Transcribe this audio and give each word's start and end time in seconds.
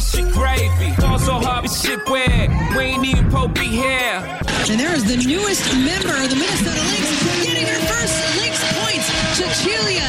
this 0.00 0.12
shit 0.12 0.32
gravy. 0.32 0.94
Ball 0.96 1.18
so 1.18 1.34
hard, 1.34 1.64
this 1.64 1.82
shit 1.82 2.00
weird. 2.08 2.50
We 2.74 2.96
ain't 2.96 3.04
even 3.04 3.30
Pope 3.30 3.54
be 3.54 3.66
here. 3.66 4.40
And 4.68 4.80
there 4.80 4.94
is 4.94 5.04
the 5.04 5.16
newest 5.16 5.64
member 5.76 6.14
of 6.16 6.30
the 6.30 6.36
Minnesota 6.36 6.80
Lynx 6.90 7.44
getting 7.44 7.66
her 7.66 7.80
first 7.84 8.16
Lynx 8.40 8.56
points. 8.80 9.06
Cecilia 9.36 10.08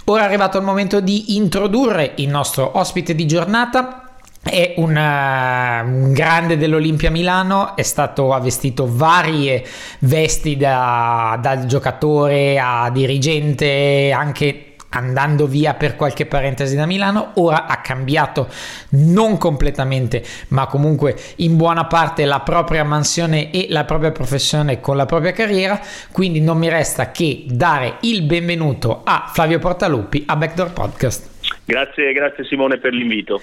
Ora 0.06 0.22
è 0.22 0.24
arrivato 0.24 0.58
il 0.58 0.64
momento 0.64 1.00
di 1.00 1.36
introdurre 1.36 2.12
il 2.16 2.28
nostro 2.28 2.78
ospite 2.78 3.14
di 3.14 3.26
giornata 3.26 4.11
è 4.42 4.74
un, 4.76 4.96
uh, 4.96 5.88
un, 5.88 6.12
grande 6.12 6.56
dell'Olimpia 6.56 7.10
Milano, 7.10 7.76
è 7.76 7.82
stato 7.82 8.36
vestito 8.40 8.86
varie 8.88 9.64
vesti 10.00 10.56
da, 10.56 11.38
da 11.40 11.64
giocatore 11.66 12.58
a 12.58 12.90
dirigente, 12.90 14.10
anche 14.12 14.72
andando 14.94 15.46
via 15.46 15.74
per 15.74 15.96
qualche 15.96 16.26
parentesi 16.26 16.76
da 16.76 16.86
Milano, 16.86 17.32
ora 17.34 17.66
ha 17.66 17.80
cambiato 17.80 18.48
non 18.90 19.38
completamente, 19.38 20.22
ma 20.48 20.66
comunque 20.66 21.16
in 21.36 21.56
buona 21.56 21.86
parte 21.86 22.24
la 22.24 22.40
propria 22.40 22.84
mansione 22.84 23.50
e 23.50 23.66
la 23.70 23.84
propria 23.84 24.12
professione 24.12 24.80
con 24.80 24.96
la 24.96 25.06
propria 25.06 25.32
carriera, 25.32 25.80
quindi 26.12 26.40
non 26.40 26.58
mi 26.58 26.68
resta 26.68 27.10
che 27.10 27.44
dare 27.46 27.96
il 28.00 28.22
benvenuto 28.22 29.02
a 29.04 29.30
Flavio 29.32 29.58
Portaluppi 29.58 30.24
a 30.26 30.36
Backdoor 30.36 30.72
Podcast. 30.72 31.30
Grazie, 31.64 32.12
grazie 32.12 32.44
Simone 32.44 32.78
per 32.78 32.92
l'invito. 32.92 33.40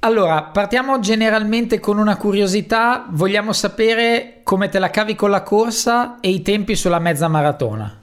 Allora, 0.00 0.42
partiamo 0.44 1.00
generalmente 1.00 1.80
con 1.80 1.98
una 1.98 2.16
curiosità, 2.16 3.06
vogliamo 3.08 3.52
sapere 3.52 4.42
come 4.44 4.68
te 4.68 4.78
la 4.78 4.90
cavi 4.90 5.16
con 5.16 5.28
la 5.28 5.42
corsa 5.42 6.20
e 6.20 6.28
i 6.28 6.40
tempi 6.40 6.76
sulla 6.76 7.00
mezza 7.00 7.26
maratona. 7.26 7.98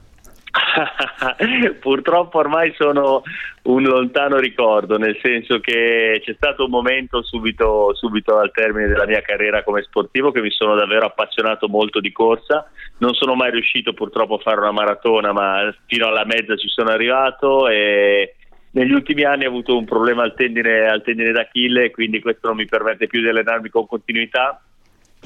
Purtroppo 1.80 2.40
ormai 2.40 2.74
sono 2.78 3.24
un 3.64 3.84
lontano 3.84 4.40
ricordo, 4.40 4.98
nel 4.98 5.18
senso 5.22 5.62
che 5.62 6.22
c'è 6.22 6.34
stato 6.36 6.66
un 6.66 6.70
momento 6.70 7.24
subito, 7.24 7.96
subito 7.96 8.40
al 8.40 8.52
termine 8.52 8.90
della 8.90 9.06
mia 9.06 9.22
carriera 9.22 9.64
come 9.64 9.82
sportivo 9.82 10.32
che 10.32 10.42
mi 10.42 10.52
sono 10.52 10.76
davvero 10.76 11.06
appassionato 11.06 11.70
molto 11.70 12.02
di 12.02 12.12
corsa. 12.12 12.70
Non 12.98 13.14
sono 13.14 13.36
mai 13.36 13.52
riuscito 13.52 13.94
purtroppo 13.94 14.36
a 14.36 14.40
fare 14.40 14.60
una 14.60 14.72
maratona, 14.72 15.32
ma 15.32 15.74
fino 15.86 16.08
alla 16.08 16.26
mezza 16.26 16.58
ci 16.58 16.68
sono 16.68 16.90
arrivato 16.90 17.70
e 17.70 18.36
negli 18.76 18.92
ultimi 18.92 19.24
anni 19.24 19.46
ho 19.46 19.50
avuto 19.50 19.78
un 19.78 19.86
problema 19.86 20.24
al 20.24 20.34
tendine, 20.36 20.88
al 20.88 21.02
tendine 21.02 21.32
d'Achille, 21.32 21.92
quindi 21.92 22.20
questo 22.20 22.48
non 22.48 22.58
mi 22.58 22.66
permette 22.66 23.08
più 23.08 23.22
di 23.22 23.30
allenarmi 23.30 23.70
con 23.70 23.88
continuità. 23.88 24.62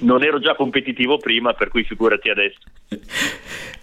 Non 0.02 0.24
ero 0.24 0.40
già 0.40 0.56
competitivo 0.56 1.18
prima, 1.18 1.54
per 1.54 1.70
cui 1.70 1.84
figurati 1.84 2.30
adesso. 2.30 2.60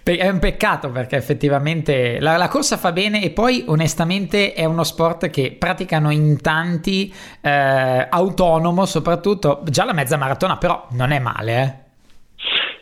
È 0.03 0.29
un 0.29 0.39
peccato 0.39 0.89
perché 0.89 1.17
effettivamente 1.17 2.17
la, 2.21 2.37
la, 2.37 2.47
corsa 2.47 2.77
fa 2.77 2.93
bene 2.93 3.21
e 3.21 3.31
poi 3.31 3.65
onestamente 3.67 4.53
è 4.53 4.63
uno 4.63 4.85
sport 4.85 5.29
che 5.29 5.55
praticano 5.59 6.11
in 6.11 6.41
tanti, 6.41 7.13
eh, 7.41 8.07
autonomo 8.09 8.85
soprattutto, 8.85 9.63
già 9.65 9.83
la 9.83 9.93
mezza 9.93 10.15
maratona 10.15 10.57
però 10.57 10.87
non 10.91 11.11
è 11.11 11.19
male 11.19 11.61
eh. 11.61 11.86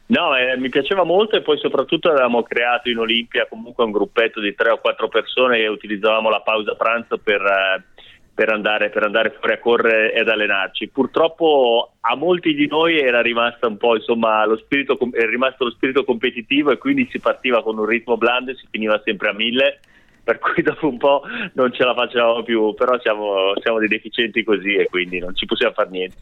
No, 0.08 0.36
eh, 0.36 0.56
mi 0.58 0.70
piaceva 0.70 1.04
molto 1.04 1.36
e 1.36 1.42
poi 1.42 1.58
soprattutto 1.58 2.10
avevamo 2.10 2.44
creato 2.44 2.90
in 2.90 3.00
Olimpia 3.00 3.48
comunque 3.48 3.84
un 3.84 3.92
gruppetto 3.92 4.40
di 4.40 4.54
tre 4.54 4.70
o 4.70 4.78
quattro 4.78 5.08
persone 5.08 5.58
che 5.58 5.68
utilizzavamo 5.68 6.30
la 6.30 6.42
pausa 6.42 6.76
pranzo 6.76 7.18
per, 7.18 7.42
eh, 7.42 7.84
per, 8.32 8.50
andare, 8.50 8.90
per 8.90 9.02
andare, 9.02 9.32
fuori 9.32 9.54
a 9.54 9.60
correre 9.60 10.14
ed 10.14 10.30
allenarci. 10.30 10.90
Purtroppo 10.90 11.94
a 12.02 12.16
molti 12.16 12.54
di 12.54 12.68
noi 12.68 13.00
era 13.00 13.22
rimasto 13.22 13.68
un 13.68 13.78
po' 13.78 13.96
insomma 13.96 14.46
lo 14.46 14.58
spirito, 14.58 14.96
è 15.12 15.26
rimasto 15.26 15.64
lo 15.64 15.72
spirito 15.72 16.04
competitivo 16.04 16.70
e 16.70 16.78
quindi 16.78 17.08
si 17.10 17.20
partiva 17.20 17.64
con 17.64 17.80
un 17.80 17.86
ritmo 17.86 18.16
blando 18.16 18.52
e 18.52 18.56
si 18.56 18.68
finiva 18.70 19.02
sempre 19.04 19.30
a 19.30 19.34
mille 19.34 19.80
per 20.25 20.40
cui 20.40 20.63
dopo 20.63 20.88
un 20.88 20.97
po' 20.97 21.22
non 21.53 21.72
ce 21.72 21.84
la 21.84 21.94
facevamo 21.94 22.41
più, 22.41 22.74
però 22.74 23.00
siamo, 23.00 23.53
siamo 23.62 23.78
dei 23.78 23.88
deficienti 23.88 24.44
così 24.44 24.74
e 24.74 24.88
quindi 24.90 25.19
non 25.19 25.36
ci 25.36 25.46
possiamo 25.46 25.74
fare 25.74 25.90
niente. 25.91 26.16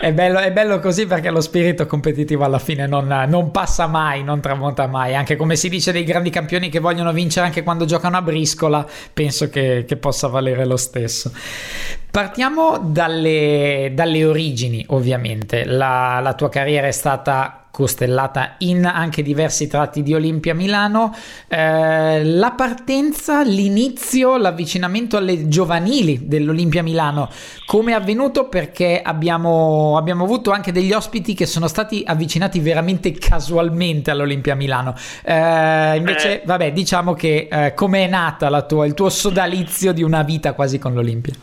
È 0.00 0.12
bello, 0.12 0.40
è 0.40 0.50
bello 0.50 0.80
così 0.80 1.06
perché 1.06 1.30
lo 1.30 1.40
spirito 1.40 1.86
competitivo 1.86 2.42
alla 2.42 2.58
fine 2.58 2.88
non, 2.88 3.06
non, 3.28 3.52
passa 3.52 3.86
mai, 3.86 4.24
non 4.24 4.40
tramonta 4.40 4.88
mai, 4.88 5.14
anche 5.14 5.36
come 5.36 5.54
si 5.54 5.68
dice 5.68 5.92
dei 5.92 6.02
grandi 6.02 6.30
campioni 6.30 6.68
che 6.68 6.80
vogliono 6.80 7.12
vincere 7.12 7.46
anche 7.46 7.62
quando 7.62 7.84
giocano 7.84 8.16
a 8.16 8.22
briscola, 8.22 8.84
penso 9.14 9.48
che, 9.48 9.84
che 9.86 9.96
possa 9.96 10.26
valere 10.26 10.66
lo 10.66 10.76
stesso. 10.76 11.30
Partiamo 12.10 12.78
dalle, 12.78 13.92
dalle 13.94 14.24
origini, 14.24 14.84
ovviamente. 14.88 15.64
La, 15.64 16.20
la 16.20 16.34
tua 16.34 16.48
carriera 16.48 16.86
è 16.86 16.92
stata 16.92 17.68
costellata 17.78 18.54
in 18.58 18.84
anche 18.86 19.22
diversi 19.22 19.68
tratti 19.68 20.02
di 20.02 20.12
Olimpia 20.12 20.52
Milano. 20.52 21.14
Eh, 21.46 22.24
la 22.24 22.50
partenza, 22.50 23.42
l'inizio, 23.42 24.36
l'avvicinamento 24.36 25.16
alle 25.16 25.46
giovanili 25.46 26.26
dell'Olimpia 26.26 26.82
Milano, 26.82 27.30
come 27.66 27.92
è 27.92 27.94
avvenuto? 27.94 28.48
Perché 28.48 29.00
abbiamo, 29.00 29.96
abbiamo 29.96 30.24
avuto 30.24 30.50
anche 30.50 30.72
degli 30.72 30.92
ospiti 30.92 31.34
che 31.34 31.46
sono 31.46 31.68
stati 31.68 32.02
avvicinati 32.04 32.58
veramente 32.58 33.12
casualmente 33.12 34.10
all'Olimpia 34.10 34.56
Milano. 34.56 34.96
Eh, 35.22 35.96
invece, 35.96 36.42
eh. 36.42 36.46
vabbè, 36.46 36.72
diciamo 36.72 37.14
che 37.14 37.48
eh, 37.48 37.74
come 37.74 38.06
è 38.06 38.08
nata 38.08 38.60
tua, 38.62 38.86
il 38.86 38.94
tuo 38.94 39.08
sodalizio 39.08 39.92
di 39.92 40.02
una 40.02 40.22
vita 40.22 40.52
quasi 40.54 40.78
con 40.80 40.94
l'Olimpia? 40.94 41.34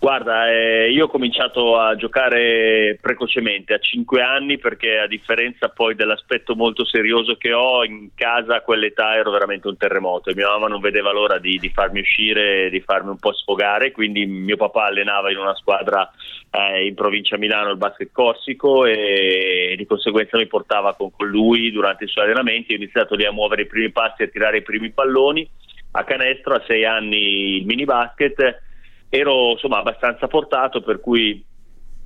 Guarda, 0.00 0.48
eh, 0.48 0.92
io 0.92 1.06
ho 1.06 1.08
cominciato 1.08 1.76
a 1.76 1.96
giocare 1.96 2.96
precocemente, 3.00 3.74
a 3.74 3.78
5 3.80 4.22
anni, 4.22 4.56
perché 4.56 4.96
a 4.96 5.08
differenza 5.08 5.70
poi 5.70 5.96
dell'aspetto 5.96 6.54
molto 6.54 6.84
serioso 6.84 7.34
che 7.34 7.52
ho, 7.52 7.84
in 7.84 8.10
casa 8.14 8.56
a 8.56 8.60
quell'età 8.60 9.16
ero 9.16 9.32
veramente 9.32 9.66
un 9.66 9.76
terremoto 9.76 10.30
e 10.30 10.36
mia 10.36 10.46
mamma 10.46 10.68
non 10.68 10.80
vedeva 10.80 11.10
l'ora 11.10 11.38
di, 11.38 11.58
di 11.58 11.68
farmi 11.70 11.98
uscire 11.98 12.70
di 12.70 12.78
farmi 12.80 13.08
un 13.08 13.18
po' 13.18 13.32
sfogare, 13.32 13.90
quindi 13.90 14.24
mio 14.24 14.56
papà 14.56 14.84
allenava 14.84 15.32
in 15.32 15.38
una 15.38 15.56
squadra 15.56 16.08
eh, 16.52 16.86
in 16.86 16.94
provincia 16.94 17.36
Milano, 17.36 17.70
il 17.70 17.76
basket 17.76 18.10
Corsico, 18.12 18.86
e 18.86 19.74
di 19.76 19.84
conseguenza 19.84 20.36
mi 20.36 20.46
portava 20.46 20.94
con, 20.94 21.10
con 21.10 21.26
lui 21.26 21.72
durante 21.72 22.04
i 22.04 22.08
suoi 22.08 22.26
allenamenti, 22.26 22.72
ho 22.72 22.76
iniziato 22.76 23.16
lì 23.16 23.24
a 23.24 23.32
muovere 23.32 23.62
i 23.62 23.66
primi 23.66 23.90
passi, 23.90 24.22
a 24.22 24.28
tirare 24.28 24.58
i 24.58 24.62
primi 24.62 24.92
palloni, 24.92 25.48
a 25.90 26.04
canestro, 26.04 26.54
a 26.54 26.62
6 26.64 26.84
anni 26.84 27.56
il 27.56 27.66
mini 27.66 27.84
basket 27.84 28.66
ero 29.08 29.52
insomma 29.52 29.78
abbastanza 29.78 30.26
portato 30.26 30.82
per 30.82 31.00
cui 31.00 31.44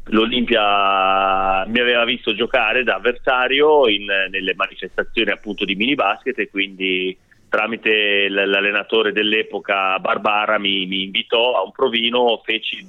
l'Olimpia 0.06 1.64
mi 1.66 1.78
aveva 1.78 2.04
visto 2.04 2.34
giocare 2.34 2.82
da 2.82 2.96
avversario 2.96 3.88
in, 3.88 4.04
nelle 4.04 4.54
manifestazioni 4.54 5.30
appunto 5.30 5.64
di 5.64 5.74
mini 5.74 5.94
basket 5.94 6.38
e 6.38 6.50
quindi 6.50 7.16
tramite 7.52 8.30
l'allenatore 8.30 9.12
dell'epoca 9.12 9.98
Barbara 9.98 10.58
mi, 10.58 10.86
mi, 10.86 11.02
invitò 11.02 11.54
a 11.58 11.62
un 11.62 11.70
provino, 11.70 12.40
feci 12.42 12.82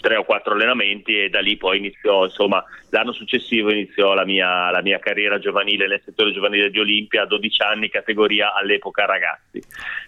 tre 0.00 0.14
o 0.14 0.22
quattro 0.22 0.54
allenamenti 0.54 1.24
e 1.24 1.28
da 1.28 1.40
lì 1.40 1.56
poi 1.56 1.78
iniziò, 1.78 2.22
insomma, 2.22 2.62
l'anno 2.90 3.10
successivo 3.10 3.72
iniziò 3.72 4.14
la 4.14 4.24
mia, 4.24 4.70
la 4.70 4.80
mia 4.80 5.00
carriera 5.00 5.40
giovanile 5.40 5.88
nel 5.88 6.00
settore 6.04 6.30
giovanile 6.30 6.70
di 6.70 6.78
Olimpia 6.78 7.22
a 7.22 7.26
12 7.26 7.62
anni, 7.62 7.88
categoria 7.88 8.54
all'epoca 8.54 9.06
ragazzi, 9.06 9.60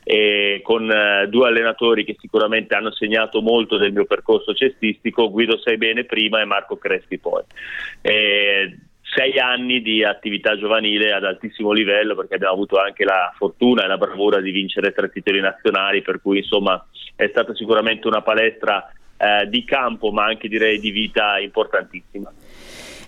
e 0.05 0.61
con 0.63 0.89
eh, 0.89 1.27
due 1.29 1.49
allenatori 1.49 2.05
che 2.05 2.15
sicuramente 2.21 2.77
hanno 2.77 2.93
segnato 2.93 3.43
molto 3.43 3.79
del 3.79 3.93
mio 3.93 4.05
percorso 4.05 4.55
cestistico, 4.55 5.29
Guido 5.29 5.59
Sai 5.59 5.77
Bene 5.77 6.05
prima 6.05 6.41
e 6.41 6.45
Marco 6.45 6.77
Crespi 6.77 7.19
poi. 7.19 7.43
E, 8.01 8.79
sei 9.15 9.39
anni 9.39 9.81
di 9.81 10.05
attività 10.05 10.57
giovanile 10.57 11.13
ad 11.13 11.25
altissimo 11.25 11.73
livello 11.73 12.15
perché 12.15 12.35
abbiamo 12.35 12.55
avuto 12.55 12.79
anche 12.79 13.05
la 13.05 13.33
fortuna 13.37 13.85
e 13.85 13.87
la 13.87 13.97
bravura 13.97 14.41
di 14.41 14.51
vincere 14.51 14.93
tre 14.93 15.11
titoli 15.11 15.41
nazionali 15.41 16.03
per 16.03 16.21
cui 16.21 16.39
insomma 16.39 16.85
è 17.17 17.27
stata 17.31 17.55
sicuramente 17.55 18.07
una 18.07 18.23
palestra 18.23 18.93
eh, 19.17 19.49
di 19.49 19.65
campo 19.65 20.11
ma 20.11 20.25
anche 20.25 20.49
direi 20.49 20.79
di 20.79 20.91
vita 20.91 21.39
importantissima. 21.39 22.33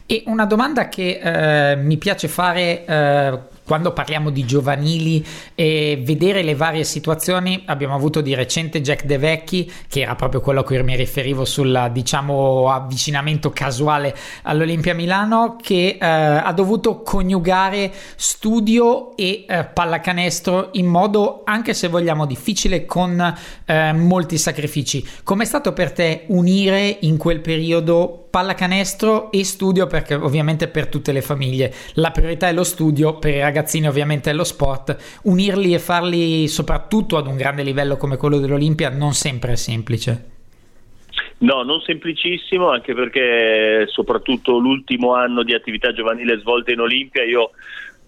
E 0.06 0.25
una 0.26 0.44
domanda 0.44 0.88
che 0.88 1.20
eh, 1.23 1.76
mi 1.76 1.97
piace 1.97 2.26
fare 2.26 2.85
eh, 2.85 3.38
quando 3.70 3.93
parliamo 3.93 4.31
di 4.31 4.44
giovanili 4.44 5.25
e 5.55 6.02
vedere 6.05 6.43
le 6.43 6.56
varie 6.56 6.82
situazioni, 6.82 7.62
abbiamo 7.67 7.94
avuto 7.94 8.20
di 8.20 8.34
recente 8.34 8.81
Jack 8.81 9.05
De 9.05 9.17
Vecchi, 9.17 9.70
che 9.87 10.00
era 10.00 10.17
proprio 10.17 10.40
quello 10.40 10.58
a 10.58 10.64
cui 10.64 10.82
mi 10.82 10.96
riferivo 10.96 11.44
sul 11.44 11.88
diciamo 11.93 12.69
avvicinamento 12.69 13.50
casuale 13.50 14.12
all'Olimpia 14.43 14.93
Milano, 14.93 15.56
che 15.62 15.99
eh, 16.00 16.05
ha 16.05 16.52
dovuto 16.52 17.02
coniugare 17.02 17.93
studio 18.17 19.17
e 19.17 19.44
eh, 19.49 19.64
pallacanestro 19.67 20.70
in 20.73 20.87
modo 20.87 21.43
anche 21.44 21.73
se 21.73 21.87
vogliamo 21.87 22.26
difficile 22.26 22.84
con 22.87 23.34
eh, 23.66 23.93
molti 23.93 24.37
sacrifici. 24.37 25.06
Com'è 25.23 25.44
stato 25.44 25.73
per 25.73 25.93
te 25.93 26.25
unire 26.26 26.96
in 27.02 27.16
quel 27.16 27.38
periodo 27.38 28.19
pallacanestro 28.30 29.30
e 29.32 29.44
studio 29.44 29.86
perché 29.86 30.14
ovviamente 30.14 30.68
per 30.68 30.88
tutte 30.88 31.12
le 31.12 31.20
famiglie. 31.20 31.72
La 31.94 32.10
priorità 32.10 32.48
è 32.48 32.52
lo 32.52 32.64
studio 32.64 33.18
per 33.18 33.34
i 33.34 33.40
ragazzini 33.40 33.88
ovviamente 33.88 34.30
è 34.30 34.32
lo 34.32 34.44
sport. 34.44 35.20
Unirli 35.24 35.74
e 35.74 35.78
farli 35.78 36.46
soprattutto 36.48 37.16
ad 37.16 37.26
un 37.26 37.36
grande 37.36 37.62
livello 37.62 37.96
come 37.96 38.16
quello 38.16 38.38
dell'Olimpia 38.38 38.90
non 38.90 39.12
sempre 39.12 39.52
è 39.52 39.56
semplice. 39.56 40.38
No, 41.38 41.62
non 41.62 41.80
semplicissimo, 41.80 42.68
anche 42.68 42.94
perché 42.94 43.86
soprattutto 43.88 44.58
l'ultimo 44.58 45.14
anno 45.14 45.42
di 45.42 45.54
attività 45.54 45.90
giovanile 45.92 46.38
svolta 46.38 46.70
in 46.70 46.80
Olimpia, 46.80 47.24
io 47.24 47.52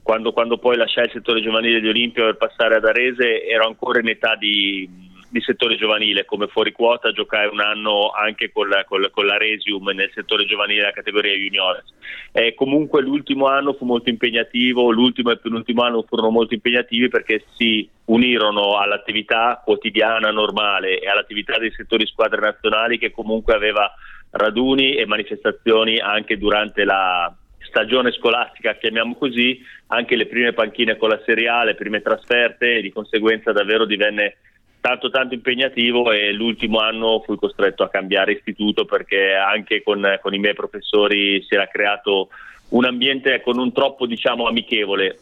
quando, 0.02 0.32
quando 0.32 0.58
poi 0.58 0.76
lasciai 0.76 1.06
il 1.06 1.12
settore 1.12 1.40
giovanile 1.40 1.80
di 1.80 1.88
Olimpia 1.88 2.24
per 2.24 2.36
passare 2.36 2.76
ad 2.76 2.84
Arese 2.84 3.46
ero 3.46 3.66
ancora 3.66 4.00
in 4.00 4.08
età 4.08 4.36
di, 4.36 4.86
di 5.32 5.40
settore 5.40 5.76
giovanile 5.76 6.26
come 6.26 6.46
fuori 6.46 6.72
quota, 6.72 7.10
giocai 7.10 7.48
un 7.48 7.60
anno 7.60 8.10
anche 8.10 8.52
con 8.52 8.68
la, 8.68 8.84
con 8.84 9.00
la, 9.00 9.08
con 9.08 9.24
la 9.24 9.38
Resium 9.38 9.88
nel 9.88 10.10
settore 10.12 10.44
giovanile 10.44 10.80
della 10.80 10.92
categoria 10.92 11.32
juniores. 11.32 11.84
Eh, 12.32 12.54
comunque 12.54 13.00
l'ultimo 13.00 13.46
anno 13.46 13.72
fu 13.72 13.86
molto 13.86 14.10
impegnativo, 14.10 14.90
l'ultimo 14.90 15.30
e 15.30 15.38
penultimo 15.38 15.82
anno 15.82 16.04
furono 16.06 16.28
molto 16.28 16.52
impegnativi 16.52 17.08
perché 17.08 17.44
si 17.56 17.88
unirono 18.04 18.76
all'attività 18.76 19.62
quotidiana 19.64 20.30
normale 20.30 21.00
e 21.00 21.08
all'attività 21.08 21.56
dei 21.56 21.72
settori 21.72 22.06
squadre 22.06 22.40
nazionali 22.40 22.98
che 22.98 23.10
comunque 23.10 23.54
aveva 23.54 23.90
raduni 24.32 24.96
e 24.96 25.06
manifestazioni 25.06 25.98
anche 25.98 26.36
durante 26.36 26.84
la, 26.84 27.34
stagione 27.72 28.12
scolastica, 28.12 28.74
chiamiamo 28.74 29.14
così, 29.14 29.58
anche 29.88 30.14
le 30.14 30.26
prime 30.26 30.52
panchine 30.52 30.96
con 30.96 31.08
la 31.08 31.20
Serie 31.24 31.48
A, 31.48 31.64
le 31.64 31.74
prime 31.74 32.02
trasferte 32.02 32.76
e 32.76 32.82
di 32.82 32.92
conseguenza 32.92 33.50
davvero 33.52 33.86
divenne 33.86 34.36
tanto 34.82 35.10
tanto 35.10 35.34
impegnativo 35.34 36.10
e 36.10 36.32
l'ultimo 36.32 36.80
anno 36.80 37.22
fui 37.24 37.36
costretto 37.36 37.84
a 37.84 37.88
cambiare 37.88 38.32
istituto 38.32 38.84
perché 38.84 39.32
anche 39.32 39.80
con, 39.80 40.18
con 40.20 40.34
i 40.34 40.40
miei 40.40 40.54
professori 40.54 41.40
si 41.44 41.54
era 41.54 41.68
creato 41.68 42.30
un 42.70 42.84
ambiente 42.84 43.40
con 43.42 43.58
un 43.58 43.72
troppo 43.72 44.06
diciamo 44.06 44.48
amichevole 44.48 45.18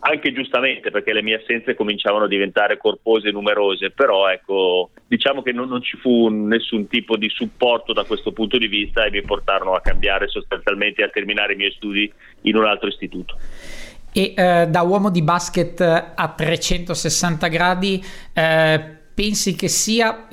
anche 0.00 0.32
giustamente 0.32 0.90
perché 0.90 1.12
le 1.12 1.22
mie 1.22 1.36
assenze 1.36 1.74
cominciavano 1.74 2.24
a 2.24 2.28
diventare 2.28 2.76
corpose 2.76 3.28
e 3.28 3.32
numerose, 3.32 3.90
però 3.90 4.28
ecco, 4.28 4.90
diciamo 5.06 5.42
che 5.42 5.52
non, 5.52 5.68
non, 5.68 5.82
ci 5.82 5.96
fu 5.96 6.28
nessun 6.28 6.86
tipo 6.88 7.16
di 7.16 7.28
supporto 7.28 7.92
da 7.92 8.04
questo 8.04 8.32
punto 8.32 8.58
di 8.58 8.68
vista 8.68 9.04
e 9.04 9.10
mi 9.10 9.22
portarono 9.22 9.74
a 9.74 9.80
cambiare 9.80 10.28
sostanzialmente 10.28 11.00
e 11.00 11.04
a 11.04 11.08
terminare 11.08 11.54
i 11.54 11.56
miei 11.56 11.72
studi 11.72 12.12
in 12.42 12.56
un 12.56 12.64
altro 12.64 12.88
istituto. 12.88 13.36
E 14.12 14.34
eh, 14.36 14.66
da 14.68 14.82
uomo 14.82 15.10
di 15.10 15.22
basket 15.22 15.80
a 15.80 16.28
360 16.28 17.48
gradi, 17.48 18.04
eh, 18.32 18.96
pensi 19.18 19.56
che 19.56 19.66
sia 19.66 20.28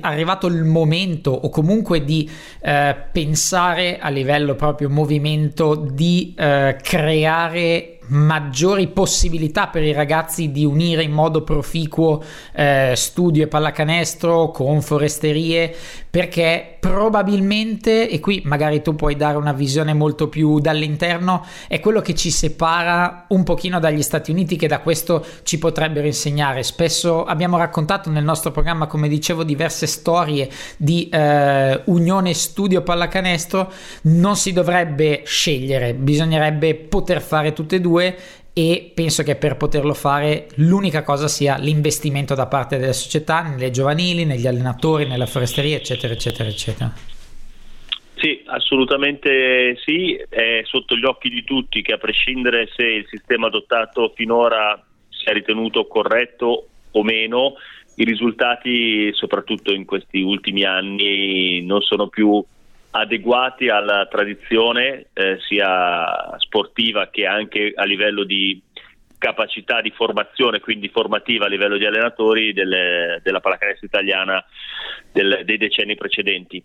arrivato 0.00 0.46
il 0.46 0.62
momento 0.64 1.30
o 1.30 1.48
comunque 1.48 2.04
di 2.04 2.30
eh, 2.60 2.94
pensare 3.10 3.98
a 3.98 4.10
livello 4.10 4.54
proprio 4.54 4.90
movimento 4.90 5.74
di 5.74 6.34
eh, 6.36 6.76
creare 6.82 7.95
maggiori 8.08 8.88
possibilità 8.88 9.66
per 9.68 9.82
i 9.82 9.92
ragazzi 9.92 10.50
di 10.50 10.64
unire 10.64 11.02
in 11.02 11.12
modo 11.12 11.42
proficuo 11.42 12.22
eh, 12.52 12.92
studio 12.94 13.44
e 13.44 13.48
pallacanestro 13.48 14.50
con 14.50 14.82
foresterie 14.82 15.74
perché 16.08 16.76
probabilmente 16.80 18.08
e 18.08 18.20
qui 18.20 18.42
magari 18.44 18.80
tu 18.80 18.94
puoi 18.94 19.16
dare 19.16 19.36
una 19.36 19.52
visione 19.52 19.92
molto 19.92 20.28
più 20.28 20.60
dall'interno 20.60 21.44
è 21.66 21.80
quello 21.80 22.00
che 22.00 22.14
ci 22.14 22.30
separa 22.30 23.26
un 23.28 23.42
pochino 23.42 23.80
dagli 23.80 24.02
Stati 24.02 24.30
Uniti 24.30 24.56
che 24.56 24.68
da 24.68 24.80
questo 24.80 25.24
ci 25.42 25.58
potrebbero 25.58 26.06
insegnare. 26.06 26.62
Spesso 26.62 27.24
abbiamo 27.24 27.56
raccontato 27.58 28.10
nel 28.10 28.24
nostro 28.24 28.50
programma 28.50 28.86
come 28.86 29.08
dicevo 29.08 29.42
diverse 29.42 29.86
storie 29.86 30.48
di 30.76 31.08
eh, 31.08 31.82
unione 31.86 32.32
studio 32.34 32.82
pallacanestro. 32.82 33.72
Non 34.02 34.36
si 34.36 34.52
dovrebbe 34.52 35.22
scegliere 35.24 35.94
bisognerebbe 35.94 36.74
poter 36.74 37.20
fare 37.20 37.52
tutte 37.52 37.76
e 37.76 37.80
due 37.80 37.95
due 37.96 38.16
e 38.52 38.92
penso 38.94 39.22
che 39.22 39.36
per 39.36 39.56
poterlo 39.56 39.94
fare 39.94 40.48
l'unica 40.56 41.02
cosa 41.02 41.28
sia 41.28 41.56
l'investimento 41.58 42.34
da 42.34 42.46
parte 42.46 42.78
delle 42.78 42.94
società, 42.94 43.42
nelle 43.42 43.70
giovanili, 43.70 44.24
negli 44.24 44.46
allenatori, 44.46 45.06
nella 45.06 45.26
foresteria, 45.26 45.76
eccetera, 45.76 46.14
eccetera, 46.14 46.48
eccetera. 46.48 46.92
Sì, 48.14 48.42
assolutamente 48.46 49.76
sì, 49.84 50.14
è 50.28 50.62
sotto 50.64 50.96
gli 50.96 51.04
occhi 51.04 51.28
di 51.28 51.44
tutti 51.44 51.82
che 51.82 51.92
a 51.92 51.98
prescindere 51.98 52.68
se 52.74 52.82
il 52.82 53.06
sistema 53.10 53.48
adottato 53.48 54.12
finora 54.14 54.82
sia 55.10 55.34
ritenuto 55.34 55.86
corretto 55.86 56.68
o 56.92 57.02
meno, 57.02 57.56
i 57.96 58.04
risultati, 58.04 59.12
soprattutto 59.12 59.72
in 59.72 59.84
questi 59.84 60.22
ultimi 60.22 60.64
anni, 60.64 61.60
non 61.62 61.82
sono 61.82 62.08
più 62.08 62.42
adeguati 62.90 63.68
alla 63.68 64.06
tradizione 64.06 65.06
eh, 65.12 65.38
sia 65.46 66.34
sportiva 66.38 67.08
che 67.10 67.26
anche 67.26 67.72
a 67.74 67.84
livello 67.84 68.24
di 68.24 68.60
capacità 69.18 69.80
di 69.80 69.90
formazione, 69.90 70.60
quindi 70.60 70.88
formativa 70.88 71.46
a 71.46 71.48
livello 71.48 71.76
di 71.76 71.86
allenatori 71.86 72.52
delle, 72.52 73.20
della 73.22 73.40
pallacanestro 73.40 73.86
italiana 73.86 74.44
del, 75.12 75.42
dei 75.44 75.56
decenni 75.56 75.94
precedenti. 75.94 76.62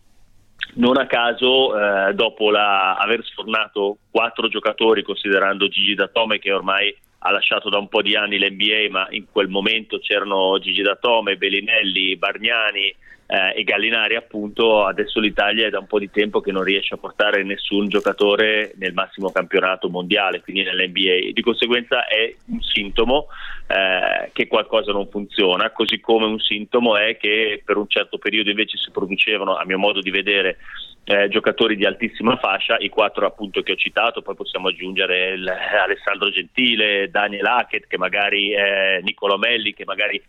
Non 0.74 0.98
a 0.98 1.06
caso, 1.06 1.78
eh, 1.78 2.14
dopo 2.14 2.50
la, 2.50 2.96
aver 2.96 3.24
sfornato 3.26 3.98
quattro 4.10 4.48
giocatori, 4.48 5.04
considerando 5.04 5.68
Gigi 5.68 5.96
Datome 5.96 6.40
che 6.40 6.52
ormai 6.52 6.96
ha 7.24 7.32
lasciato 7.32 7.70
da 7.70 7.78
un 7.78 7.88
po' 7.88 8.02
di 8.02 8.16
anni 8.16 8.40
l'NBA, 8.40 8.88
ma 8.90 9.08
in 9.10 9.26
quel 9.32 9.48
momento 9.48 10.00
c'erano 10.00 10.58
Gigi 10.60 10.82
Datome, 10.82 11.36
Bellinelli, 11.36 12.16
Bargnani, 12.16 12.96
eh, 13.32 13.60
e 13.62 13.64
Gallinari 13.64 14.18
appunto 14.18 14.84
adesso 14.84 15.22
l'Italia 15.22 15.68
è 15.68 15.70
da 15.70 15.80
un 15.80 15.88
po' 15.88 16.00
di 16.00 16.12
tempo 16.12 16.42
che 16.42 16.52
non 16.52 16.64
riesce 16.64 16.96
a 16.96 16.98
portare 16.98 17.44
nessun 17.44 17.88
giocatore 17.88 18.74
nel 18.76 18.92
massimo 18.92 19.32
campionato 19.32 19.88
mondiale, 19.90 20.42
quindi 20.42 20.64
nell'NBA, 20.64 21.32
di 21.32 21.42
conseguenza 21.42 22.06
è 22.08 22.36
un 22.48 22.62
sintomo 22.62 23.28
eh, 23.68 24.32
che 24.34 24.48
qualcosa 24.48 24.92
non 24.92 25.08
funziona, 25.08 25.72
così 25.72 26.02
come 26.02 26.26
un 26.26 26.40
sintomo 26.40 26.98
è 26.98 27.16
che 27.16 27.62
per 27.64 27.78
un 27.78 27.88
certo 27.88 28.18
periodo 28.18 28.50
invece 28.50 28.78
si 28.78 28.92
producevano, 28.92 29.56
a 29.56 29.64
mio 29.64 29.78
modo 29.78 30.02
di 30.02 30.10
vedere, 30.10 30.58
eh, 31.06 31.30
giocatori 31.30 31.78
di 31.78 31.86
altissima 31.86 32.36
fascia, 32.36 32.76
i 32.80 32.90
quattro 32.90 33.26
appunto 33.26 33.62
che 33.62 33.72
ho 33.72 33.76
citato, 33.76 34.22
poi 34.22 34.36
possiamo 34.36 34.68
aggiungere 34.68 35.30
il, 35.30 35.48
Alessandro 35.48 36.30
Gentile, 36.30 37.10
Daniel 37.10 37.46
Hackett, 37.46 37.88
che 37.88 37.98
magari 37.98 38.52
è 38.52 39.00
Nicolo 39.02 39.38
Melli, 39.38 39.74
che 39.74 39.86
magari 39.86 40.22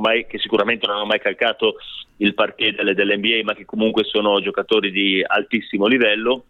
mai, 0.00 0.26
che 0.26 0.38
sicuramente 0.38 0.86
non 0.86 0.96
hanno 0.96 1.06
mai 1.06 1.20
calcato 1.20 1.76
il 2.18 2.34
parquet 2.34 2.74
delle, 2.76 2.94
dell'NBA, 2.94 3.40
ma 3.44 3.54
che 3.54 3.64
comunque 3.64 4.04
sono 4.04 4.40
giocatori 4.40 4.90
di 4.90 5.22
altissimo 5.26 5.86
livello. 5.86 6.44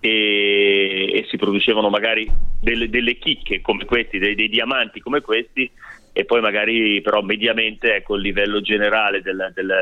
E, 0.00 1.10
e 1.12 1.26
si 1.28 1.36
producevano 1.36 1.88
magari 1.88 2.30
delle, 2.60 2.88
delle, 2.88 3.18
chicche 3.18 3.60
come 3.60 3.84
questi, 3.84 4.18
dei, 4.18 4.36
dei, 4.36 4.48
diamanti 4.48 5.00
come 5.00 5.20
questi, 5.20 5.68
e 6.12 6.24
poi 6.24 6.40
magari 6.40 7.00
però 7.00 7.20
mediamente 7.20 7.96
ecco, 7.96 8.14
il 8.14 8.22
livello 8.22 8.60
generale 8.60 9.22
del, 9.22 9.50
del, 9.54 9.72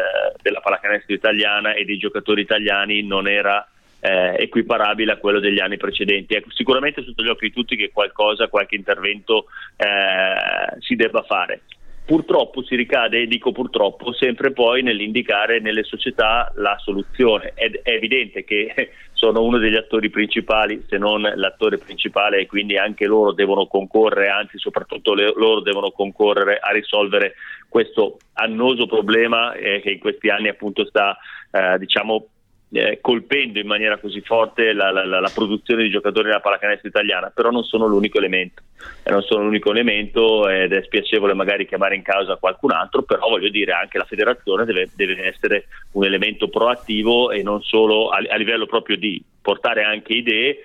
della 0.41 0.61
pallacanestro 0.61 1.15
italiana 1.15 1.75
e 1.75 1.85
dei 1.85 1.99
giocatori 1.99 2.41
italiani 2.41 3.03
non 3.03 3.29
era 3.29 3.67
eh, 4.00 4.37
equiparabile 4.38 5.12
a 5.12 5.17
quello 5.17 5.41
degli 5.41 5.61
anni 5.61 5.76
precedenti. 5.76 6.35
Ecco, 6.35 6.50
sicuramente 6.50 7.03
sotto 7.03 7.23
gli 7.23 7.29
occhi 7.29 7.49
di 7.49 7.53
tutti 7.53 7.76
che 7.76 7.91
qualcosa, 7.93 8.49
qualche 8.49 8.76
intervento 8.76 9.47
eh, 9.76 10.81
si 10.81 10.95
debba 10.97 11.23
fare 11.23 11.62
purtroppo 12.07 12.63
si 12.63 12.77
ricade, 12.77 13.21
e 13.21 13.27
dico 13.27 13.51
purtroppo, 13.51 14.13
sempre 14.13 14.53
poi 14.53 14.83
nell'indicare 14.83 15.61
nelle 15.61 15.83
società 15.83 16.51
la 16.55 16.79
soluzione. 16.79 17.53
È, 17.55 17.69
è, 17.83 17.91
evidente 17.91 18.45
che 18.45 18.93
sono 19.13 19.43
uno 19.43 19.59
degli 19.59 19.75
attori 19.75 20.09
principali, 20.09 20.85
se 20.89 20.99
non 20.99 21.21
l'attore 21.21 21.79
principale, 21.79 22.39
e 22.39 22.47
quindi 22.47 22.79
anche 22.79 23.07
loro 23.07 23.33
devono 23.33 23.67
concorrere, 23.67 24.29
anzi 24.29 24.57
soprattutto 24.59 25.15
le, 25.15 25.33
loro 25.35 25.61
devono 25.61 25.91
concorrere 25.91 26.59
a 26.59 26.71
risolvere 26.71 27.35
questo 27.69 28.19
annoso 28.35 28.87
problema 28.87 29.53
eh, 29.55 29.81
che 29.81 29.91
in 29.91 29.99
questi 29.99 30.29
anni 30.29 30.49
appunto 30.49 30.87
sta 30.87 31.19
eh, 31.51 31.77
diciamo 31.79 32.29
eh, 32.73 32.99
colpendo 33.01 33.61
in 33.61 33.67
maniera 33.67 33.99
così 33.99 34.21
forte 34.21 34.73
la, 34.73 34.91
la, 34.91 35.05
la, 35.05 35.31
produzione 35.33 35.85
di 35.85 35.91
giocatori 35.91 36.27
nella 36.27 36.41
pallacanestro 36.41 36.89
italiana, 36.89 37.31
però 37.31 37.51
non 37.51 37.63
sono 37.63 37.87
l'unico 37.87 38.19
elemento, 38.19 38.63
eh, 39.05 39.11
non 39.11 39.23
sono 39.23 39.45
l'unico 39.45 39.71
elemento 39.71 40.49
ed 40.49 40.73
è 40.73 40.83
spiacevole 40.83 41.35
magari 41.35 41.67
chiamare 41.67 41.95
in 41.95 42.03
causa 42.03 42.37
qualcun 42.37 42.73
altro, 42.73 43.03
però 43.03 43.29
voglio 43.29 43.51
dire 43.51 43.73
anche 43.73 43.99
la 43.99 44.05
federazione 44.05 44.65
deve, 44.65 44.89
deve 44.95 45.27
essere 45.27 45.67
un 45.93 46.05
elemento 46.05 46.49
proattivo 46.49 47.31
e 47.31 47.43
non 47.43 47.63
solo 47.63 48.09
a, 48.09 48.19
a 48.29 48.37
livello 48.37 48.67
proprio 48.67 48.97
di 48.97 49.23
portare 49.41 49.85
anche 49.85 50.13
idee, 50.13 50.59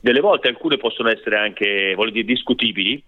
delle 0.00 0.20
volte 0.20 0.48
alcune 0.48 0.78
possono 0.78 1.10
essere 1.10 1.36
anche 1.36 1.94
voglio 1.94 2.10
dire, 2.10 2.24
discutibili, 2.24 3.02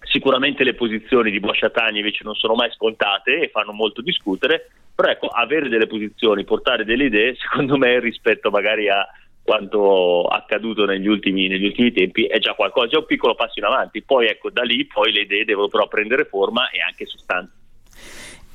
sicuramente 0.00 0.64
le 0.64 0.74
posizioni 0.74 1.30
di 1.30 1.40
Boscia 1.40 1.70
invece 1.92 2.24
non 2.24 2.34
sono 2.34 2.54
mai 2.54 2.70
scontate 2.72 3.40
e 3.40 3.48
fanno 3.48 3.72
molto 3.72 4.02
discutere, 4.02 4.70
però 4.96 5.10
ecco, 5.10 5.28
avere 5.28 5.68
delle 5.68 5.86
posizioni, 5.86 6.44
portare 6.44 6.84
delle 6.84 7.04
idee, 7.04 7.36
secondo 7.38 7.76
me 7.76 8.00
rispetto 8.00 8.50
magari 8.50 8.88
a 8.88 9.06
quanto 9.42 10.24
accaduto 10.24 10.86
negli 10.86 11.06
ultimi, 11.06 11.46
negli 11.46 11.66
ultimi 11.66 11.92
tempi 11.92 12.24
è 12.24 12.38
già 12.38 12.54
qualcosa, 12.54 12.96
è 12.96 12.98
un 12.98 13.06
piccolo 13.06 13.34
passo 13.36 13.60
in 13.60 13.66
avanti. 13.66 14.02
Poi 14.02 14.26
ecco, 14.26 14.50
da 14.50 14.62
lì 14.62 14.86
poi 14.86 15.12
le 15.12 15.20
idee 15.20 15.44
devono 15.44 15.68
però 15.68 15.86
prendere 15.86 16.24
forma 16.24 16.70
e 16.70 16.80
anche 16.80 17.04
sostanza. 17.04 17.52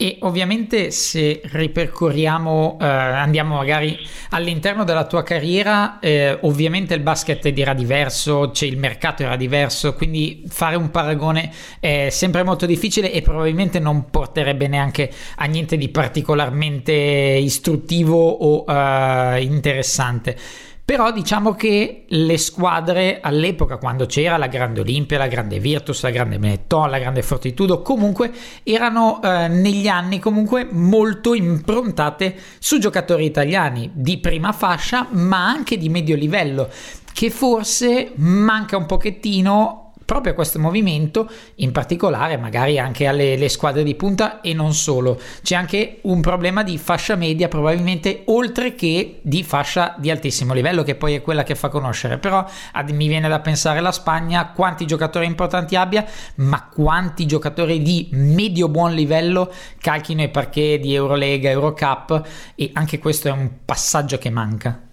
E 0.02 0.18
ovviamente 0.22 0.90
se 0.90 1.42
ripercorriamo, 1.44 2.80
eh, 2.82 2.86
andiamo 2.86 3.58
magari 3.58 3.96
all'interno 4.32 4.84
della 4.84 5.06
tua 5.06 5.22
carriera, 5.22 6.00
eh, 6.00 6.40
ovviamente 6.42 6.96
il 6.96 7.02
basket 7.02 7.48
dirà 7.50 7.76
diverso, 7.76 8.50
c'è 8.52 8.66
il 8.66 8.80
mercato 8.80 9.22
era 9.22 9.36
diverso, 9.36 9.94
quindi 9.94 10.42
fare 10.48 10.76
un 10.76 10.90
paragone 10.90 11.54
è 11.80 12.08
sempre 12.10 12.42
molto 12.42 12.66
difficile 12.66 13.12
e 13.12 13.22
probabilmente 13.22 13.78
non 13.78 14.10
porterebbe 14.10 14.68
neanche 14.68 15.12
a 15.36 15.46
niente 15.46 15.78
di 15.78 15.90
particolarmente 15.90 16.92
istruttivo 16.92 18.18
o 18.18 18.66
eh, 18.68 19.44
interessante. 19.44 20.36
Però 20.84 21.12
diciamo 21.12 21.54
che 21.54 22.06
le 22.08 22.38
squadre 22.38 23.20
all'epoca, 23.22 23.78
quando 23.78 24.06
c'era 24.08 24.36
la 24.36 24.48
grande 24.48 24.82
Olimpia, 24.82 25.18
la 25.18 25.28
grande 25.28 25.60
Virtus, 25.60 26.02
la 26.02 26.10
grande 26.10 26.38
Benetton, 26.38 26.90
la 26.90 27.00
grande 27.00 27.22
Fortitudo, 27.22 27.82
comunque 27.82 28.32
erano 28.64 29.22
eh, 29.24 29.48
negli 29.48 29.88
anni 29.88 30.20
comunque 30.20 30.68
molto 30.70 31.34
improntate 31.34 32.36
su 32.60 32.78
giocatori 32.78 33.24
italiani 33.24 33.90
di 33.94 34.18
prima 34.18 34.52
fascia, 34.52 35.08
ma 35.12 35.46
anche 35.48 35.78
di 35.78 35.88
medio 35.88 36.16
livello, 36.16 36.70
che 37.14 37.30
forse 37.30 38.12
manca 38.16 38.76
un 38.76 38.86
pochettino 38.86 39.91
proprio 40.12 40.34
a 40.34 40.36
questo 40.36 40.60
movimento, 40.60 41.30
in 41.56 41.72
particolare 41.72 42.36
magari 42.36 42.78
anche 42.78 43.08
alle 43.08 43.48
squadre 43.48 43.82
di 43.82 43.96
punta 43.96 44.42
e 44.42 44.54
non 44.54 44.74
solo. 44.74 45.18
C'è 45.42 45.56
anche 45.56 46.00
un 46.02 46.20
problema 46.20 46.64
di 46.64 46.78
fascia 46.78 47.16
media 47.16 47.48
probabilmente 47.48 48.24
oltre 48.26 48.76
che 48.76 49.20
di 49.22 49.42
fascia 49.42 49.96
di 49.98 50.12
altissimo 50.12 50.54
livello 50.54 50.84
che 50.84 50.96
poi 50.96 51.14
è 51.14 51.22
quella 51.22 51.44
che 51.44 51.56
fa 51.56 51.70
conoscere. 51.70 52.18
Però 52.18 52.46
ad, 52.74 52.90
mi 52.90 53.08
viene 53.08 53.30
da 53.30 53.40
pensare 53.40 53.80
la 53.80 53.94
Spagna 53.94 54.52
quanti 54.52 54.86
giocatori 54.86 55.26
importanti 55.26 55.78
abbia, 55.78 56.06
ma 56.36 56.68
quanti 56.68 57.26
giocatori 57.26 57.82
di 57.82 58.10
medio 58.12 58.68
buon 58.68 58.94
livello 58.94 59.50
calchino 59.80 60.24
i 60.24 60.30
parquet 60.30 60.82
di 60.82 60.94
Eurolega, 60.94 61.50
Eurocup 61.50 62.28
e 62.56 62.70
anche 62.74 63.00
questo 63.00 63.30
è 63.30 63.32
un 63.32 63.50
passaggio 63.64 64.18
che 64.18 64.30
manca. 64.30 64.91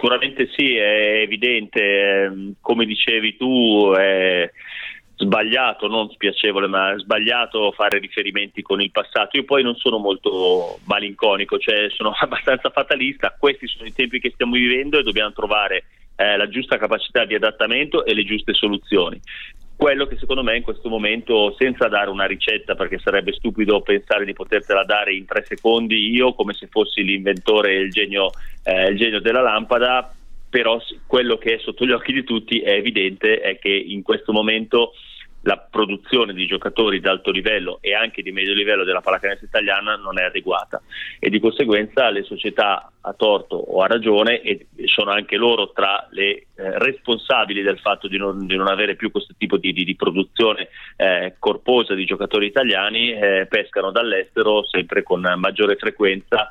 Sicuramente 0.00 0.48
sì, 0.56 0.76
è 0.76 1.20
evidente, 1.20 2.22
ehm, 2.22 2.54
come 2.62 2.86
dicevi 2.86 3.36
tu, 3.36 3.92
è 3.94 4.50
sbagliato, 5.14 5.88
non 5.88 6.08
spiacevole, 6.08 6.68
ma 6.68 6.96
sbagliato 6.96 7.70
fare 7.72 7.98
riferimenti 7.98 8.62
con 8.62 8.80
il 8.80 8.90
passato. 8.90 9.36
Io 9.36 9.44
poi 9.44 9.62
non 9.62 9.74
sono 9.74 9.98
molto 9.98 10.78
malinconico, 10.84 11.58
cioè 11.58 11.90
sono 11.90 12.14
abbastanza 12.18 12.70
fatalista, 12.70 13.36
questi 13.38 13.66
sono 13.66 13.86
i 13.86 13.92
tempi 13.92 14.20
che 14.20 14.30
stiamo 14.30 14.54
vivendo 14.54 14.98
e 14.98 15.02
dobbiamo 15.02 15.32
trovare 15.32 15.84
eh, 16.16 16.38
la 16.38 16.48
giusta 16.48 16.78
capacità 16.78 17.26
di 17.26 17.34
adattamento 17.34 18.06
e 18.06 18.14
le 18.14 18.24
giuste 18.24 18.54
soluzioni 18.54 19.20
quello 19.80 20.04
che 20.04 20.18
secondo 20.18 20.42
me 20.42 20.58
in 20.58 20.62
questo 20.62 20.90
momento, 20.90 21.56
senza 21.58 21.88
dare 21.88 22.10
una 22.10 22.26
ricetta, 22.26 22.74
perché 22.74 22.98
sarebbe 22.98 23.32
stupido 23.32 23.80
pensare 23.80 24.26
di 24.26 24.34
potertela 24.34 24.84
dare 24.84 25.14
in 25.14 25.24
tre 25.24 25.42
secondi 25.46 26.10
io 26.10 26.34
come 26.34 26.52
se 26.52 26.66
fossi 26.70 27.02
l'inventore 27.02 27.72
e 27.72 27.78
il 27.78 27.90
genio, 27.90 28.30
eh, 28.62 28.88
il 28.88 28.98
genio 28.98 29.22
della 29.22 29.40
lampada, 29.40 30.14
però 30.50 30.78
quello 31.06 31.38
che 31.38 31.54
è 31.54 31.58
sotto 31.60 31.86
gli 31.86 31.92
occhi 31.92 32.12
di 32.12 32.24
tutti 32.24 32.60
è 32.60 32.72
evidente 32.72 33.40
è 33.40 33.58
che 33.58 33.70
in 33.70 34.02
questo 34.02 34.32
momento 34.32 34.92
la 35.42 35.56
produzione 35.56 36.34
di 36.34 36.46
giocatori 36.46 37.00
di 37.00 37.08
alto 37.08 37.30
livello 37.30 37.78
e 37.80 37.94
anche 37.94 38.22
di 38.22 38.32
medio 38.32 38.52
livello 38.52 38.84
della 38.84 39.00
pallacanestro 39.00 39.46
italiana 39.46 39.96
non 39.96 40.18
è 40.18 40.24
adeguata. 40.24 40.82
E 41.18 41.30
di 41.30 41.40
conseguenza 41.40 42.10
le 42.10 42.22
società 42.24 42.92
a 43.00 43.12
torto 43.14 43.56
o 43.56 43.82
a 43.82 43.86
ragione 43.86 44.42
sono 44.84 45.10
anche 45.10 45.36
loro 45.36 45.72
tra 45.72 46.06
le 46.10 46.30
eh, 46.30 46.44
responsabili 46.56 47.62
del 47.62 47.78
fatto 47.78 48.08
di 48.08 48.18
non, 48.18 48.46
di 48.46 48.56
non, 48.56 48.68
avere 48.68 48.96
più 48.96 49.10
questo 49.10 49.34
tipo 49.38 49.56
di, 49.56 49.72
di, 49.72 49.84
di 49.84 49.96
produzione 49.96 50.68
eh, 50.96 51.36
corposa 51.38 51.94
di 51.94 52.04
giocatori 52.04 52.46
italiani 52.46 53.12
eh, 53.12 53.46
pescano 53.48 53.90
dall'estero 53.90 54.66
sempre 54.66 55.02
con 55.02 55.20
maggiore 55.36 55.76
frequenza 55.76 56.50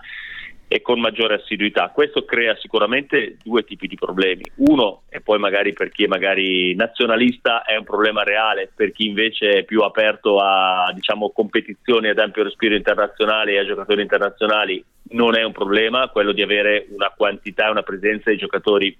e 0.71 0.81
con 0.81 0.99
maggiore 0.99 1.33
assiduità. 1.33 1.89
Questo 1.89 2.23
crea 2.25 2.55
sicuramente 2.55 3.37
due 3.43 3.63
tipi 3.63 3.87
di 3.87 3.95
problemi. 3.95 4.43
Uno, 4.57 5.01
e 5.09 5.19
poi 5.19 5.39
magari 5.39 5.73
per 5.73 5.89
chi 5.89 6.03
è 6.03 6.07
magari 6.07 6.75
nazionalista 6.75 7.63
è 7.63 7.75
un 7.75 7.83
problema 7.83 8.23
reale, 8.23 8.69
per 8.73 8.91
chi 8.91 9.07
invece 9.07 9.49
è 9.49 9.63
più 9.63 9.81
aperto 9.81 10.37
a 10.37 10.91
diciamo, 10.93 11.31
competizioni 11.31 12.09
ad 12.09 12.19
ampio 12.19 12.43
respiro 12.43 12.75
internazionale 12.75 13.53
e 13.53 13.59
a 13.59 13.65
giocatori 13.65 14.03
internazionali 14.03 14.83
non 15.11 15.35
è 15.35 15.43
un 15.43 15.53
problema, 15.53 16.07
quello 16.09 16.33
di 16.33 16.43
avere 16.43 16.85
una 16.91 17.11
quantità 17.17 17.65
e 17.65 17.71
una 17.71 17.81
presenza 17.81 18.29
di 18.29 18.37
giocatori 18.37 18.95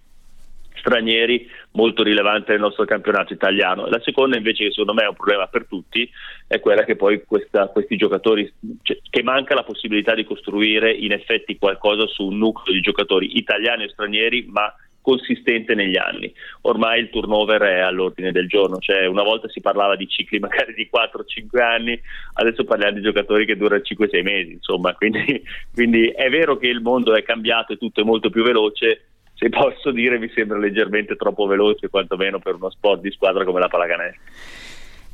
stranieri 0.76 1.50
molto 1.72 2.04
rilevante 2.04 2.52
nel 2.52 2.62
nostro 2.62 2.86
campionato 2.86 3.34
italiano. 3.34 3.88
La 3.88 4.02
seconda 4.02 4.38
invece 4.38 4.66
che 4.66 4.72
secondo 4.72 4.94
me 4.94 5.04
è 5.04 5.08
un 5.08 5.16
problema 5.16 5.48
per 5.48 5.66
tutti 5.68 6.10
è 6.48 6.60
quella 6.60 6.84
che 6.84 6.96
poi 6.96 7.24
questa, 7.26 7.68
questi 7.68 7.96
giocatori, 7.96 8.52
cioè, 8.82 8.98
che 9.10 9.24
manca 9.24 9.56
la 9.56 9.64
possibilità 9.64 10.16
di 10.16 10.24
costruire 10.24 10.92
in 10.92 11.12
effetti 11.12 11.58
qualcosa 11.58 12.08
su 12.08 12.26
un 12.26 12.38
nucleo 12.38 12.74
di 12.74 12.82
giocatori 12.82 13.38
italiani 13.38 13.84
e 13.84 13.90
stranieri 13.90 14.48
ma 14.50 14.74
consistente 15.02 15.74
negli 15.74 15.98
anni. 15.98 16.32
Ormai 16.62 17.00
il 17.00 17.10
turnover 17.10 17.62
è 17.62 17.80
all'ordine 17.80 18.32
del 18.32 18.48
giorno, 18.48 18.78
cioè 18.78 19.06
una 19.06 19.24
volta 19.24 19.50
si 19.50 19.62
parlava 19.62 19.96
di 19.96 20.08
cicli 20.08 20.38
magari 20.40 20.74
di 20.74 20.90
4-5 20.92 21.62
anni, 21.62 22.00
adesso 22.34 22.64
parliamo 22.64 22.96
di 22.96 23.02
giocatori 23.02 23.46
che 23.46 23.58
durano 23.58 23.82
5-6 23.82 24.22
mesi, 24.22 24.52
insomma, 24.54 24.94
quindi, 24.94 25.42
quindi 25.74 26.08
è 26.10 26.30
vero 26.30 26.58
che 26.58 26.68
il 26.68 26.82
mondo 26.82 27.16
è 27.16 27.24
cambiato 27.24 27.74
e 27.74 27.78
tutto 27.78 28.02
è 28.02 28.04
molto 28.04 28.30
più 28.30 28.44
veloce, 28.44 29.09
se 29.39 29.48
posso 29.48 29.91
dire 29.91 30.19
mi 30.19 30.29
sembra 30.36 30.58
leggermente 30.58 31.15
troppo 31.15 31.48
veloce, 31.48 31.88
quantomeno 31.88 32.39
per 32.39 32.55
uno 32.55 32.69
sport 32.69 33.00
di 33.00 33.10
squadra 33.12 33.46
come 33.46 33.62
la 33.62 33.69
pallacanestro. 33.69 34.22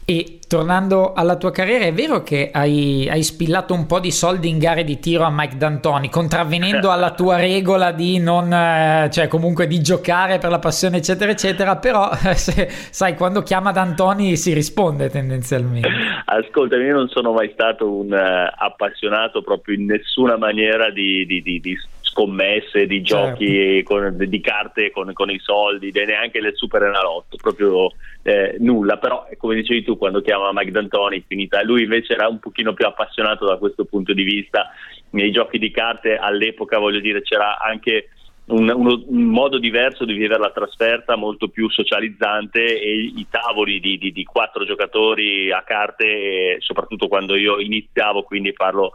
E 0.08 0.38
tornando 0.48 1.14
alla 1.14 1.36
tua 1.36 1.50
carriera, 1.52 1.86
è 1.86 1.94
vero 1.94 2.22
che 2.22 2.52
hai, 2.54 3.08
hai, 3.10 3.24
spillato 3.24 3.74
un 3.74 3.88
po' 3.88 4.00
di 4.00 4.12
soldi 4.12 4.50
in 4.50 4.60
gare 4.60 4.84
di 4.84 5.00
tiro 5.00 5.24
a 5.24 5.32
Mike 5.32 5.58
D'Antoni, 5.58 6.10
contravvenendo 6.10 6.90
alla 6.94 7.12
tua 7.12 7.38
regola 7.38 7.92
di 7.92 8.20
non, 8.20 8.54
eh, 8.54 9.10
cioè 9.12 9.28
comunque 9.28 9.66
di 9.66 9.82
giocare 9.82 10.38
per 10.38 10.52
la 10.52 10.60
passione, 10.60 10.98
eccetera, 10.98 11.32
eccetera. 11.32 11.78
Però, 11.78 12.12
se, 12.36 12.68
sai, 12.70 13.16
quando 13.16 13.42
chiama 13.42 13.72
D'Antoni 13.72 14.36
si 14.38 14.54
risponde 14.54 15.10
tendenzialmente. 15.10 15.90
Ascolta, 16.26 16.76
io 16.76 16.94
non 16.94 17.08
sono 17.10 17.32
mai 17.34 17.50
stato 17.54 17.92
un 17.92 18.12
uh, 18.12 18.54
appassionato 18.56 19.42
proprio 19.42 19.76
in 19.76 19.86
nessuna 19.86 20.38
maniera 20.38 20.92
di, 20.92 21.26
di, 21.26 21.42
di, 21.42 21.60
di 21.60 21.76
scommesse, 22.16 22.88
di 22.88 23.02
giochi 23.02 23.84
certo. 23.84 23.94
con, 23.94 24.16
di 24.18 24.40
carte 24.40 24.90
con, 24.92 25.12
con, 25.12 25.30
i 25.30 25.40
soldi, 25.40 25.92
neanche 25.92 26.40
del 26.40 26.56
super 26.56 26.84
enalotto, 26.84 27.36
proprio 27.36 27.92
eh, 28.24 28.56
nulla. 28.60 28.98
Però, 28.98 29.28
come 29.38 29.56
dicevi 29.56 29.84
tu, 29.84 29.98
quando 29.98 30.22
chiama 30.22 30.52
Mike 30.54 30.72
D'Antoni, 30.72 31.26
finita. 31.28 31.62
Lui 31.62 31.84
invece 31.84 32.14
era 32.14 32.30
un 32.30 32.40
pochino 32.40 32.74
più 32.74 32.86
appassionato 32.86 33.46
da 33.46 33.58
questo 33.58 33.84
punto 33.84 34.14
di 34.14 34.24
vista. 34.24 34.72
Nei 35.10 35.32
giochi 35.32 35.60
di 35.60 35.72
carte 35.72 36.16
all'epoca, 36.16 36.80
voglio 36.80 37.02
dire, 37.02 37.22
c'era 37.22 37.60
anche 37.60 38.10
un, 38.46 38.72
uno, 38.74 39.04
un, 39.08 39.24
modo 39.24 39.58
diverso 39.60 40.06
di 40.06 40.14
vivere 40.14 40.40
la 40.40 40.52
trasferta, 40.52 41.16
molto 41.16 41.50
più 41.50 41.70
socializzante 41.70 42.62
e 42.80 42.94
i 42.94 43.26
tavoli 43.30 43.80
di, 43.80 43.98
di, 43.98 44.12
di 44.12 44.24
quattro 44.24 44.64
giocatori 44.66 45.52
a 45.52 45.64
carte, 45.64 46.58
soprattutto 46.60 47.08
quando 47.08 47.36
io 47.36 47.60
iniziavo, 47.60 48.24
quindi 48.24 48.54
parlo 48.54 48.94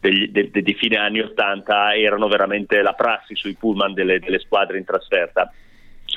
degli, 0.00 0.28
de, 0.28 0.50
de, 0.50 0.62
di 0.62 0.74
fine 0.74 0.96
anni 0.96 1.20
80 1.20 1.94
erano 1.94 2.28
veramente 2.28 2.82
la 2.82 2.94
prassi 2.94 3.34
sui 3.34 3.54
pullman 3.54 3.94
delle, 3.94 4.18
delle 4.18 4.38
squadre 4.38 4.78
in 4.78 4.84
trasferta 4.84 5.52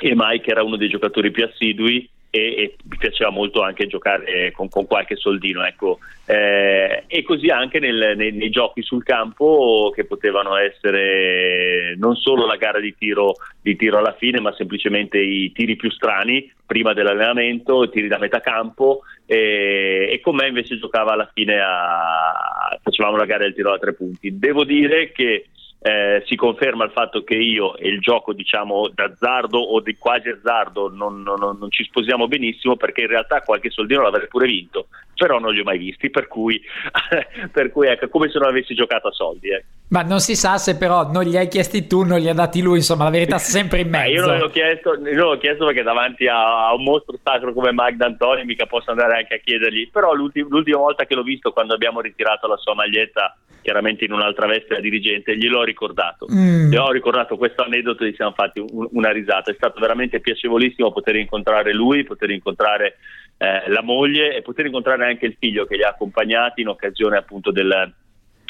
e 0.08 0.14
Mike 0.14 0.50
era 0.50 0.62
uno 0.62 0.76
dei 0.76 0.88
giocatori 0.88 1.30
più 1.30 1.44
assidui 1.44 2.08
e, 2.30 2.40
e, 2.40 2.76
mi 2.88 2.96
piaceva 2.96 3.30
molto 3.30 3.60
anche 3.60 3.88
giocare 3.88 4.52
con, 4.52 4.68
con 4.68 4.86
qualche 4.86 5.16
soldino 5.16 5.64
ecco. 5.64 5.98
eh, 6.26 7.02
e 7.08 7.22
così 7.24 7.48
anche 7.48 7.80
nel, 7.80 8.14
nei, 8.16 8.30
nei, 8.30 8.50
giochi 8.50 8.82
sul 8.82 9.02
campo 9.02 9.92
che 9.92 10.04
potevano 10.04 10.56
essere 10.56 11.96
non 11.98 12.14
solo 12.14 12.46
la 12.46 12.54
gara 12.54 12.78
di 12.78 12.94
tiro, 12.96 13.34
di 13.60 13.74
tiro 13.74 13.98
alla 13.98 14.14
fine 14.16 14.40
ma 14.40 14.54
semplicemente 14.54 15.18
i 15.18 15.50
tiri 15.52 15.74
più 15.74 15.90
strani 15.90 16.50
prima 16.64 16.92
dell'allenamento, 16.92 17.82
i 17.82 17.90
tiri 17.90 18.06
da 18.06 18.18
metà 18.18 18.40
campo 18.40 19.00
e, 19.26 20.08
e, 20.12 20.20
con 20.20 20.36
me 20.36 20.46
invece 20.46 20.78
giocava 20.78 21.12
alla 21.12 21.28
fine 21.34 21.58
a, 21.58 22.78
facevamo 22.80 23.16
la 23.16 23.26
gara 23.26 23.42
del 23.42 23.54
tiro 23.54 23.72
a 23.72 23.78
tre 23.78 23.92
punti 23.92 24.38
devo 24.38 24.62
dire 24.62 25.10
che 25.10 25.46
eh, 25.82 26.22
si 26.26 26.36
conferma 26.36 26.84
il 26.84 26.90
fatto 26.90 27.24
che 27.24 27.34
io 27.34 27.74
e 27.76 27.88
il 27.88 28.00
gioco 28.00 28.34
diciamo 28.34 28.88
d'azzardo 28.88 29.58
o 29.58 29.80
di 29.80 29.96
quasi 29.96 30.28
azzardo 30.28 30.90
non, 30.90 31.22
non, 31.22 31.38
non, 31.38 31.70
ci 31.70 31.84
sposiamo 31.84 32.28
benissimo 32.28 32.76
perché 32.76 33.00
in 33.00 33.06
realtà 33.06 33.40
qualche 33.40 33.70
soldino 33.70 34.02
l'avrei 34.02 34.28
pure 34.28 34.46
vinto 34.46 34.88
però 35.20 35.38
non 35.38 35.52
li 35.52 35.60
ho 35.60 35.64
mai 35.64 35.76
visti 35.76 36.08
per 36.08 36.28
cui, 36.28 36.58
per 37.52 37.70
cui 37.70 37.88
ecco 37.88 38.08
come 38.08 38.30
se 38.30 38.38
non 38.38 38.48
avessi 38.48 38.74
giocato 38.74 39.08
a 39.08 39.12
soldi 39.12 39.50
eh. 39.50 39.62
ma 39.88 40.00
non 40.00 40.18
si 40.20 40.34
sa 40.34 40.56
se 40.56 40.78
però 40.78 41.10
non 41.10 41.24
li 41.24 41.36
hai 41.36 41.46
chiesti 41.46 41.86
tu 41.86 42.04
non 42.04 42.20
li 42.20 42.28
ha 42.30 42.32
dati 42.32 42.62
lui 42.62 42.78
insomma 42.78 43.04
la 43.04 43.10
verità 43.10 43.36
è 43.36 43.38
sempre 43.38 43.80
in 43.80 43.90
mezzo 43.90 44.10
io 44.10 44.24
non 44.24 44.38
l'ho 44.38 44.48
chiesto, 44.48 44.96
non 44.98 45.12
l'ho 45.12 45.36
chiesto 45.36 45.66
perché 45.66 45.82
davanti 45.82 46.26
a, 46.26 46.72
un 46.72 46.84
mostro 46.84 47.18
sacro 47.22 47.52
come 47.52 47.70
Magda 47.70 48.06
Antoni 48.06 48.46
mica 48.46 48.64
posso 48.64 48.92
andare 48.92 49.18
anche 49.18 49.34
a 49.34 49.38
chiedergli 49.38 49.90
però 49.90 50.14
l'ultima, 50.14 50.48
l'ultima 50.48 50.78
volta 50.78 51.04
che 51.04 51.14
l'ho 51.14 51.22
visto 51.22 51.52
quando 51.52 51.74
abbiamo 51.74 52.00
ritirato 52.00 52.46
la 52.46 52.56
sua 52.56 52.74
maglietta 52.74 53.36
chiaramente 53.60 54.06
in 54.06 54.12
un'altra 54.12 54.46
veste 54.46 54.72
da 54.72 54.80
dirigente, 54.80 55.36
gliel'ho 55.36 55.62
ricordato. 55.64 56.26
Mm. 56.32 56.70
Le 56.70 56.78
ho 56.78 56.90
ricordato 56.90 57.36
questo 57.36 57.62
aneddoto 57.62 58.04
e 58.04 58.08
ci 58.08 58.16
siamo 58.16 58.32
fatti 58.32 58.58
un, 58.58 58.88
una 58.92 59.10
risata. 59.10 59.50
È 59.50 59.54
stato 59.54 59.78
veramente 59.78 60.20
piacevolissimo 60.20 60.90
poter 60.90 61.16
incontrare 61.16 61.74
lui, 61.74 62.04
poter 62.04 62.30
incontrare 62.30 62.96
eh, 63.42 63.70
la 63.70 63.82
moglie 63.82 64.36
e 64.36 64.42
poter 64.42 64.66
incontrare 64.66 65.06
anche 65.06 65.24
il 65.24 65.36
figlio 65.38 65.64
che 65.64 65.76
li 65.76 65.82
ha 65.82 65.88
accompagnati 65.88 66.60
in 66.60 66.68
occasione 66.68 67.16
appunto 67.16 67.50
del, 67.50 67.90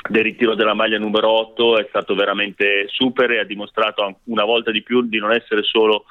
del 0.09 0.23
ritiro 0.25 0.57
della 0.57 0.75
maglia 0.75 0.99
numero 0.99 1.29
8. 1.29 1.79
È 1.79 1.87
stato 1.89 2.17
veramente 2.17 2.87
super 2.89 3.31
e 3.31 3.39
ha 3.39 3.45
dimostrato 3.45 4.19
una 4.25 4.45
volta 4.45 4.73
di 4.73 4.83
più 4.83 5.03
di 5.03 5.19
non 5.21 5.31
essere 5.31 5.63
solo 5.63 6.07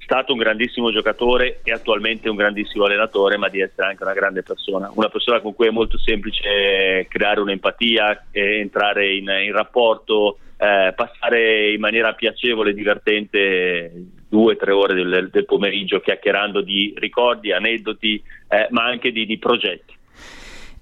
stato 0.00 0.32
un 0.32 0.38
grandissimo 0.38 0.90
giocatore 0.90 1.60
e 1.62 1.70
attualmente 1.70 2.28
un 2.28 2.34
grandissimo 2.34 2.86
allenatore, 2.86 3.36
ma 3.36 3.48
di 3.48 3.60
essere 3.60 3.86
anche 3.86 4.02
una 4.02 4.14
grande 4.14 4.42
persona. 4.42 4.90
Una 4.92 5.10
persona 5.10 5.40
con 5.40 5.54
cui 5.54 5.68
è 5.68 5.70
molto 5.70 5.96
semplice 5.96 7.06
creare 7.08 7.38
un'empatia, 7.38 8.26
entrare 8.32 9.14
in, 9.14 9.28
in 9.28 9.52
rapporto, 9.52 10.38
eh, 10.56 10.92
passare 10.96 11.70
in 11.70 11.78
maniera 11.78 12.14
piacevole 12.14 12.70
e 12.70 12.74
divertente 12.74 13.92
due 14.28 14.54
o 14.54 14.56
tre 14.56 14.72
ore 14.72 14.94
del, 14.94 15.28
del, 15.32 15.44
pomeriggio 15.44 16.00
chiacchierando 16.00 16.60
di 16.60 16.94
ricordi, 16.96 17.52
aneddoti, 17.52 18.22
eh, 18.48 18.68
ma 18.70 18.84
anche 18.84 19.10
di, 19.10 19.26
di 19.26 19.38
progetti. 19.38 19.97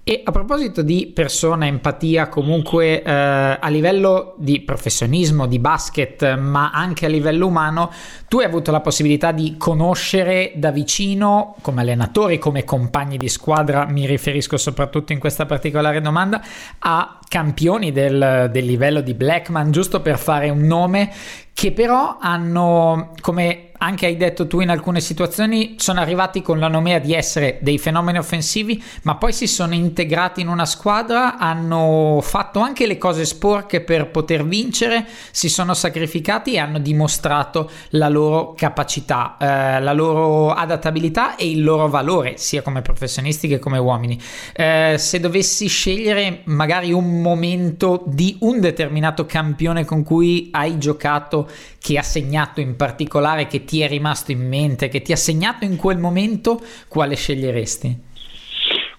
E 0.09 0.21
a 0.23 0.31
proposito 0.31 0.83
di 0.83 1.11
persona, 1.13 1.67
empatia, 1.67 2.29
comunque 2.29 3.03
eh, 3.03 3.11
a 3.11 3.67
livello 3.67 4.35
di 4.37 4.61
professionismo, 4.61 5.47
di 5.47 5.59
basket, 5.59 6.37
ma 6.37 6.71
anche 6.71 7.07
a 7.07 7.09
livello 7.09 7.45
umano, 7.45 7.91
tu 8.29 8.39
hai 8.39 8.45
avuto 8.45 8.71
la 8.71 8.79
possibilità 8.79 9.33
di 9.33 9.55
conoscere 9.57 10.53
da 10.55 10.71
vicino, 10.71 11.57
come 11.59 11.81
allenatori, 11.81 12.37
come 12.37 12.63
compagni 12.63 13.17
di 13.17 13.27
squadra, 13.27 13.85
mi 13.85 14.05
riferisco 14.05 14.55
soprattutto 14.55 15.11
in 15.11 15.19
questa 15.19 15.45
particolare 15.45 15.99
domanda, 15.99 16.41
a 16.79 17.19
campioni 17.27 17.91
del, 17.91 18.49
del 18.49 18.65
livello 18.65 19.01
di 19.01 19.13
Blackman, 19.13 19.71
giusto 19.71 19.99
per 19.99 20.17
fare 20.17 20.49
un 20.49 20.61
nome, 20.61 21.11
che 21.53 21.73
però 21.73 22.17
hanno, 22.21 23.13
come 23.19 23.66
anche 23.77 24.05
hai 24.05 24.17
detto 24.17 24.47
tu 24.47 24.59
in 24.59 24.69
alcune 24.69 25.01
situazioni, 25.01 25.75
sono 25.77 25.99
arrivati 25.99 26.41
con 26.41 26.59
la 26.59 26.67
nomea 26.67 26.99
di 26.99 27.13
essere 27.13 27.57
dei 27.61 27.77
fenomeni 27.77 28.17
offensivi, 28.17 28.81
ma 29.03 29.15
poi 29.15 29.33
si 29.33 29.47
sono 29.47 29.73
integrati 29.73 30.41
in 30.41 30.47
una 30.47 30.65
squadra, 30.65 31.37
hanno 31.37 32.19
fatto 32.21 32.59
anche 32.59 32.87
le 32.87 32.97
cose 32.97 33.25
sporche 33.25 33.81
per 33.81 34.09
poter 34.09 34.45
vincere, 34.45 35.05
si 35.31 35.49
sono 35.49 35.73
sacrificati 35.73 36.53
e 36.53 36.59
hanno 36.59 36.79
dimostrato 36.79 37.69
la 37.89 38.09
loro 38.09 38.53
capacità, 38.53 39.37
eh, 39.39 39.79
la 39.79 39.93
loro 39.93 40.51
adattabilità 40.53 41.35
e 41.35 41.49
il 41.49 41.63
loro 41.63 41.87
valore, 41.87 42.37
sia 42.37 42.61
come 42.61 42.81
professionisti 42.81 43.47
che 43.47 43.59
come 43.59 43.77
uomini. 43.77 44.19
Eh, 44.53 44.95
se 44.97 45.19
dovessi 45.19 45.67
scegliere 45.67 46.41
magari 46.45 46.91
un 46.91 47.21
momento 47.21 48.03
di 48.05 48.37
un 48.41 48.59
determinato 48.59 49.25
campione 49.25 49.85
con 49.85 50.03
cui 50.03 50.49
hai 50.51 50.77
giocato, 50.77 51.47
che 51.87 51.97
ha 51.97 52.03
segnato 52.03 52.59
in 52.59 52.75
particolare, 52.75 53.47
che 53.47 53.63
ti 53.63 53.79
è 53.81 53.87
rimasto 53.87 54.33
in 54.33 54.45
mente, 54.45 54.89
che 54.89 55.01
ti 55.01 55.13
ha 55.13 55.15
segnato 55.15 55.63
in 55.63 55.77
quel 55.77 55.97
momento, 55.97 56.59
quale 56.89 57.15
sceglieresti? 57.15 58.03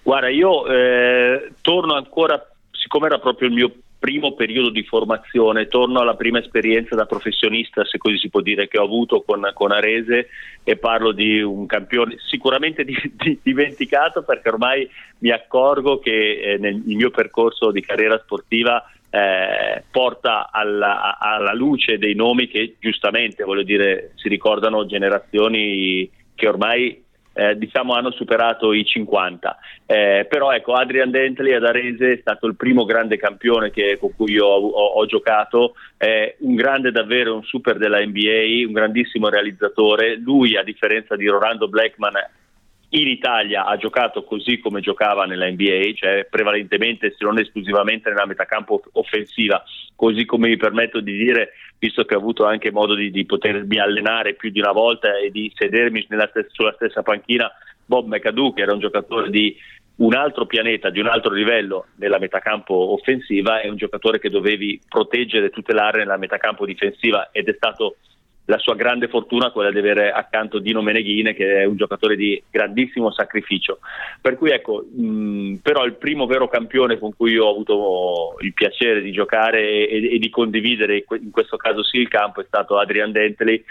Guarda, 0.01 0.29
io 0.29 0.65
eh, 0.65 1.51
torno 1.61 1.93
ancora, 1.93 2.43
siccome 2.71 3.05
era 3.05 3.19
proprio 3.19 3.47
il 3.47 3.53
mio 3.53 3.71
primo 3.99 4.33
periodo 4.33 4.71
di 4.71 4.81
formazione, 4.81 5.67
torno 5.67 5.99
alla 5.99 6.15
prima 6.15 6.39
esperienza 6.39 6.95
da 6.95 7.05
professionista, 7.05 7.85
se 7.85 7.99
così 7.99 8.17
si 8.17 8.29
può 8.29 8.41
dire, 8.41 8.67
che 8.67 8.79
ho 8.79 8.85
avuto 8.85 9.21
con, 9.21 9.47
con 9.53 9.71
Arese 9.71 10.29
e 10.63 10.75
parlo 10.77 11.11
di 11.11 11.43
un 11.43 11.67
campione 11.67 12.15
sicuramente 12.27 12.83
di, 12.83 12.95
di, 13.13 13.37
dimenticato 13.43 14.23
perché 14.23 14.49
ormai 14.49 14.89
mi 15.19 15.29
accorgo 15.29 15.99
che 15.99 16.39
eh, 16.41 16.57
nel 16.57 16.81
mio 16.85 17.11
percorso 17.11 17.69
di 17.69 17.81
carriera 17.81 18.17
sportiva 18.17 18.83
eh, 19.09 19.83
porta 19.89 20.49
alla, 20.51 21.17
alla, 21.19 21.53
luce 21.53 21.97
dei 21.97 22.15
nomi 22.15 22.47
che 22.47 22.75
giustamente 22.79 23.43
voglio 23.43 23.63
dire, 23.63 24.11
si 24.15 24.29
ricordano 24.29 24.85
generazioni 24.85 26.09
che 26.35 26.47
ormai 26.47 27.03
eh, 27.33 27.57
diciamo 27.57 27.93
hanno 27.93 28.11
superato 28.11 28.73
i 28.73 28.85
50 28.85 29.57
eh, 29.85 30.27
però 30.29 30.51
ecco 30.51 30.73
Adrian 30.73 31.09
Dentley 31.09 31.53
ad 31.53 31.65
Arese 31.65 32.13
è 32.13 32.17
stato 32.21 32.45
il 32.45 32.55
primo 32.55 32.85
grande 32.85 33.17
campione 33.17 33.71
che, 33.71 33.97
con 33.99 34.13
cui 34.15 34.33
io 34.33 34.45
ho, 34.45 34.67
ho, 34.67 34.85
ho 34.99 35.05
giocato. 35.07 35.73
Un 36.39 36.55
grande 36.55 36.91
davvero 36.91 37.33
un 37.33 37.43
super 37.43 37.77
della 37.77 37.99
NBA 37.99 38.67
un 38.67 38.71
grandissimo 38.71 39.29
realizzatore. 39.29 40.15
Lui 40.17 40.55
a 40.55 40.63
differenza 40.63 41.15
di 41.15 41.27
Rolando 41.27 41.67
Blackman 41.67 42.13
in 42.91 43.07
Italia 43.07 43.65
ha 43.65 43.77
giocato 43.77 44.23
così 44.23 44.59
come 44.59 44.81
giocava 44.81 45.25
nella 45.25 45.49
NBA, 45.49 45.93
cioè 45.93 46.27
prevalentemente 46.29 47.13
se 47.15 47.23
non 47.23 47.37
esclusivamente 47.37 48.09
nella 48.09 48.25
metacampo 48.25 48.81
offensiva, 48.93 49.63
così 49.95 50.25
come 50.25 50.47
mi 50.47 50.57
permetto 50.57 50.99
di 50.99 51.15
dire, 51.15 51.51
visto 51.77 52.03
che 52.05 52.15
ho 52.15 52.17
avuto 52.17 52.45
anche 52.45 52.71
modo 52.71 52.95
di, 52.95 53.11
di 53.11 53.25
potermi 53.25 53.77
allenare 53.79 54.33
più 54.33 54.49
di 54.49 54.59
una 54.59 54.71
volta 54.71 55.17
e 55.17 55.29
di 55.29 55.51
sedermi 55.53 56.07
stessa, 56.07 56.47
sulla 56.49 56.73
stessa 56.73 57.03
panchina, 57.03 57.51
Bob 57.85 58.07
McAdoo 58.07 58.53
che 58.53 58.61
era 58.61 58.73
un 58.73 58.79
giocatore 58.79 59.29
di 59.29 59.55
un 59.97 60.15
altro 60.15 60.45
pianeta, 60.45 60.89
di 60.89 60.99
un 60.99 61.07
altro 61.07 61.33
livello 61.33 61.87
nella 61.95 62.19
metacampo 62.19 62.73
offensiva, 62.73 63.61
è 63.61 63.67
un 63.67 63.75
giocatore 63.75 64.19
che 64.19 64.29
dovevi 64.29 64.81
proteggere 64.87 65.47
e 65.47 65.49
tutelare 65.49 65.99
nella 65.99 66.17
metacampo 66.17 66.65
difensiva 66.65 67.29
ed 67.31 67.49
è 67.49 67.53
stato 67.55 67.97
la 68.49 68.57
sua 68.57 68.75
grande 68.75 69.07
fortuna 69.07 69.51
quella 69.51 69.71
di 69.71 69.77
avere 69.77 70.11
accanto 70.11 70.57
Dino 70.57 70.81
Meneghine 70.81 71.35
che 71.35 71.61
è 71.61 71.65
un 71.65 71.75
giocatore 71.75 72.15
di 72.15 72.41
grandissimo 72.49 73.11
sacrificio. 73.11 73.79
Per 74.19 74.37
cui 74.37 74.49
ecco 74.49 74.83
mh, 74.91 75.59
però 75.61 75.85
il 75.85 75.93
primo 75.93 76.25
vero 76.25 76.47
campione 76.47 76.97
con 76.97 77.15
cui 77.15 77.37
ho 77.37 77.49
avuto 77.49 78.35
il 78.39 78.53
piacere 78.53 79.01
di 79.01 79.11
giocare 79.11 79.87
e, 79.87 80.15
e 80.15 80.17
di 80.17 80.29
condividere 80.29 81.05
in 81.21 81.29
questo 81.31 81.57
caso 81.57 81.83
sì 81.83 81.97
il 81.97 82.07
campo 82.07 82.41
è 82.41 82.45
stato 82.47 82.79
Adrian 82.79 83.11
Dentley 83.11 83.63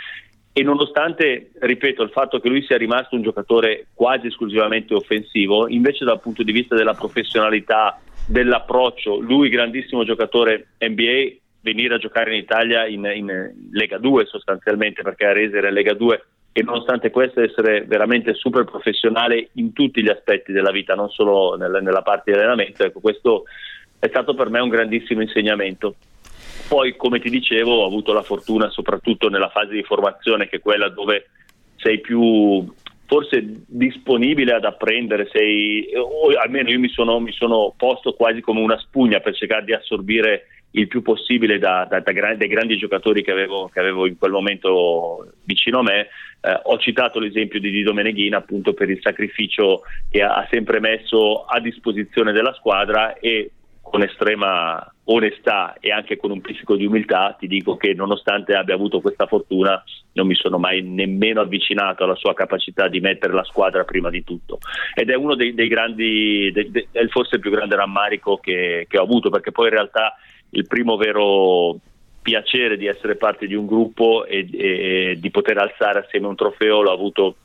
e 0.53 0.63
nonostante, 0.65 1.51
ripeto, 1.61 2.03
il 2.03 2.11
fatto 2.11 2.41
che 2.41 2.49
lui 2.49 2.65
sia 2.65 2.77
rimasto 2.77 3.15
un 3.15 3.23
giocatore 3.23 3.87
quasi 3.95 4.27
esclusivamente 4.27 4.93
offensivo, 4.93 5.69
invece 5.69 6.05
dal 6.05 6.21
punto 6.21 6.43
di 6.43 6.51
vista 6.51 6.75
della 6.75 6.95
professionalità, 6.95 8.01
dell'approccio, 8.27 9.21
lui 9.21 9.51
grandissimo 9.51 10.05
giocatore 10.05 10.71
NBA, 10.81 11.37
venire 11.69 11.95
a 11.95 11.99
giocare 11.99 12.33
in 12.33 12.39
Italia 12.39 12.87
in, 12.87 13.11
in 13.15 13.53
Lega 13.73 13.99
2 13.99 14.27
sostanzialmente, 14.27 15.03
perché 15.03 15.27
Arese 15.27 15.59
era 15.59 15.71
Lega 15.71 15.95
2 15.95 16.25
e 16.53 16.63
nonostante 16.63 17.11
questo 17.11 17.41
essere 17.41 17.85
veramente 17.85 18.35
super 18.35 18.65
professionale 18.65 19.51
in 19.55 19.73
tutti 19.73 20.03
gli 20.03 20.09
aspetti 20.09 20.51
della 20.51 20.71
vita, 20.71 20.95
non 20.95 21.09
solo 21.11 21.57
nella, 21.57 21.81
nella 21.81 22.03
parte 22.03 22.33
di 22.33 22.39
allenamento, 22.39 22.85
ecco, 22.85 23.01
questo 23.01 23.45
è 23.99 24.09
stato 24.09 24.35
per 24.35 24.49
me 24.51 24.61
un 24.61 24.69
grandissimo 24.69 25.21
insegnamento. 25.21 25.97
Poi, 26.69 26.97
come 26.97 27.21
ti 27.21 27.31
dicevo, 27.31 27.83
ho 27.83 27.87
avuto 27.87 28.13
la 28.13 28.23
fortuna, 28.23 28.71
soprattutto 28.71 29.29
nella 29.29 29.49
fase 29.49 29.73
di 29.73 29.83
formazione, 29.83 30.49
che 30.49 30.57
è 30.57 30.61
quella 30.61 30.89
dove 30.89 31.29
sei 31.77 32.01
più 32.01 32.67
forse 33.09 33.63
disponibile 33.67 34.53
ad 34.53 34.65
apprendere, 34.65 35.29
sei, 35.33 35.89
o 35.97 36.29
almeno 36.39 36.69
io 36.69 36.79
mi 36.79 36.91
sono, 36.91 37.19
mi 37.21 37.33
sono 37.33 37.73
posto 37.75 38.13
quasi 38.13 38.43
come 38.43 38.61
una 38.61 38.79
spugna 38.79 39.21
per 39.21 39.35
cercare 39.35 39.65
di 39.65 39.73
assorbire 39.73 40.45
il 40.73 40.87
più 40.89 41.01
possibile 41.01 41.59
da, 41.59 41.87
da, 41.89 42.01
da 42.01 42.13
grandi, 42.13 42.37
dai 42.37 42.49
grandi 42.49 42.77
giocatori 42.77 43.23
che 43.23 43.31
avevo, 43.31 43.71
che 43.73 43.81
avevo, 43.81 44.07
in 44.07 44.19
quel 44.19 44.31
momento 44.31 45.33
vicino 45.45 45.79
a 45.79 45.83
me. 45.83 46.09
Eh, 46.41 46.61
ho 46.65 46.79
citato 46.79 47.19
l'esempio 47.19 47.59
di 47.59 47.71
Dido 47.71 47.95
Meneghina 47.95 48.37
appunto 48.37 48.75
per 48.75 48.91
il 48.91 49.01
sacrificio 49.01 49.81
che 50.11 50.23
ha 50.23 50.47
sempre 50.51 50.79
messo 50.79 51.47
a 51.47 51.61
disposizione 51.61 52.33
della 52.33 52.53
squadra 52.53 53.15
e 53.19 53.53
con 53.81 54.03
estrema 54.03 54.87
onestà 55.11 55.77
e 55.81 55.91
anche 55.91 56.17
con 56.17 56.31
un 56.31 56.41
pizzico 56.41 56.77
di 56.77 56.85
umiltà 56.85 57.35
ti 57.39 57.47
dico 57.47 57.77
che 57.77 57.95
nonostante 57.95 58.55
abbia 58.55 58.75
avuto 58.75 59.01
questa 59.01 59.27
fortuna 59.27 59.83
non 60.13 60.27
mi 60.27 60.35
sono 60.35 60.59
mai 60.59 60.83
nemmeno 60.83 61.41
avvicinato 61.41 62.05
alla 62.05 62.15
sua 62.15 62.35
capacità 62.35 62.89
di 62.89 63.01
mettere 63.01 63.33
la 63.33 63.45
squadra 63.45 63.85
prima 63.85 64.11
di 64.11 64.23
tutto. 64.23 64.59
Ed 64.95 65.11
è 65.11 65.15
uno 65.15 65.35
dei, 65.35 65.55
dei 65.55 65.69
grandi 65.69 66.51
de, 66.53 66.71
de, 66.71 66.89
è 66.91 67.07
forse 67.07 67.37
il 67.37 67.41
più 67.41 67.51
grande 67.51 67.77
rammarico 67.77 68.37
che, 68.37 68.87
che 68.89 68.99
ho 68.99 69.03
avuto 69.03 69.31
perché 69.31 69.51
poi 69.51 69.69
in 69.69 69.75
realtà 69.75 70.15
il 70.51 70.67
primo 70.67 70.97
vero 70.97 71.79
piacere 72.21 72.77
di 72.77 72.87
essere 72.87 73.17
parte 73.17 73.47
di 73.47 73.55
un 73.55 73.65
gruppo 73.65 74.27
e, 74.27 74.47
e, 74.53 75.17
di 75.19 75.31
poter 75.31 75.57
alzare 75.57 76.01
assieme 76.01 76.27
un 76.27 76.37
trofeo 76.37 76.83
l'ho 76.83 76.93
avuto 76.93 77.37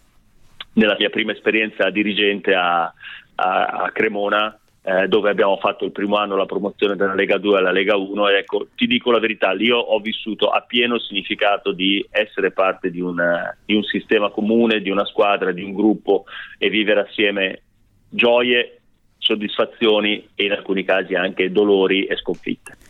nella 0.74 0.96
mia 0.98 1.10
prima 1.10 1.32
esperienza 1.32 1.90
dirigente 1.90 2.54
a, 2.54 2.92
a, 3.36 3.66
a 3.66 3.92
Cremona 3.92 4.58
eh, 4.84 5.08
dove 5.08 5.30
abbiamo 5.30 5.58
fatto 5.58 5.86
il 5.86 5.92
primo 5.92 6.18
anno 6.18 6.36
la 6.36 6.46
promozione 6.46 6.96
dalla 6.96 7.14
Lega 7.14 7.38
2 7.38 7.58
alla 7.58 7.72
Lega 7.72 7.96
1 7.96 8.28
e 8.28 8.38
ecco, 8.38 8.68
ti 8.76 8.86
dico 8.86 9.12
la 9.12 9.20
verità, 9.20 9.54
io 9.54 9.78
ho 9.78 10.00
vissuto 10.00 10.50
a 10.50 10.62
pieno 10.62 11.00
significato 11.00 11.72
di 11.72 12.06
essere 12.10 12.52
parte 12.52 12.92
di, 12.92 13.00
una, 13.00 13.56
di 13.66 13.76
un 13.76 13.84
sistema 13.84 14.30
comune, 14.30 14.82
di 14.82 14.90
una 14.90 15.06
squadra, 15.06 15.52
di 15.52 15.64
un 15.64 15.74
gruppo 15.74 16.26
e 16.58 16.70
vivere 16.70 17.02
assieme 17.02 17.62
gioie, 18.10 18.80
soddisfazioni 19.18 20.28
e 20.36 20.44
in 20.44 20.52
alcuni 20.52 20.84
casi 20.84 21.16
anche 21.16 21.50
dolori 21.50 22.06
e 22.06 22.18
sconfitte 22.18 22.83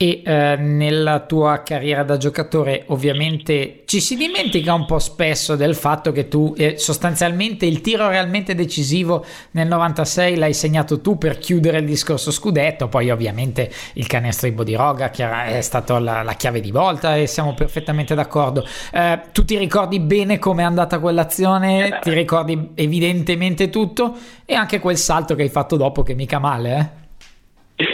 e 0.00 0.22
eh, 0.24 0.54
nella 0.56 1.18
tua 1.18 1.64
carriera 1.64 2.04
da 2.04 2.16
giocatore 2.16 2.84
ovviamente 2.86 3.82
ci 3.84 4.00
si 4.00 4.14
dimentica 4.14 4.72
un 4.72 4.86
po' 4.86 5.00
spesso 5.00 5.56
del 5.56 5.74
fatto 5.74 6.12
che 6.12 6.28
tu 6.28 6.54
eh, 6.56 6.78
sostanzialmente 6.78 7.66
il 7.66 7.80
tiro 7.80 8.08
realmente 8.08 8.54
decisivo 8.54 9.24
nel 9.50 9.66
96 9.66 10.36
l'hai 10.36 10.54
segnato 10.54 11.00
tu 11.00 11.18
per 11.18 11.38
chiudere 11.38 11.78
il 11.78 11.84
discorso 11.84 12.30
scudetto. 12.30 12.86
Poi 12.86 13.10
ovviamente 13.10 13.72
il 13.94 14.06
canestro 14.06 14.48
di 14.48 14.54
Bodiroga 14.54 15.10
è 15.10 15.60
stato 15.62 15.98
la, 15.98 16.22
la, 16.22 16.34
chiave 16.34 16.60
di 16.60 16.70
volta 16.70 17.16
e 17.16 17.26
siamo 17.26 17.54
perfettamente 17.54 18.14
d'accordo. 18.14 18.64
Eh, 18.92 19.20
tu 19.32 19.44
ti 19.44 19.58
ricordi 19.58 19.98
bene 19.98 20.38
come 20.38 20.62
è 20.62 20.64
andata 20.64 21.00
quell'azione? 21.00 21.98
Ti 22.00 22.12
ricordi 22.12 22.70
evidentemente 22.74 23.68
tutto? 23.68 24.16
E 24.44 24.54
anche 24.54 24.78
quel 24.78 24.96
salto 24.96 25.34
che 25.34 25.42
hai 25.42 25.48
fatto 25.48 25.76
dopo 25.76 26.04
che 26.04 26.14
mica 26.14 26.38
male 26.38 26.78
eh 26.78 27.06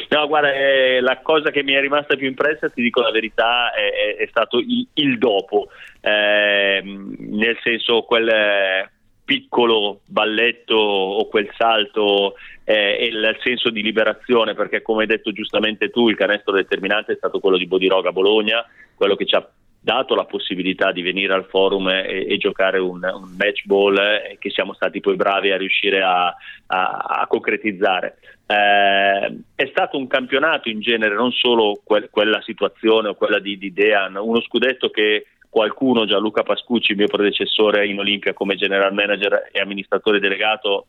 No, 0.09 0.27
guarda, 0.27 0.55
eh, 0.55 1.01
la 1.01 1.21
cosa 1.21 1.51
che 1.51 1.63
mi 1.63 1.75
è 1.75 1.81
rimasta 1.81 2.17
più 2.17 2.27
impressa, 2.27 2.71
ti 2.71 2.81
dico 2.81 3.03
la 3.03 3.11
verità, 3.11 3.73
è, 3.73 4.17
è 4.17 4.27
stato 4.29 4.59
il, 4.59 4.87
il 4.95 5.19
dopo, 5.19 5.69
eh, 6.01 6.81
nel 6.83 7.59
senso 7.63 8.03
quel 8.03 8.29
eh, 8.29 8.91
piccolo 9.25 10.01
balletto 10.07 10.75
o 10.75 11.29
quel 11.29 11.51
salto 11.57 12.35
eh, 12.65 12.97
e 12.99 13.07
il 13.07 13.37
senso 13.43 13.69
di 13.69 13.83
liberazione, 13.83 14.55
perché 14.55 14.81
come 14.81 15.03
hai 15.03 15.09
detto 15.09 15.33
giustamente 15.33 15.91
tu, 15.91 16.09
il 16.09 16.17
canestro 16.17 16.55
determinante 16.55 17.13
è 17.13 17.17
stato 17.17 17.39
quello 17.39 17.59
di 17.59 17.67
Bodiroga 17.67 18.09
a 18.09 18.13
Bologna, 18.13 18.65
quello 18.95 19.17
che 19.17 19.27
ci 19.27 19.35
ha 19.35 19.47
dato 19.85 20.15
la 20.15 20.25
possibilità 20.25 20.93
di 20.93 21.03
venire 21.03 21.35
al 21.35 21.45
forum 21.45 21.91
e, 21.91 22.27
e 22.27 22.39
giocare 22.39 22.79
un, 22.79 23.03
un, 23.03 23.35
match 23.37 23.67
ball 23.67 23.99
eh, 23.99 24.39
che 24.39 24.49
siamo 24.49 24.73
stati 24.73 25.01
poi 25.01 25.15
bravi 25.15 25.51
a 25.51 25.59
riuscire 25.59 26.03
a, 26.03 26.35
a, 26.69 26.87
a 27.21 27.27
concretizzare. 27.27 28.17
Eh, 28.47 29.39
è 29.55 29.67
stato 29.71 29.99
un 29.99 30.07
campionato 30.07 30.71
in 30.71 30.81
genere, 30.81 31.15
non 31.15 31.33
solo 31.33 31.83
que- 31.85 32.09
quella 32.11 32.41
situazione 32.41 33.09
o 33.09 33.15
quella 33.15 33.39
di, 33.39 33.59
di 33.59 33.75
Dean, 33.75 34.17
uno 34.17 34.41
scudetto 34.41 34.89
che 34.89 35.27
qualcuno, 35.51 36.07
Gianluca 36.07 36.43
Pascucci, 36.43 36.95
mio 36.95 37.07
predecessore 37.07 37.87
in 37.87 37.99
Olimpia 37.99 38.33
come 38.33 38.57
general 38.57 38.95
manager 38.95 39.51
e 39.53 39.61
amministratore 39.61 40.19
delegato, 40.19 40.87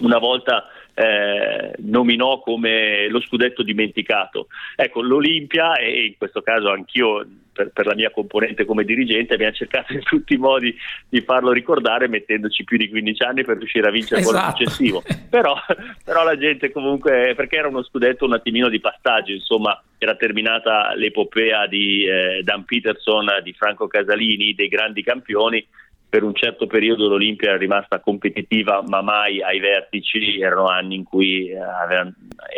una 0.00 0.18
volta 0.18 0.64
eh, 0.98 1.74
nominò 1.78 2.40
come 2.40 3.08
lo 3.08 3.20
scudetto 3.20 3.62
dimenticato. 3.62 4.48
Ecco, 4.74 5.00
l'Olimpia, 5.00 5.76
e 5.76 6.06
in 6.06 6.16
questo 6.18 6.42
caso 6.42 6.70
anch'io 6.70 7.24
per, 7.52 7.70
per, 7.72 7.86
la 7.86 7.94
mia 7.94 8.10
componente 8.10 8.64
come 8.64 8.82
dirigente, 8.82 9.34
abbiamo 9.34 9.52
cercato 9.52 9.92
in 9.92 10.02
tutti 10.02 10.34
i 10.34 10.38
modi 10.38 10.76
di 11.08 11.20
farlo 11.20 11.52
ricordare 11.52 12.08
mettendoci 12.08 12.64
più 12.64 12.76
di 12.76 12.88
15 12.88 13.22
anni 13.22 13.44
per 13.44 13.58
riuscire 13.58 13.86
a 13.86 13.92
vincere 13.92 14.22
esatto. 14.22 14.38
quello 14.38 14.56
successivo. 14.56 15.02
Però, 15.28 15.54
però, 16.04 16.24
la 16.24 16.38
gente 16.38 16.72
comunque, 16.72 17.34
perché 17.36 17.56
era 17.56 17.68
uno 17.68 17.82
scudetto 17.82 18.24
un 18.24 18.32
attimino 18.32 18.70
di 18.70 18.80
passaggio, 18.80 19.32
insomma 19.32 19.80
era 19.98 20.16
terminata 20.16 20.94
l'epopea 20.94 21.66
di 21.66 22.04
eh, 22.04 22.40
Dan 22.42 22.64
Peterson, 22.64 23.26
di 23.42 23.52
Franco 23.52 23.88
Casalini, 23.88 24.54
dei 24.54 24.68
grandi 24.68 25.02
campioni, 25.02 25.64
per 26.08 26.22
un 26.22 26.34
certo 26.34 26.66
periodo 26.66 27.06
l'Olimpia 27.06 27.50
era 27.50 27.58
rimasta 27.58 28.00
competitiva 28.00 28.82
ma 28.86 29.02
mai 29.02 29.42
ai 29.42 29.58
vertici, 29.60 30.40
erano 30.40 30.66
anni 30.66 30.94
in 30.94 31.04
cui 31.04 31.48
eh, 31.48 31.58
avevano, 31.58 32.14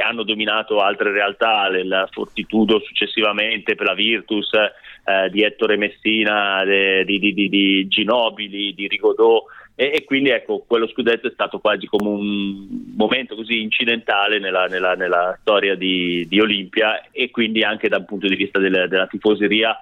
hanno 0.07 0.23
dominato 0.23 0.79
altre 0.81 1.11
realtà, 1.11 1.69
la 1.85 2.09
Fortitudo 2.11 2.81
successivamente 2.81 3.75
per 3.75 3.87
la 3.87 3.95
Virtus 3.95 4.53
eh, 4.55 5.31
di 5.31 5.43
Ettore 5.43 5.77
Messina, 5.77 6.63
de, 6.65 7.05
di, 7.05 7.19
di, 7.19 7.35
di, 7.35 7.49
di, 7.49 7.89
Ginobili, 7.89 8.73
di 8.73 8.87
Rigodò 8.87 9.45
e, 9.75 9.93
e, 9.95 10.05
quindi 10.05 10.29
ecco 10.29 10.63
quello 10.67 10.87
scudetto 10.87 11.27
è 11.27 11.31
stato 11.33 11.59
quasi 11.59 11.87
come 11.87 12.09
un 12.09 12.93
momento 12.95 13.35
così 13.35 13.63
incidentale 13.63 14.39
nella, 14.39 14.67
nella, 14.67 14.95
nella 14.95 15.37
storia 15.41 15.75
di, 15.75 16.29
Olimpia 16.39 17.09
e 17.11 17.31
quindi 17.31 17.63
anche 17.63 17.89
dal 17.89 18.05
punto 18.05 18.29
di 18.29 18.37
vista 18.37 18.59
della, 18.59 18.87
della 18.87 19.07
tifoseria 19.07 19.77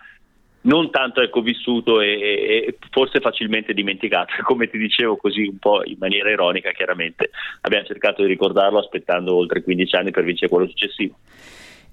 non 0.68 0.90
tanto 0.90 1.22
ecco, 1.22 1.40
vissuto 1.40 2.00
e, 2.00 2.20
e, 2.20 2.78
forse 2.90 3.20
facilmente 3.20 3.72
dimenticato, 3.72 4.34
come 4.44 4.68
ti 4.68 4.78
dicevo 4.78 5.16
così 5.16 5.42
un 5.46 5.58
po' 5.58 5.82
in 5.84 5.96
maniera 5.98 6.30
ironica 6.30 6.70
chiaramente. 6.72 7.30
Abbiamo 7.62 7.86
cercato 7.86 8.22
di 8.22 8.28
ricordarlo 8.28 8.78
aspettando 8.78 9.34
oltre 9.34 9.62
15 9.62 9.96
anni 9.96 10.10
per 10.10 10.24
vincere 10.24 10.50
quello 10.50 10.68
successivo. 10.68 11.16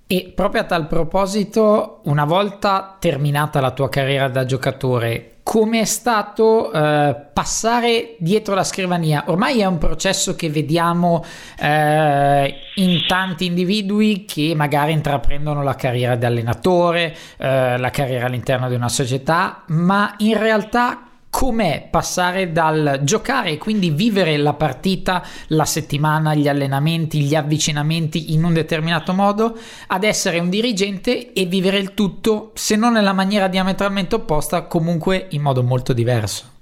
E 0.07 0.31
proprio 0.35 0.61
a 0.61 0.65
tal 0.65 0.85
proposito, 0.87 2.01
una 2.03 2.25
volta 2.25 2.95
terminata 2.99 3.59
la 3.59 3.71
tua 3.71 3.89
carriera 3.89 4.27
da 4.27 4.45
giocatore, 4.45 5.37
come 5.41 5.79
è 5.79 5.85
stato 5.85 6.71
eh, 6.71 7.15
passare 7.33 8.15
dietro 8.19 8.53
la 8.53 8.63
scrivania. 8.63 9.23
Ormai 9.27 9.61
è 9.61 9.65
un 9.65 9.79
processo 9.79 10.35
che 10.35 10.49
vediamo 10.51 11.23
eh, 11.59 12.55
in 12.75 13.05
tanti 13.07 13.45
individui 13.45 14.25
che 14.25 14.53
magari 14.55 14.91
intraprendono 14.91 15.63
la 15.63 15.75
carriera 15.75 16.15
di 16.15 16.25
allenatore, 16.25 17.15
eh, 17.37 17.77
la 17.77 17.89
carriera 17.89 18.27
all'interno 18.27 18.69
di 18.69 18.75
una 18.75 18.89
società, 18.89 19.63
ma 19.67 20.13
in 20.17 20.37
realtà 20.37 21.04
com'è 21.35 21.89
passare 21.91 22.53
dal 22.53 23.01
giocare 23.03 23.49
e 23.49 23.57
quindi 23.57 23.89
vivere 23.89 24.37
la 24.37 24.53
partita, 24.53 25.21
la 25.49 25.65
settimana, 25.65 26.33
gli 26.33 26.47
allenamenti, 26.47 27.19
gli 27.19 27.35
avvicinamenti 27.35 28.31
in 28.33 28.45
un 28.45 28.53
determinato 28.53 29.11
modo, 29.11 29.57
ad 29.87 30.05
essere 30.05 30.39
un 30.39 30.49
dirigente 30.49 31.33
e 31.33 31.43
vivere 31.43 31.75
il 31.75 31.93
tutto, 31.93 32.51
se 32.53 32.77
non 32.77 32.93
nella 32.93 33.11
maniera 33.11 33.49
diametralmente 33.49 34.15
opposta, 34.15 34.65
comunque 34.67 35.27
in 35.31 35.41
modo 35.41 35.61
molto 35.61 35.91
diverso. 35.91 36.53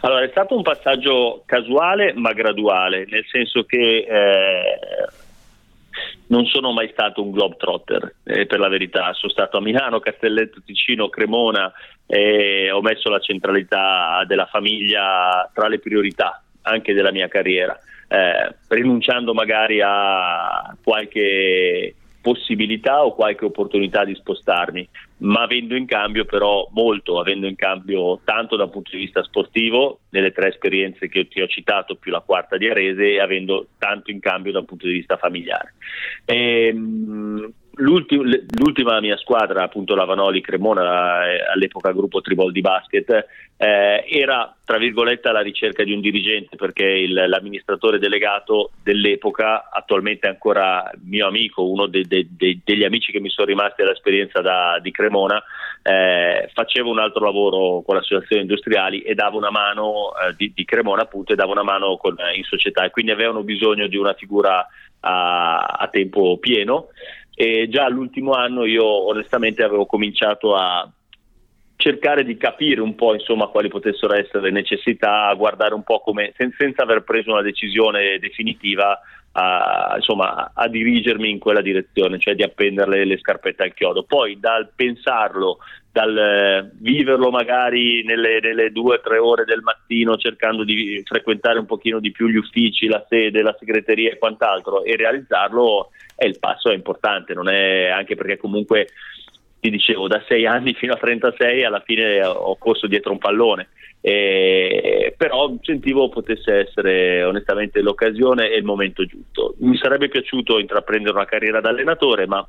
Allora, 0.00 0.24
è 0.24 0.28
stato 0.32 0.56
un 0.56 0.62
passaggio 0.62 1.44
casuale 1.46 2.14
ma 2.14 2.32
graduale, 2.32 3.06
nel 3.08 3.24
senso 3.30 3.62
che 3.62 4.04
eh, 4.08 5.06
non 6.28 6.46
sono 6.46 6.72
mai 6.72 6.88
stato 6.92 7.22
un 7.22 7.30
globetrotter, 7.30 8.14
eh, 8.24 8.46
per 8.46 8.58
la 8.58 8.68
verità. 8.68 9.12
Sono 9.12 9.32
stato 9.32 9.58
a 9.58 9.60
Milano, 9.60 10.00
Castelletto, 10.00 10.60
Ticino, 10.64 11.08
Cremona 11.08 11.72
e 12.06 12.70
ho 12.70 12.80
messo 12.80 13.08
la 13.08 13.20
centralità 13.20 14.24
della 14.26 14.46
famiglia 14.46 15.50
tra 15.52 15.68
le 15.68 15.78
priorità 15.78 16.42
anche 16.62 16.92
della 16.92 17.12
mia 17.12 17.28
carriera, 17.28 17.78
eh, 18.08 18.54
rinunciando 18.68 19.34
magari 19.34 19.80
a 19.82 20.76
qualche 20.82 21.94
possibilità 22.20 23.04
o 23.04 23.14
qualche 23.14 23.44
opportunità 23.44 24.04
di 24.04 24.14
spostarmi, 24.14 24.88
ma 25.22 25.42
avendo 25.42 25.74
in 25.76 25.86
cambio 25.86 26.24
però 26.24 26.68
molto, 26.72 27.20
avendo 27.20 27.46
in 27.46 27.56
cambio 27.56 28.20
tanto 28.24 28.56
dal 28.56 28.70
punto 28.70 28.90
di 28.92 28.98
vista 28.98 29.22
sportivo, 29.22 30.00
nelle 30.10 30.32
tre 30.32 30.48
esperienze 30.48 31.08
che 31.08 31.28
ti 31.28 31.40
ho 31.40 31.46
citato 31.46 31.96
più 31.96 32.10
la 32.10 32.20
quarta 32.20 32.56
di 32.56 32.68
Arese, 32.68 33.12
e 33.12 33.20
avendo 33.20 33.68
tanto 33.78 34.10
in 34.10 34.20
cambio 34.20 34.52
dal 34.52 34.64
punto 34.64 34.86
di 34.86 34.94
vista 34.94 35.16
familiare. 35.16 35.74
E, 36.24 36.66
ehm, 36.66 37.52
L'ultima, 37.76 38.24
l'ultima 38.58 39.00
mia 39.00 39.16
squadra, 39.16 39.62
appunto 39.62 39.94
la 39.94 40.04
Vanoli 40.04 40.42
Cremona, 40.42 41.26
eh, 41.26 41.42
all'epoca 41.54 41.92
gruppo 41.92 42.20
Tribol 42.20 42.52
di 42.52 42.60
basket, 42.60 43.26
eh, 43.56 44.04
era 44.06 44.54
tra 44.62 44.76
virgolette 44.76 45.28
alla 45.28 45.40
ricerca 45.40 45.82
di 45.82 45.92
un 45.92 46.00
dirigente 46.00 46.56
perché 46.56 46.84
il, 46.84 47.12
l'amministratore 47.12 47.98
delegato 47.98 48.72
dell'epoca, 48.82 49.70
attualmente 49.70 50.26
ancora 50.26 50.90
mio 51.04 51.26
amico, 51.26 51.62
uno 51.62 51.86
de, 51.86 52.04
de, 52.06 52.26
de, 52.30 52.60
degli 52.62 52.84
amici 52.84 53.10
che 53.10 53.20
mi 53.20 53.30
sono 53.30 53.46
rimasti 53.46 53.82
dall'esperienza 53.82 54.42
da, 54.42 54.78
di 54.82 54.90
Cremona, 54.90 55.42
eh, 55.82 56.50
faceva 56.52 56.90
un 56.90 56.98
altro 56.98 57.24
lavoro 57.24 57.82
con 57.82 57.94
le 57.94 58.02
associazioni 58.02 58.42
industriali 58.42 59.00
e 59.00 59.14
dava 59.14 59.36
una 59.36 59.50
mano 59.50 60.12
eh, 60.12 60.34
di, 60.36 60.52
di, 60.54 60.64
Cremona 60.66 61.02
appunto 61.02 61.32
e 61.32 61.36
dava 61.36 61.52
una 61.52 61.62
mano 61.62 61.96
con, 61.96 62.16
in 62.34 62.44
società. 62.44 62.84
E 62.84 62.90
quindi 62.90 63.12
avevano 63.12 63.42
bisogno 63.42 63.86
di 63.86 63.96
una 63.96 64.12
figura 64.12 64.66
a, 65.00 65.58
a 65.58 65.88
tempo 65.88 66.36
pieno 66.38 66.88
e 67.34 67.68
già 67.68 67.88
l'ultimo 67.88 68.32
anno 68.32 68.64
io 68.64 68.84
onestamente 68.84 69.62
avevo 69.62 69.86
cominciato 69.86 70.54
a 70.54 70.90
cercare 71.76 72.24
di 72.24 72.36
capire 72.36 72.80
un 72.80 72.94
po' 72.94 73.12
insomma 73.12 73.48
quali 73.48 73.68
potessero 73.68 74.14
essere 74.14 74.42
le 74.42 74.50
necessità, 74.50 75.26
a 75.26 75.34
guardare 75.34 75.74
un 75.74 75.82
po' 75.82 76.00
come 76.00 76.32
sen- 76.36 76.54
senza 76.56 76.82
aver 76.82 77.02
preso 77.02 77.32
una 77.32 77.42
decisione 77.42 78.18
definitiva 78.20 79.00
a, 79.32 79.94
insomma, 79.96 80.52
a 80.54 80.68
dirigermi 80.68 81.30
in 81.30 81.38
quella 81.38 81.62
direzione, 81.62 82.18
cioè 82.18 82.34
di 82.34 82.42
appendere 82.42 83.04
le 83.04 83.18
scarpette 83.18 83.62
al 83.62 83.74
chiodo. 83.74 84.04
Poi 84.04 84.38
dal 84.38 84.70
pensarlo, 84.74 85.58
dal 85.90 86.16
eh, 86.16 86.70
viverlo 86.74 87.30
magari 87.30 88.04
nelle, 88.04 88.40
nelle 88.40 88.70
due 88.70 88.96
o 88.96 89.00
tre 89.00 89.18
ore 89.18 89.44
del 89.44 89.62
mattino 89.62 90.16
cercando 90.16 90.64
di 90.64 91.02
frequentare 91.04 91.58
un 91.58 91.66
pochino 91.66 91.98
di 91.98 92.12
più 92.12 92.28
gli 92.28 92.36
uffici, 92.36 92.86
la 92.86 93.04
sede, 93.08 93.42
la 93.42 93.56
segreteria 93.58 94.12
e 94.12 94.18
quant'altro 94.18 94.84
e 94.84 94.96
realizzarlo, 94.96 95.90
eh, 96.22 96.28
il 96.28 96.38
passo 96.38 96.70
è 96.70 96.74
importante, 96.74 97.34
non 97.34 97.48
è 97.48 97.88
anche 97.88 98.14
perché 98.14 98.36
comunque 98.36 98.88
ti 99.60 99.70
dicevo 99.70 100.08
da 100.08 100.22
6 100.26 100.46
anni 100.46 100.74
fino 100.78 100.94
a 100.94 100.98
36 100.98 101.64
alla 101.64 101.80
fine 101.80 102.24
ho 102.24 102.56
corso 102.56 102.86
dietro 102.86 103.12
un 103.12 103.18
pallone 103.18 103.68
eh, 104.04 105.14
però 105.16 105.54
sentivo 105.62 106.08
potesse 106.08 106.66
essere 106.66 107.22
onestamente 107.22 107.80
l'occasione 107.80 108.50
e 108.50 108.56
il 108.56 108.64
momento 108.64 109.04
giusto. 109.06 109.54
Mi 109.60 109.76
sarebbe 109.76 110.08
piaciuto 110.08 110.58
intraprendere 110.58 111.14
una 111.14 111.24
carriera 111.24 111.60
da 111.60 111.68
allenatore, 111.68 112.26
ma 112.26 112.46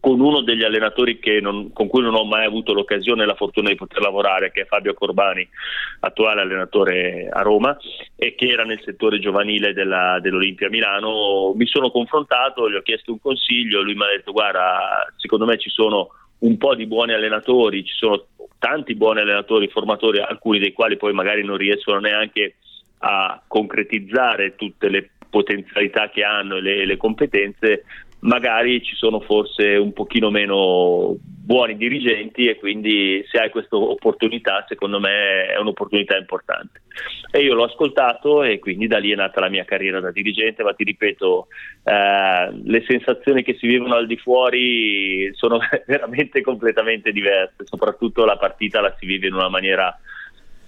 con 0.00 0.18
uno 0.18 0.40
degli 0.40 0.64
allenatori 0.64 1.20
non, 1.42 1.72
con 1.72 1.86
cui 1.86 2.02
non 2.02 2.14
ho 2.14 2.24
mai 2.24 2.46
avuto 2.46 2.72
l'occasione 2.72 3.22
e 3.22 3.26
la 3.26 3.34
fortuna 3.34 3.68
di 3.68 3.74
poter 3.76 4.00
lavorare, 4.00 4.50
che 4.50 4.62
è 4.62 4.66
Fabio 4.66 4.94
Corbani, 4.94 5.46
attuale 6.00 6.40
allenatore 6.40 7.28
a 7.30 7.42
Roma 7.42 7.76
e 8.16 8.34
che 8.34 8.48
era 8.48 8.64
nel 8.64 8.80
settore 8.82 9.18
giovanile 9.18 9.74
della, 9.74 10.18
dell'Olimpia 10.20 10.70
Milano. 10.70 11.52
Mi 11.54 11.66
sono 11.66 11.90
confrontato, 11.90 12.70
gli 12.70 12.76
ho 12.76 12.82
chiesto 12.82 13.12
un 13.12 13.20
consiglio, 13.20 13.82
lui 13.82 13.94
mi 13.94 14.04
ha 14.04 14.08
detto 14.08 14.32
guarda, 14.32 15.12
secondo 15.16 15.44
me 15.44 15.58
ci 15.58 15.68
sono 15.68 16.08
un 16.38 16.56
po' 16.56 16.74
di 16.74 16.86
buoni 16.86 17.12
allenatori, 17.12 17.84
ci 17.84 17.94
sono 17.94 18.24
tanti 18.58 18.94
buoni 18.94 19.20
allenatori, 19.20 19.68
formatori, 19.68 20.20
alcuni 20.20 20.58
dei 20.58 20.72
quali 20.72 20.96
poi 20.96 21.12
magari 21.12 21.44
non 21.44 21.58
riescono 21.58 21.98
neanche 21.98 22.56
a 23.00 23.40
concretizzare 23.46 24.54
tutte 24.56 24.88
le 24.88 25.10
potenzialità 25.28 26.10
che 26.10 26.24
hanno 26.24 26.56
e 26.56 26.60
le, 26.60 26.86
le 26.86 26.96
competenze, 26.96 27.84
magari 28.20 28.82
ci 28.82 28.94
sono 28.96 29.20
forse 29.20 29.76
un 29.76 29.92
pochino 29.92 30.30
meno 30.30 31.16
buoni 31.50 31.76
dirigenti 31.76 32.46
e 32.46 32.56
quindi 32.56 33.24
se 33.28 33.38
hai 33.38 33.50
questa 33.50 33.76
opportunità 33.76 34.64
secondo 34.68 35.00
me 35.00 35.46
è 35.46 35.58
un'opportunità 35.58 36.16
importante. 36.16 36.82
E 37.30 37.40
io 37.40 37.54
l'ho 37.54 37.64
ascoltato 37.64 38.42
e 38.42 38.58
quindi 38.58 38.86
da 38.86 38.98
lì 38.98 39.10
è 39.10 39.16
nata 39.16 39.40
la 39.40 39.48
mia 39.48 39.64
carriera 39.64 40.00
da 40.00 40.10
dirigente 40.10 40.62
ma 40.62 40.74
ti 40.74 40.84
ripeto 40.84 41.48
eh, 41.84 42.50
le 42.62 42.84
sensazioni 42.86 43.42
che 43.42 43.56
si 43.58 43.66
vivono 43.66 43.94
al 43.94 44.06
di 44.06 44.16
fuori 44.16 45.30
sono 45.34 45.58
veramente 45.86 46.42
completamente 46.42 47.10
diverse 47.10 47.64
soprattutto 47.64 48.24
la 48.24 48.36
partita 48.36 48.80
la 48.80 48.94
si 48.98 49.06
vive 49.06 49.26
in 49.26 49.34
una 49.34 49.48
maniera 49.48 49.98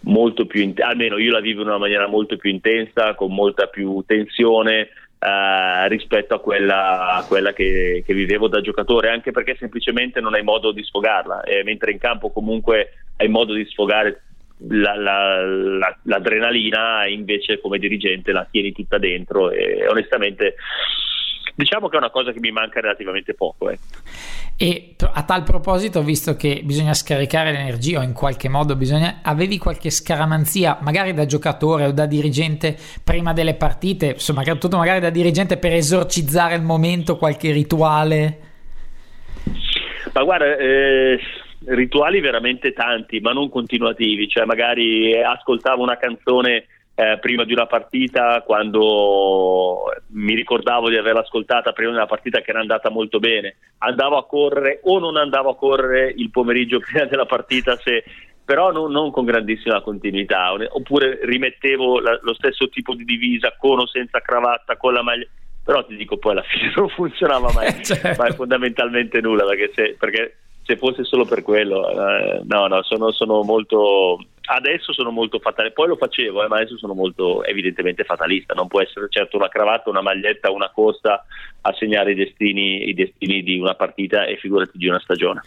molto 0.05 0.47
più 0.47 0.63
intensa, 0.63 0.91
almeno 0.91 1.19
io 1.19 1.31
la 1.31 1.41
vivo 1.41 1.63
in 1.63 1.69
una 1.69 1.79
maniera 1.79 2.09
molto 2.09 2.37
più 2.37 2.51
intensa 2.51 3.15
con 3.15 3.33
molta 3.33 3.67
più 3.67 4.03
tensione 4.05 4.89
eh, 5.25 5.89
rispetto 5.89 6.35
a 6.35 6.41
quella, 6.41 7.15
a 7.15 7.25
quella 7.25 7.53
che, 7.53 8.03
che, 8.05 8.13
vivevo 8.13 8.49
da 8.49 8.61
giocatore, 8.61 9.09
anche 9.11 9.31
perché 9.31 9.57
semplicemente 9.57 10.21
non 10.21 10.35
hai 10.35 10.43
modo 10.43 10.73
di 10.73 10.83
sfogarla, 10.83 11.43
e 11.43 11.63
mentre 11.63 11.93
in 11.93 11.99
campo 11.99 12.31
comunque 12.31 12.91
hai 13.19 13.29
modo 13.29 13.55
di 13.55 13.65
sfogare 13.67 14.23
la, 14.69 14.97
la, 14.97 15.45
la, 15.45 15.99
l'adrenalina, 16.03 17.07
invece 17.07 17.61
come 17.61 17.79
dirigente 17.79 18.33
la 18.33 18.47
tieni 18.51 18.73
tutta 18.73 18.99
dentro 18.99 19.51
e 19.53 19.87
onestamente 19.89 20.57
diciamo 21.55 21.89
che 21.89 21.97
è 21.97 21.99
una 21.99 22.11
cosa 22.11 22.33
che 22.33 22.41
mi 22.41 22.51
manca 22.51 22.81
relativamente 22.81 23.35
poco. 23.35 23.71
Eh. 23.71 23.79
E 24.57 24.95
a 25.01 25.23
tal 25.25 25.43
proposito, 25.43 26.03
visto 26.03 26.37
che 26.37 26.61
bisogna 26.65 26.95
scaricare 26.95 27.53
l'energia 27.53 28.01
o 28.01 28.03
in 28.03 28.13
qualche 28.13 28.49
modo 28.49 28.77
bisogna, 28.77 29.21
avevi 29.23 29.59
qualche 29.59 29.91
scaramanzia, 29.91 30.79
magari 30.83 31.15
da 31.15 31.27
giocatore 31.27 31.87
o 31.87 31.93
da 31.93 32.07
dirigente 32.07 32.77
prima 33.03 33.33
delle 33.33 33.55
partite, 33.55 34.13
insomma, 34.13 34.43
tutto 34.43 34.77
magari 34.77 35.01
da 35.01 35.11
dirigente 35.11 35.57
per 35.57 35.73
esorcizzare 35.73 36.55
il 36.55 36.63
momento, 36.63 37.17
qualche 37.17 37.51
rituale? 37.51 38.39
Ma 40.13 40.23
guarda, 40.23 40.57
eh, 40.57 41.19
rituali 41.67 42.21
veramente 42.21 42.73
tanti, 42.73 43.21
ma 43.21 43.33
non 43.33 43.49
continuativi, 43.49 44.29
cioè 44.29 44.45
magari 44.45 45.21
ascoltavo 45.21 45.83
una 45.83 45.97
canzone 45.97 46.67
eh, 47.03 47.19
prima 47.19 47.45
di 47.45 47.53
una 47.53 47.67
partita 47.67 48.43
quando 48.43 49.85
mi 50.09 50.35
ricordavo 50.35 50.89
di 50.89 50.97
averla 50.97 51.21
ascoltata 51.21 51.73
prima 51.73 51.91
di 51.91 51.97
una 51.97 52.07
partita 52.07 52.41
che 52.41 52.51
era 52.51 52.61
andata 52.61 52.91
molto 52.91 53.19
bene, 53.19 53.57
andavo 53.79 54.17
a 54.17 54.27
correre 54.27 54.81
o 54.85 54.99
non 54.99 55.17
andavo 55.17 55.51
a 55.51 55.57
correre 55.57 56.13
il 56.17 56.31
pomeriggio 56.31 56.79
prima 56.85 57.07
della 57.07 57.27
partita 57.27 57.77
se, 57.77 58.05
però 58.45 58.71
non, 58.71 58.91
non, 58.93 59.11
con 59.11 59.25
grandissima 59.25 59.81
continuità, 59.81 60.53
oppure 60.53 61.21
rimettevo 61.23 62.01
la, 62.01 62.19
lo 62.23 62.35
stesso 62.35 62.69
tipo 62.69 62.95
di 62.95 63.05
divisa 63.05 63.55
con 63.59 63.81
o 63.81 63.87
senza 63.87 64.21
cravatta, 64.21 64.77
con 64.77 64.93
la 64.93 65.03
maglia, 65.03 65.27
però 65.65 65.85
ti 65.85 65.97
dico 65.97 66.17
poi 66.17 66.33
alla 66.33 66.43
fine 66.49 66.73
non 66.77 66.89
funzionava 66.89 67.51
mai, 67.53 67.85
certo. 67.85 68.23
mai 68.23 68.33
fondamentalmente 68.33 69.21
nulla 69.21 69.45
perché, 69.45 69.71
se, 69.75 69.97
perché 69.99 70.37
se 70.65 70.77
fosse 70.77 71.05
solo 71.05 71.25
per 71.25 71.43
quello, 71.43 71.89
eh, 71.89 72.43
no, 72.45 72.67
no, 72.67 72.83
sono, 72.83 73.11
sono, 73.11 73.43
molto. 73.43 74.19
Adesso 74.45 74.93
sono 74.93 75.11
molto 75.11 75.39
fatalista, 75.39 75.81
poi 75.81 75.89
lo 75.89 75.97
facevo, 75.97 76.45
eh, 76.45 76.49
ma 76.49 76.57
adesso 76.57 76.77
sono 76.77 76.95
molto 76.95 77.45
evidentemente 77.45 78.03
fatalista. 78.03 78.55
Non 78.55 78.67
può 78.67 78.81
essere 78.81 79.07
certo 79.09 79.37
una 79.37 79.49
cravatta, 79.49 79.89
una 79.89 80.03
maglietta, 80.03 80.51
una 80.51 80.71
corsa 80.71 81.25
a 81.61 81.73
segnare 81.75 82.13
i 82.13 82.17
destini, 82.17 82.89
i 82.89 82.95
destini 82.95 83.43
di 83.43 83.59
una 83.59 83.75
partita 83.75 84.25
e 84.25 84.37
figurati 84.37 84.77
di 84.79 84.89
una 84.89 84.99
stagione. 84.99 85.43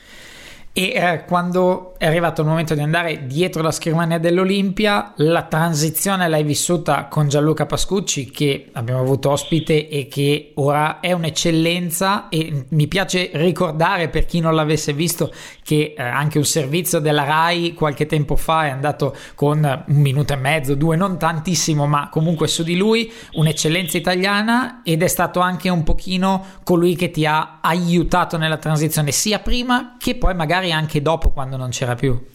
E 0.78 0.92
eh, 0.94 1.24
quando 1.24 1.94
è 1.98 2.06
arrivato 2.06 2.42
il 2.42 2.48
momento 2.48 2.74
di 2.74 2.82
andare 2.82 3.28
dietro 3.28 3.62
la 3.62 3.72
scrivania 3.72 4.18
dell'Olimpia, 4.18 5.14
la 5.16 5.44
transizione 5.44 6.28
l'hai 6.28 6.44
vissuta 6.44 7.06
con 7.06 7.30
Gianluca 7.30 7.66
Pascucci, 7.66 8.30
che 8.30 8.72
abbiamo 8.74 9.00
avuto 9.00 9.30
ospite 9.30 9.88
e 9.88 10.10
che 10.10 10.52
ora 10.56 11.00
è 11.00 11.14
un'eccellenza. 11.14 12.28
E 12.28 12.66
mi 12.68 12.88
piace 12.88 13.30
ricordare 13.36 14.10
per 14.10 14.26
chi 14.26 14.42
non 14.42 14.54
l'avesse 14.54 14.92
visto 14.92 15.32
che 15.64 15.94
eh, 15.98 16.04
anche 16.04 16.40
un 16.40 16.44
servizio 16.44 17.00
della 17.00 17.24
Rai 17.24 17.74
qualche 17.74 18.06
tempo 18.06 18.36
fa 18.36 18.66
è 18.66 18.70
andato 18.70 19.16
con 19.34 19.86
un 19.88 19.96
minuto 19.96 20.34
e 20.34 20.36
mezzo, 20.36 20.76
due, 20.76 20.98
non 20.98 21.18
tantissimo, 21.18 21.88
ma 21.88 22.10
comunque 22.10 22.48
su 22.50 22.64
di 22.64 22.76
lui, 22.76 23.10
un'eccellenza 23.36 23.98
italiana 23.98 24.82
ed 24.84 25.02
è 25.02 25.08
stato 25.08 25.40
anche 25.40 25.70
un 25.70 25.84
pochino 25.84 26.44
colui 26.66 26.98
che 26.98 27.12
ti 27.12 27.26
ha 27.26 27.60
aiutato 27.62 28.38
nella 28.38 28.58
transizione, 28.58 29.14
sia 29.14 29.40
prima 29.40 29.96
che 29.98 30.16
poi 30.16 30.36
magari 30.36 30.64
magari 30.66 30.72
anche 30.72 31.02
dopo 31.02 31.30
quando 31.30 31.58
non 31.58 31.70
c'era 31.70 31.96
più? 31.96 32.34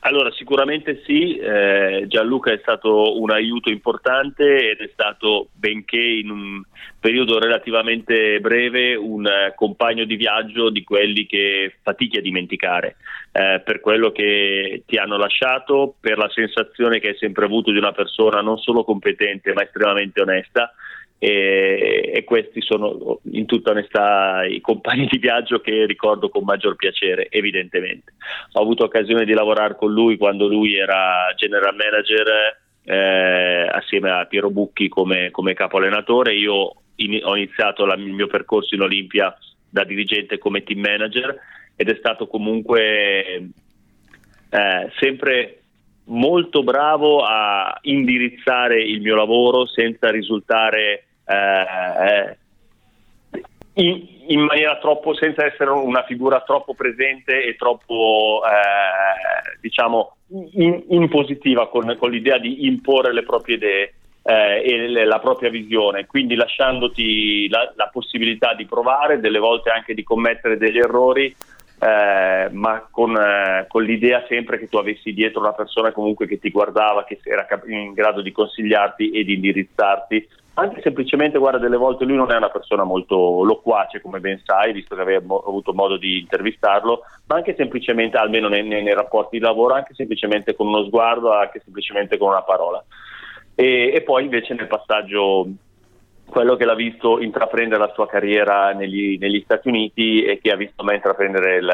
Allora, 0.00 0.30
sicuramente 0.32 1.02
sì, 1.06 1.34
eh, 1.38 2.04
Gianluca 2.08 2.52
è 2.52 2.58
stato 2.60 3.18
un 3.18 3.30
aiuto 3.30 3.70
importante 3.70 4.72
ed 4.72 4.80
è 4.80 4.90
stato, 4.92 5.48
benché 5.54 5.98
in 5.98 6.30
un 6.30 6.62
periodo 7.00 7.38
relativamente 7.38 8.38
breve, 8.38 8.96
un 8.96 9.26
eh, 9.26 9.54
compagno 9.56 10.04
di 10.04 10.16
viaggio 10.16 10.68
di 10.68 10.84
quelli 10.84 11.24
che 11.24 11.76
fatichi 11.80 12.18
a 12.18 12.20
dimenticare, 12.20 12.96
eh, 13.32 13.62
per 13.64 13.80
quello 13.80 14.12
che 14.12 14.82
ti 14.84 14.98
hanno 14.98 15.16
lasciato, 15.16 15.94
per 15.98 16.18
la 16.18 16.28
sensazione 16.28 17.00
che 17.00 17.08
hai 17.08 17.16
sempre 17.16 17.46
avuto 17.46 17.70
di 17.70 17.78
una 17.78 17.92
persona 17.92 18.42
non 18.42 18.58
solo 18.58 18.84
competente 18.84 19.54
ma 19.54 19.62
estremamente 19.62 20.20
onesta 20.20 20.74
e, 21.18 22.10
e, 22.14 22.24
questi 22.24 22.60
sono 22.60 23.20
in 23.32 23.46
tutta 23.46 23.70
onestà 23.70 24.44
i 24.44 24.60
compagni 24.60 25.06
di 25.06 25.18
viaggio 25.18 25.60
che 25.60 25.86
ricordo 25.86 26.28
con 26.28 26.44
maggior 26.44 26.76
piacere, 26.76 27.28
evidentemente. 27.30 28.14
Ho 28.52 28.60
avuto 28.60 28.84
occasione 28.84 29.24
di 29.24 29.32
lavorare 29.32 29.76
con 29.76 29.92
lui 29.92 30.16
quando 30.16 30.46
lui 30.46 30.74
era 30.74 31.32
general 31.36 31.74
manager 31.74 32.62
eh, 32.84 33.68
assieme 33.72 34.10
a 34.10 34.26
Piero 34.26 34.50
Bucchi 34.50 34.88
come, 34.88 35.30
come 35.30 35.54
capo 35.54 35.78
allenatore. 35.78 36.34
Io 36.34 36.74
in, 36.96 37.20
ho 37.22 37.36
iniziato 37.36 37.86
la, 37.86 37.94
il 37.94 38.12
mio 38.12 38.26
percorso 38.26 38.74
in 38.74 38.82
Olimpia 38.82 39.34
da 39.68 39.84
dirigente 39.84 40.38
come 40.38 40.62
team 40.62 40.80
manager 40.80 41.36
ed 41.76 41.88
è 41.88 41.96
stato 41.96 42.26
comunque 42.26 43.48
eh, 44.50 44.90
sempre 44.98 45.63
molto 46.06 46.62
bravo 46.62 47.24
a 47.24 47.78
indirizzare 47.82 48.82
il 48.82 49.00
mio 49.00 49.14
lavoro 49.14 49.66
senza 49.66 50.10
risultare 50.10 51.04
eh, 51.26 52.36
in, 53.74 54.06
in, 54.28 54.40
maniera 54.40 54.78
troppo, 54.78 55.14
senza 55.14 55.44
essere 55.44 55.70
una 55.70 56.04
figura 56.04 56.40
troppo 56.40 56.74
presente 56.74 57.44
e 57.44 57.56
troppo, 57.56 58.42
eh, 58.44 59.58
diciamo, 59.60 60.16
in, 60.52 60.84
impositiva 60.88 61.68
con, 61.68 61.96
con, 61.98 62.10
l'idea 62.10 62.38
di 62.38 62.66
imporre 62.66 63.12
le 63.12 63.22
proprie 63.22 63.56
idee 63.56 63.94
eh, 64.22 64.62
e 64.64 64.88
le, 64.88 65.04
la 65.04 65.18
propria 65.18 65.50
visione, 65.50 66.06
quindi 66.06 66.34
lasciandoti 66.34 67.48
la, 67.48 67.72
la, 67.76 67.88
possibilità 67.92 68.54
di 68.54 68.66
provare, 68.66 69.20
delle 69.20 69.38
volte 69.38 69.70
anche 69.70 69.94
di 69.94 70.02
commettere 70.02 70.56
degli 70.56 70.78
errori, 70.78 71.34
eh, 71.84 72.48
ma 72.50 72.86
con, 72.90 73.14
eh, 73.14 73.66
con, 73.68 73.82
l'idea 73.82 74.24
sempre 74.26 74.58
che 74.58 74.68
tu 74.68 74.78
avessi 74.78 75.12
dietro 75.12 75.40
una 75.40 75.52
persona 75.52 75.92
comunque 75.92 76.26
che 76.26 76.38
ti 76.38 76.50
guardava, 76.50 77.04
che 77.04 77.18
era 77.22 77.46
in 77.66 77.92
grado 77.92 78.22
di 78.22 78.32
consigliarti 78.32 79.10
e 79.10 79.22
di 79.22 79.34
indirizzarti 79.34 80.28
anche 80.56 80.80
semplicemente, 80.82 81.36
guarda, 81.36 81.58
delle 81.58 81.76
volte 81.76 82.04
lui 82.04 82.14
non 82.14 82.30
è 82.30 82.36
una 82.36 82.48
persona 82.48 82.84
molto 82.84 83.42
loquace, 83.42 84.00
come 84.00 84.20
ben 84.20 84.40
sai, 84.44 84.72
visto 84.72 84.94
che 84.94 85.00
avevi 85.00 85.24
avuto 85.26 85.74
modo 85.74 85.96
di 85.96 86.20
intervistarlo, 86.20 87.02
ma 87.26 87.34
anche 87.34 87.56
semplicemente, 87.56 88.18
almeno 88.18 88.46
nei, 88.46 88.62
nei, 88.62 88.84
nei, 88.84 88.94
rapporti 88.94 89.38
di 89.38 89.44
lavoro, 89.44 89.74
anche 89.74 89.94
semplicemente 89.94 90.54
con 90.54 90.68
uno 90.68 90.84
sguardo, 90.84 91.32
anche 91.32 91.60
semplicemente 91.64 92.16
con 92.18 92.28
una 92.28 92.42
parola. 92.42 92.84
E, 93.56 93.90
e 93.92 94.02
poi 94.02 94.22
invece 94.24 94.54
nel 94.54 94.68
passaggio 94.68 95.48
quello 96.26 96.56
che 96.56 96.64
l'ha 96.64 96.74
visto 96.74 97.20
intraprendere 97.20 97.80
la 97.80 97.92
sua 97.94 98.06
carriera 98.06 98.72
negli, 98.72 99.18
negli 99.18 99.42
Stati 99.44 99.68
Uniti 99.68 100.24
e 100.24 100.38
che 100.40 100.50
ha 100.50 100.56
visto 100.56 100.82
me 100.82 100.94
intraprendere 100.94 101.56
il, 101.56 101.70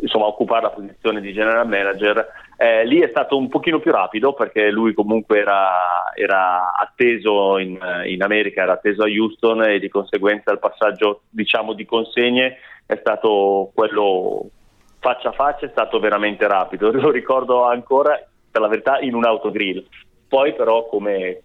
insomma, 0.00 0.26
occupare 0.26 0.62
la 0.62 0.70
posizione 0.70 1.20
di 1.20 1.32
general 1.32 1.68
manager. 1.68 2.26
Eh, 2.56 2.84
lì 2.84 3.00
è 3.00 3.08
stato 3.08 3.36
un 3.36 3.48
pochino 3.48 3.78
più 3.78 3.90
rapido 3.90 4.34
perché 4.34 4.70
lui 4.70 4.92
comunque 4.92 5.38
era, 5.38 6.12
era 6.14 6.72
atteso 6.74 7.58
in, 7.58 7.78
in, 8.06 8.22
America, 8.22 8.62
era 8.62 8.72
atteso 8.72 9.02
a 9.02 9.08
Houston 9.08 9.62
e 9.64 9.78
di 9.78 9.88
conseguenza 9.88 10.52
il 10.52 10.58
passaggio 10.58 11.22
diciamo, 11.30 11.72
di 11.72 11.86
consegne 11.86 12.58
è 12.86 12.96
stato 12.96 13.70
quello 13.74 14.50
faccia 14.98 15.30
a 15.30 15.32
faccia, 15.32 15.66
è 15.66 15.70
stato 15.70 15.98
veramente 15.98 16.46
rapido. 16.46 16.90
Lo 16.92 17.10
ricordo 17.10 17.64
ancora, 17.64 18.20
per 18.50 18.60
la 18.60 18.68
verità, 18.68 18.98
in 19.00 19.14
un 19.14 19.24
autogrill. 19.24 19.86
Poi 20.28 20.54
però 20.54 20.86
come, 20.86 21.42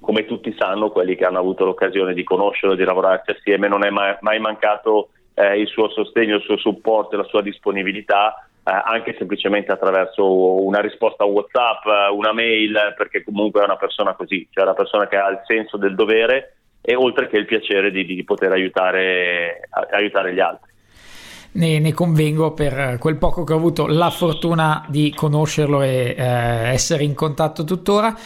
come 0.00 0.24
tutti 0.24 0.54
sanno, 0.58 0.90
quelli 0.90 1.16
che 1.16 1.24
hanno 1.24 1.38
avuto 1.38 1.64
l'occasione 1.64 2.14
di 2.14 2.24
conoscerlo, 2.24 2.74
di 2.74 2.84
lavorarci 2.84 3.32
assieme, 3.32 3.68
non 3.68 3.84
è 3.84 3.90
mai, 3.90 4.16
mai 4.20 4.38
mancato 4.38 5.10
eh, 5.34 5.60
il 5.60 5.68
suo 5.68 5.88
sostegno, 5.90 6.36
il 6.36 6.42
suo 6.42 6.56
supporto 6.56 7.14
e 7.14 7.18
la 7.18 7.24
sua 7.24 7.42
disponibilità 7.42 8.44
eh, 8.62 8.72
anche 8.84 9.14
semplicemente 9.16 9.72
attraverso 9.72 10.62
una 10.64 10.80
risposta 10.80 11.24
a 11.24 11.26
WhatsApp, 11.26 11.86
eh, 11.86 12.10
una 12.12 12.32
mail, 12.32 12.94
perché 12.96 13.24
comunque 13.24 13.62
è 13.62 13.64
una 13.64 13.76
persona 13.76 14.14
così, 14.14 14.46
cioè 14.50 14.64
una 14.64 14.74
persona 14.74 15.08
che 15.08 15.16
ha 15.16 15.28
il 15.30 15.42
senso 15.46 15.76
del 15.76 15.94
dovere 15.94 16.56
e 16.82 16.94
oltre 16.94 17.28
che 17.28 17.36
il 17.36 17.46
piacere 17.46 17.90
di, 17.90 18.04
di 18.04 18.24
poter 18.24 18.52
aiutare, 18.52 19.68
aiutare 19.90 20.32
gli 20.32 20.40
altri 20.40 20.69
ne, 21.52 21.78
ne, 21.78 21.92
convengo 21.92 22.52
per 22.52 22.96
quel 22.98 23.16
poco 23.16 23.44
che 23.44 23.52
ho 23.52 23.56
avuto 23.56 23.86
la 23.86 24.10
fortuna 24.10 24.84
di 24.88 25.12
conoscerlo 25.14 25.82
e 25.82 26.14
eh, 26.16 26.24
essere 26.72 27.04
in 27.04 27.14
contatto 27.14 27.64
tuttora. 27.64 28.16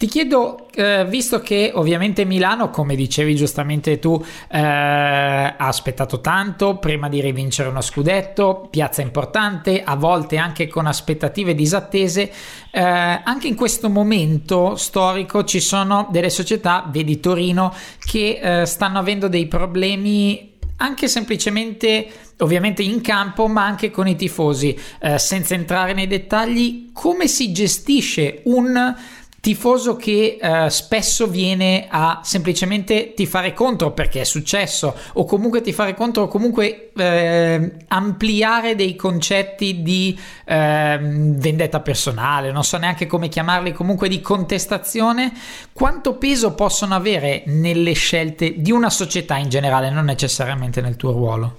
Ti 0.00 0.06
chiedo, 0.06 0.68
eh, 0.72 1.04
visto 1.06 1.40
che 1.40 1.72
ovviamente 1.74 2.24
Milano, 2.24 2.70
come 2.70 2.94
dicevi 2.94 3.34
giustamente 3.34 3.98
tu, 3.98 4.18
eh, 4.50 4.58
ha 4.58 5.54
aspettato 5.58 6.22
tanto 6.22 6.76
prima 6.78 7.10
di 7.10 7.20
rivincere 7.20 7.68
uno 7.68 7.82
scudetto, 7.82 8.68
piazza 8.70 9.02
importante, 9.02 9.82
a 9.82 9.96
volte 9.96 10.38
anche 10.38 10.68
con 10.68 10.86
aspettative 10.86 11.54
disattese, 11.54 12.32
eh, 12.70 12.80
anche 12.80 13.46
in 13.46 13.54
questo 13.54 13.90
momento 13.90 14.74
storico 14.76 15.44
ci 15.44 15.60
sono 15.60 16.08
delle 16.10 16.30
società, 16.30 16.88
vedi 16.90 17.20
Torino, 17.20 17.70
che 17.98 18.40
eh, 18.40 18.64
stanno 18.64 18.98
avendo 18.98 19.28
dei 19.28 19.48
problemi 19.48 20.56
anche 20.76 21.08
semplicemente 21.08 22.08
ovviamente 22.40 22.82
in 22.82 23.00
campo 23.00 23.46
ma 23.46 23.64
anche 23.64 23.90
con 23.90 24.06
i 24.06 24.16
tifosi 24.16 24.78
eh, 25.00 25.18
senza 25.18 25.54
entrare 25.54 25.92
nei 25.92 26.06
dettagli 26.06 26.90
come 26.92 27.28
si 27.28 27.52
gestisce 27.52 28.42
un 28.44 28.94
tifoso 29.40 29.96
che 29.96 30.38
eh, 30.40 30.68
spesso 30.68 31.26
viene 31.26 31.86
a 31.88 32.20
semplicemente 32.22 33.14
tifare 33.14 33.54
contro 33.54 33.92
perché 33.92 34.20
è 34.20 34.24
successo 34.24 34.94
o 35.14 35.24
comunque 35.24 35.62
tifare 35.62 35.94
contro 35.94 36.24
o 36.24 36.28
comunque 36.28 36.92
eh, 36.94 37.72
ampliare 37.88 38.74
dei 38.74 38.94
concetti 38.96 39.82
di 39.82 40.18
eh, 40.44 40.98
vendetta 41.00 41.80
personale, 41.80 42.52
non 42.52 42.64
so 42.64 42.76
neanche 42.76 43.06
come 43.06 43.28
chiamarli, 43.28 43.72
comunque 43.72 44.08
di 44.08 44.20
contestazione, 44.20 45.32
quanto 45.72 46.14
peso 46.16 46.54
possono 46.54 46.94
avere 46.94 47.42
nelle 47.46 47.92
scelte 47.92 48.60
di 48.60 48.70
una 48.70 48.90
società 48.90 49.36
in 49.38 49.48
generale, 49.48 49.90
non 49.90 50.04
necessariamente 50.04 50.82
nel 50.82 50.96
tuo 50.96 51.12
ruolo? 51.12 51.56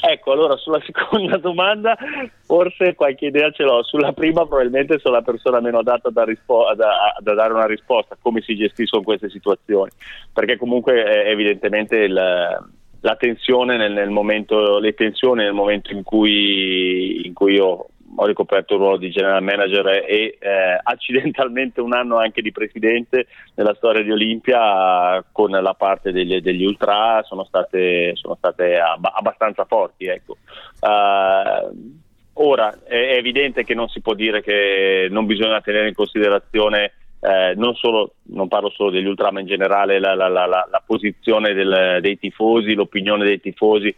Ecco, 0.00 0.32
allora 0.32 0.56
sulla 0.56 0.80
seconda 0.86 1.36
domanda 1.38 1.96
forse 2.44 2.94
qualche 2.94 3.26
idea 3.26 3.50
ce 3.50 3.64
l'ho, 3.64 3.82
sulla 3.82 4.12
prima 4.12 4.46
probabilmente 4.46 4.98
sono 4.98 5.16
la 5.16 5.22
persona 5.22 5.60
meno 5.60 5.78
adatta 5.78 6.10
da, 6.10 6.24
rispo- 6.24 6.72
da, 6.74 7.14
da 7.18 7.34
dare 7.34 7.52
una 7.52 7.66
risposta, 7.66 8.16
come 8.20 8.40
si 8.40 8.56
gestiscono 8.56 9.02
queste 9.02 9.28
situazioni, 9.28 9.90
perché 10.32 10.56
comunque 10.56 11.04
eh, 11.04 11.30
evidentemente 11.30 11.96
il, 11.96 12.12
la 12.12 13.16
tensione 13.16 13.76
nel, 13.76 13.92
nel, 13.92 14.10
momento, 14.10 14.78
le 14.78 14.94
tensioni 14.94 15.42
nel 15.42 15.52
momento 15.52 15.92
in 15.92 16.02
cui, 16.02 17.26
in 17.26 17.34
cui 17.34 17.54
io 17.54 17.88
ho 18.16 18.26
ricoperto 18.26 18.74
il 18.74 18.80
ruolo 18.80 18.96
di 18.96 19.10
general 19.10 19.42
manager 19.42 19.86
e 20.06 20.38
eh, 20.38 20.80
accidentalmente 20.82 21.80
un 21.80 21.92
anno 21.92 22.18
anche 22.18 22.42
di 22.42 22.52
presidente 22.52 23.26
nella 23.54 23.74
storia 23.74 24.02
di 24.02 24.10
Olimpia 24.10 25.24
con 25.30 25.50
la 25.50 25.74
parte 25.74 26.12
degli, 26.12 26.40
degli 26.40 26.64
ultra 26.64 27.22
sono 27.24 27.44
state, 27.44 28.14
sono 28.16 28.34
state 28.36 28.78
ab- 28.78 29.12
abbastanza 29.12 29.64
forti. 29.64 30.06
Ecco. 30.06 30.36
Uh, 30.80 31.96
ora 32.40 32.78
è 32.84 33.16
evidente 33.16 33.64
che 33.64 33.74
non 33.74 33.88
si 33.88 34.00
può 34.00 34.14
dire 34.14 34.42
che 34.42 35.08
non 35.10 35.26
bisogna 35.26 35.60
tenere 35.60 35.88
in 35.88 35.94
considerazione 35.94 36.92
eh, 37.20 37.54
non, 37.56 37.74
solo, 37.74 38.14
non 38.26 38.46
parlo 38.46 38.70
solo 38.70 38.90
degli 38.90 39.06
ultra 39.06 39.32
ma 39.32 39.40
in 39.40 39.46
generale 39.46 39.98
la, 39.98 40.14
la, 40.14 40.28
la, 40.28 40.46
la 40.46 40.82
posizione 40.86 41.52
del, 41.52 41.98
dei 42.00 42.16
tifosi, 42.16 42.74
l'opinione 42.74 43.24
dei 43.24 43.40
tifosi 43.40 43.94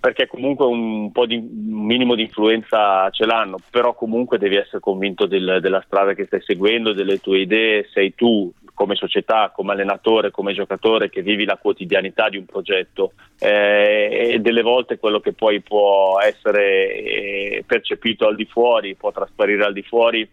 perché 0.00 0.26
comunque 0.26 0.64
un 0.64 1.12
po' 1.12 1.26
di 1.26 1.36
un 1.36 1.84
minimo 1.84 2.14
di 2.14 2.22
influenza 2.22 3.10
ce 3.10 3.26
l'hanno, 3.26 3.58
però 3.70 3.94
comunque 3.94 4.38
devi 4.38 4.56
essere 4.56 4.80
convinto 4.80 5.26
del, 5.26 5.58
della 5.60 5.82
strada 5.84 6.14
che 6.14 6.24
stai 6.24 6.40
seguendo, 6.40 6.94
delle 6.94 7.18
tue 7.18 7.40
idee, 7.40 7.86
sei 7.92 8.14
tu 8.14 8.50
come 8.72 8.94
società, 8.94 9.52
come 9.54 9.72
allenatore, 9.72 10.30
come 10.30 10.54
giocatore 10.54 11.10
che 11.10 11.20
vivi 11.20 11.44
la 11.44 11.58
quotidianità 11.58 12.30
di 12.30 12.38
un 12.38 12.46
progetto 12.46 13.12
eh, 13.38 14.30
e 14.32 14.38
delle 14.38 14.62
volte 14.62 14.98
quello 14.98 15.20
che 15.20 15.34
poi 15.34 15.60
può 15.60 16.18
essere 16.18 16.94
eh, 16.94 17.64
percepito 17.66 18.26
al 18.26 18.36
di 18.36 18.46
fuori, 18.46 18.96
può 18.96 19.12
trasparire 19.12 19.64
al 19.64 19.74
di 19.74 19.82
fuori, 19.82 20.26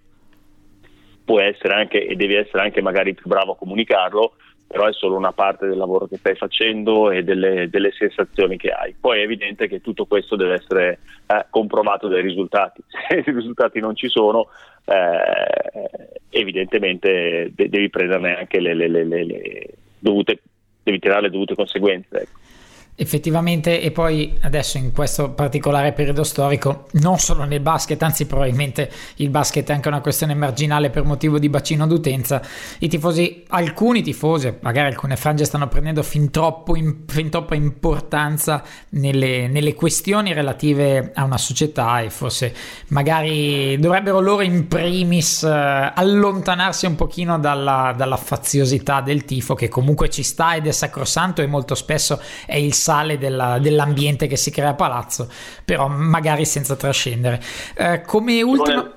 può 1.26 1.42
essere 1.42 1.74
anche 1.74 2.08
e 2.08 2.16
devi 2.16 2.36
essere 2.36 2.64
anche 2.64 2.82
magari 2.82 3.14
più 3.14 3.28
bravo 3.28 3.52
a 3.52 3.58
comunicarlo 3.58 4.36
però 4.68 4.86
è 4.86 4.94
solo 4.94 5.16
una 5.16 5.32
parte 5.32 5.66
del 5.66 5.78
lavoro 5.78 6.08
che 6.08 6.18
stai 6.18 6.36
facendo 6.36 7.10
e 7.10 7.24
delle, 7.24 7.70
delle 7.70 7.92
sensazioni 7.92 8.58
che 8.58 8.70
hai. 8.70 8.94
Poi 9.00 9.20
è 9.20 9.24
evidente 9.24 9.68
che 9.68 9.80
tutto 9.80 10.06
questo 10.06 10.36
deve 10.36 10.56
essere 10.56 11.00
eh, 11.26 11.46
comprovato 11.50 12.10
dai 12.10 12.22
risultati. 12.22 12.84
Se 13.08 13.16
i 13.16 13.32
risultati 13.32 13.80
non 13.80 13.96
ci 13.96 14.10
sono, 14.10 14.48
eh, 14.84 15.90
evidentemente 16.30 17.52
de- 17.56 17.70
devi 17.70 17.90
prenderne 17.90 18.38
anche 18.38 18.60
le, 18.60 18.74
le, 18.74 18.88
le, 18.90 19.06
le, 19.06 19.70
dovute, 20.00 20.42
devi 20.84 21.00
tirare 21.00 21.22
le 21.22 21.30
dovute 21.30 21.56
conseguenze. 21.56 22.20
Ecco. 22.20 22.40
Effettivamente, 23.00 23.80
e 23.80 23.92
poi 23.92 24.36
adesso 24.42 24.80
in 24.80 24.92
questo 24.92 25.30
particolare 25.30 25.94
periodo 25.94 26.24
storico, 26.24 26.88
non 26.94 27.20
solo 27.20 27.44
nel 27.44 27.60
basket, 27.60 28.02
anzi 28.02 28.26
probabilmente 28.26 28.92
il 29.18 29.30
basket 29.30 29.70
è 29.70 29.74
anche 29.74 29.88
una 29.88 30.02
questione 30.02 30.34
marginale 30.34 30.90
per 30.90 31.04
motivo 31.04 31.38
di 31.38 31.48
bacino 31.48 31.86
d'utenza, 31.86 32.42
i 32.80 32.88
tifosi, 32.88 33.44
alcuni 33.50 34.02
tifosi, 34.02 34.52
magari 34.62 34.88
alcune 34.88 35.16
frange 35.16 35.46
stanno 35.46 35.68
prendendo 35.68 36.02
fin, 36.02 36.32
troppo, 36.32 36.76
in, 36.76 37.04
fin 37.06 37.30
troppa 37.30 37.54
importanza 37.54 38.64
nelle, 38.90 39.48
nelle, 39.48 39.76
questioni 39.76 40.34
relative 40.34 41.12
a 41.14 41.24
una 41.24 41.38
società 41.38 42.02
e 42.02 42.10
forse 42.10 42.52
magari 42.88 43.78
dovrebbero 43.78 44.20
loro 44.22 44.42
in 44.42 44.68
primis 44.68 45.44
eh, 45.44 45.50
allontanarsi 45.94 46.88
un 46.88 46.96
pochino 46.96 47.38
dalla, 47.38 47.94
dalla 47.96 48.18
faziosità 48.18 49.02
del 49.02 49.24
tifo 49.24 49.54
che 49.54 49.68
comunque 49.68 50.10
ci 50.10 50.24
sta 50.24 50.56
ed 50.56 50.66
è 50.66 50.72
sacrosanto 50.72 51.44
e 51.44 51.46
molto 51.46 51.76
spesso 51.76 52.20
è 52.48 52.56
il 52.56 52.74
sale 52.88 53.18
della, 53.18 53.60
dell'ambiente 53.60 54.28
che 54.28 54.38
si 54.38 54.50
crea 54.50 54.70
a 54.70 54.76
palazzo, 54.76 55.28
però 55.66 55.88
magari 55.90 56.46
senza 56.46 56.78
trascendere. 56.78 57.42
Eh, 57.76 58.02
come 58.06 58.42
ultima... 58.42 58.94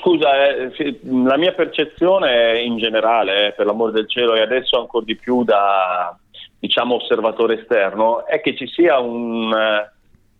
Scusa, 0.00 0.48
eh, 0.48 1.00
la 1.02 1.36
mia 1.36 1.52
percezione 1.52 2.62
in 2.62 2.78
generale, 2.78 3.48
eh, 3.48 3.52
per 3.52 3.66
l'amore 3.66 3.92
del 3.92 4.08
cielo, 4.08 4.34
e 4.34 4.40
adesso 4.40 4.78
ancora 4.78 5.04
di 5.04 5.16
più 5.16 5.44
da 5.44 6.16
diciamo 6.58 6.94
osservatore 6.94 7.60
esterno, 7.60 8.24
è 8.24 8.40
che 8.40 8.56
ci 8.56 8.66
sia 8.66 8.98
un 8.98 9.52
eh, 9.52 9.90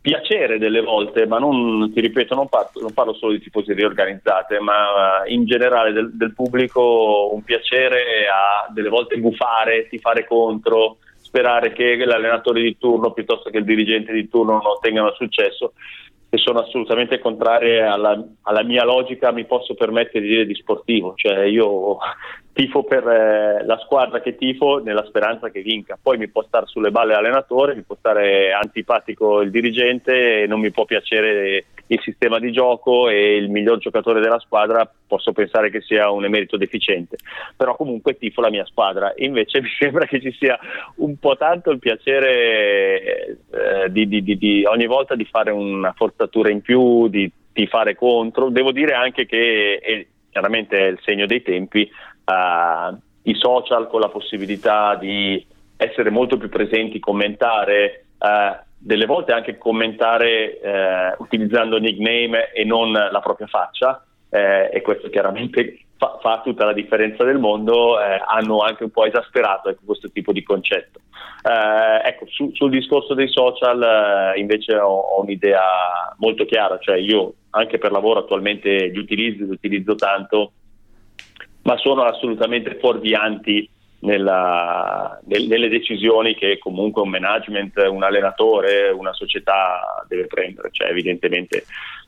piacere 0.01 0.59
delle 0.59 0.81
volte, 0.81 1.27
ma 1.27 1.39
non 1.39 1.93
ti 1.93 2.01
ripeto, 2.01 2.35
non 2.35 2.49
parlo, 2.49 2.81
non 2.81 2.95
parlo 2.95 3.15
solo 3.15 3.33
di 3.33 3.41
tifoserie 3.41 3.85
organizzate, 3.85 4.61
ma 4.61 5.23
in 5.27 5.45
generale 5.45 5.93
del, 5.93 6.11
del 6.15 6.33
pubblico 6.33 7.35
un 7.35 7.43
piacere 7.43 8.27
a 8.29 8.73
delle 8.73 8.89
volte 8.89 9.19
gufare, 9.19 9.89
tifare 9.89 10.25
contro, 10.27 10.99
sperare 11.33 11.73
che 11.73 11.97
l'allenatore 12.05 12.61
di 12.61 12.77
turno 12.77 13.13
piuttosto 13.13 13.49
che 13.49 13.57
il 13.57 13.65
dirigente 13.65 14.13
di 14.13 14.29
turno 14.29 14.53
non 14.53 14.67
ottengano 14.67 15.15
successo 15.15 15.73
e 16.29 16.37
sono 16.37 16.61
assolutamente 16.61 17.19
contrarie 17.19 17.83
alla, 17.83 18.23
alla, 18.43 18.63
mia 18.63 18.85
logica, 18.85 19.33
mi 19.33 19.47
posso 19.47 19.75
permettere 19.75 20.21
di 20.21 20.29
dire 20.29 20.47
di 20.47 20.55
sportivo, 20.55 21.15
cioè 21.17 21.45
io 21.45 21.97
tifo 22.53 22.85
per 22.85 23.07
eh, 23.07 23.65
la 23.65 23.79
squadra 23.79 24.21
che 24.21 24.37
tifo 24.37 24.83
nella 24.83 25.05
speranza 25.07 25.51
che 25.51 25.63
vinca, 25.63 25.99
poi 26.01 26.19
mi 26.19 26.29
può 26.29 26.43
stare 26.43 26.67
sulle 26.67 26.91
balle 26.91 27.15
l'allenatore, 27.15 27.75
mi 27.75 27.83
può 27.83 27.97
stare 27.99 28.53
antipatico 28.53 29.41
il 29.41 29.51
dirigente, 29.51 30.45
non 30.47 30.61
mi 30.61 30.71
può 30.71 30.85
piacere 30.85 31.65
il 31.87 32.01
sistema 32.01 32.39
di 32.39 32.53
gioco 32.53 33.09
e 33.09 33.37
il 33.37 33.51
miglior 33.51 33.79
giocatore 33.79 34.21
della 34.21 34.39
squadra 34.39 34.91
posso 35.07 35.33
pensare 35.33 35.71
che 35.71 35.81
sia 35.83 36.11
un 36.11 36.25
emerito 36.25 36.57
deficiente, 36.57 37.17
però 37.57 37.77
comunque 37.77 38.17
tifo 38.17 38.41
la 38.41 38.51
mia 38.51 38.65
squadra. 38.67 39.13
Invece 39.17 39.61
mi 39.63 39.69
sembra 39.79 40.07
che 40.07 40.21
ci 40.21 40.33
sia 40.33 40.59
un 40.97 41.19
po' 41.19 41.37
tanto 41.37 41.71
il 41.71 41.79
piacere 41.79 43.39
eh, 43.51 43.91
di, 43.91 44.07
di, 44.09 44.23
di, 44.23 44.37
di, 44.37 44.65
ogni 44.65 44.87
volta 44.87 45.15
di 45.15 45.25
fare 45.25 45.51
una 45.51 45.93
forzatura 45.93 46.51
in 46.51 46.61
più, 46.61 47.09
di 47.09 47.31
fare 47.67 47.95
contro. 47.95 48.49
Devo 48.49 48.73
dire 48.73 48.95
anche 48.95 49.27
che 49.27 49.79
è, 49.79 50.07
chiaramente 50.31 50.79
è 50.79 50.85
il 50.85 50.99
segno 51.03 51.27
dei 51.27 51.43
tempi, 51.43 51.89
eh, 52.25 52.97
i 53.23 53.35
social 53.35 53.89
con 53.89 54.01
la 54.01 54.09
possibilità 54.09 54.95
di 54.97 55.45
essere 55.77 56.11
molto 56.11 56.37
più 56.37 56.49
presenti, 56.49 56.99
commentare. 56.99 58.07
Eh, 58.19 58.71
delle 58.85 59.07
volte 59.07 59.33
anche 59.33 59.59
commentare 59.59 60.59
eh, 60.61 61.15
utilizzando 61.19 61.79
nickname 61.79 62.51
e 62.53 62.65
non 62.65 62.91
la 62.91 63.21
propria 63.21 63.47
faccia 63.47 64.05
e 64.35 64.81
questo 64.81 65.11
chiaramente 65.11 65.81
fa, 65.99 66.19
fa, 66.23 66.41
tutta 66.43 66.65
la 66.65 66.73
differenza 66.73 67.23
del 67.23 67.39
mondo, 67.39 67.99
hanno 67.99 68.61
anche 68.61 68.83
un 68.83 68.91
po' 68.91 69.05
esasperato 69.05 69.69
ecco, 69.69 69.83
questo 69.85 70.11
tipo 70.11 70.33
di 70.33 70.43
concetto. 70.43 71.01
Ecco, 71.43 72.25
su, 72.29 72.51
sul 72.55 72.71
discorso 72.71 73.13
dei 73.13 73.29
social 73.29 74.33
invece 74.37 74.75
ho, 74.77 74.89
ho, 74.89 75.21
un'idea 75.21 75.61
molto 76.17 76.47
chiara, 76.47 76.79
cioè 76.79 76.97
io 76.97 77.35
anche 77.51 77.77
per 77.77 77.93
lavoro 77.93 78.21
attualmente 78.21 78.87
li 78.87 78.99
utilizzo, 78.99 79.45
li 79.45 79.51
utilizzo 79.51 79.95
tanto, 79.95 80.53
ma 81.63 81.77
sono 81.79 82.03
assolutamente 82.03 82.79
fuorvianti 82.79 83.69
nella, 84.01 85.21
nelle 85.25 85.69
decisioni 85.69 86.35
che 86.35 86.59
comunque 86.59 87.03
un 87.03 87.09
management, 87.09 87.77
un 87.89 88.03
allenatore, 88.03 88.91
una 88.91 89.13
società 89.13 90.05
deve 90.09 90.27
prendere, 90.27 90.71
cioè 90.73 90.89
evidentemente 90.89 91.65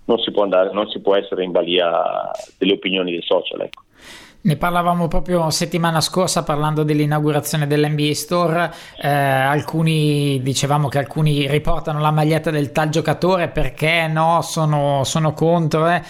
non 0.07 0.19
si 0.19 0.31
può, 0.33 0.43
andare, 0.43 0.73
non 0.73 0.89
si 0.89 1.01
può 1.01 1.15
essere 1.15 1.45
in 1.45 1.53
balia 1.53 2.31
delle 2.59 2.73
opinioni 2.73 3.13
dei 3.13 3.23
social. 3.23 3.61
Ecco. 3.61 3.84
Ne 4.45 4.57
parlavamo 4.57 5.09
proprio 5.09 5.49
settimana 5.49 6.03
scorsa 6.03 6.43
parlando 6.43 6.83
dell'inaugurazione 6.83 7.67
dell'NBA 7.67 8.13
Store, 8.13 8.71
eh, 9.01 9.09
alcuni 9.09 10.39
dicevamo 10.43 10.89
che 10.89 10.99
alcuni 10.99 11.49
riportano 11.49 11.99
la 11.99 12.11
maglietta 12.11 12.51
del 12.51 12.71
tal 12.71 12.91
giocatore 12.91 13.49
perché 13.49 14.07
no, 14.07 14.43
sono, 14.43 15.03
sono 15.05 15.33
contro. 15.33 15.89
Eh. 15.89 16.03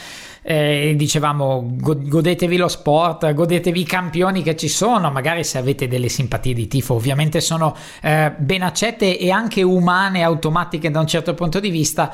Eh, 0.46 0.94
dicevamo 0.96 1.76
godetevi 1.76 2.56
lo 2.56 2.66
sport, 2.66 3.32
godetevi 3.32 3.80
i 3.80 3.84
campioni 3.84 4.42
che 4.42 4.56
ci 4.56 4.68
sono, 4.68 5.12
magari 5.12 5.44
se 5.44 5.56
avete 5.58 5.86
delle 5.86 6.08
simpatie 6.08 6.54
di 6.54 6.66
tifo, 6.66 6.94
ovviamente 6.94 7.40
sono 7.40 7.74
eh, 8.02 8.32
ben 8.36 8.62
accette 8.62 9.16
e 9.16 9.30
anche 9.30 9.62
umane, 9.62 10.24
automatiche 10.24 10.90
da 10.90 10.98
un 10.98 11.06
certo 11.06 11.34
punto 11.34 11.60
di 11.60 11.70
vista, 11.70 12.12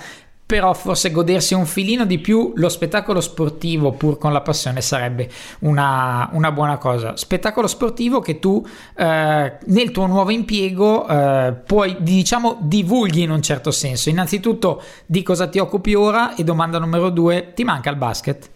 però 0.50 0.74
forse 0.74 1.12
godersi 1.12 1.54
un 1.54 1.64
filino 1.64 2.04
di 2.04 2.18
più 2.18 2.52
lo 2.56 2.68
spettacolo 2.68 3.20
sportivo 3.20 3.92
pur 3.92 4.18
con 4.18 4.32
la 4.32 4.40
passione 4.40 4.80
sarebbe 4.80 5.28
una, 5.60 6.28
una 6.32 6.50
buona 6.50 6.76
cosa. 6.76 7.16
Spettacolo 7.16 7.68
sportivo 7.68 8.18
che 8.18 8.40
tu 8.40 8.60
eh, 8.96 9.58
nel 9.64 9.90
tuo 9.92 10.06
nuovo 10.06 10.30
impiego 10.30 11.06
eh, 11.06 11.54
puoi 11.64 11.98
diciamo 12.00 12.56
divulghi 12.62 13.22
in 13.22 13.30
un 13.30 13.40
certo 13.42 13.70
senso. 13.70 14.08
Innanzitutto 14.08 14.82
di 15.06 15.22
cosa 15.22 15.48
ti 15.48 15.60
occupi 15.60 15.94
ora 15.94 16.34
e 16.34 16.42
domanda 16.42 16.80
numero 16.80 17.10
due, 17.10 17.52
ti 17.54 17.62
manca 17.62 17.90
il 17.90 17.96
basket? 17.96 18.50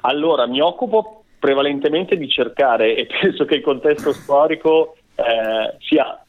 Allora, 0.00 0.46
mi 0.46 0.62
occupo 0.62 1.24
prevalentemente 1.38 2.16
di 2.16 2.30
cercare 2.30 2.96
e 2.96 3.06
penso 3.20 3.44
che 3.44 3.56
il 3.56 3.62
contesto 3.62 4.14
storico 4.14 4.96
eh, 5.16 5.76
sia 5.80 6.24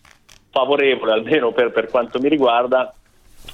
favorevole, 0.49 1.13
almeno 1.13 1.53
per, 1.53 1.71
per 1.71 1.89
quanto 1.89 2.19
mi 2.19 2.27
riguarda, 2.27 2.93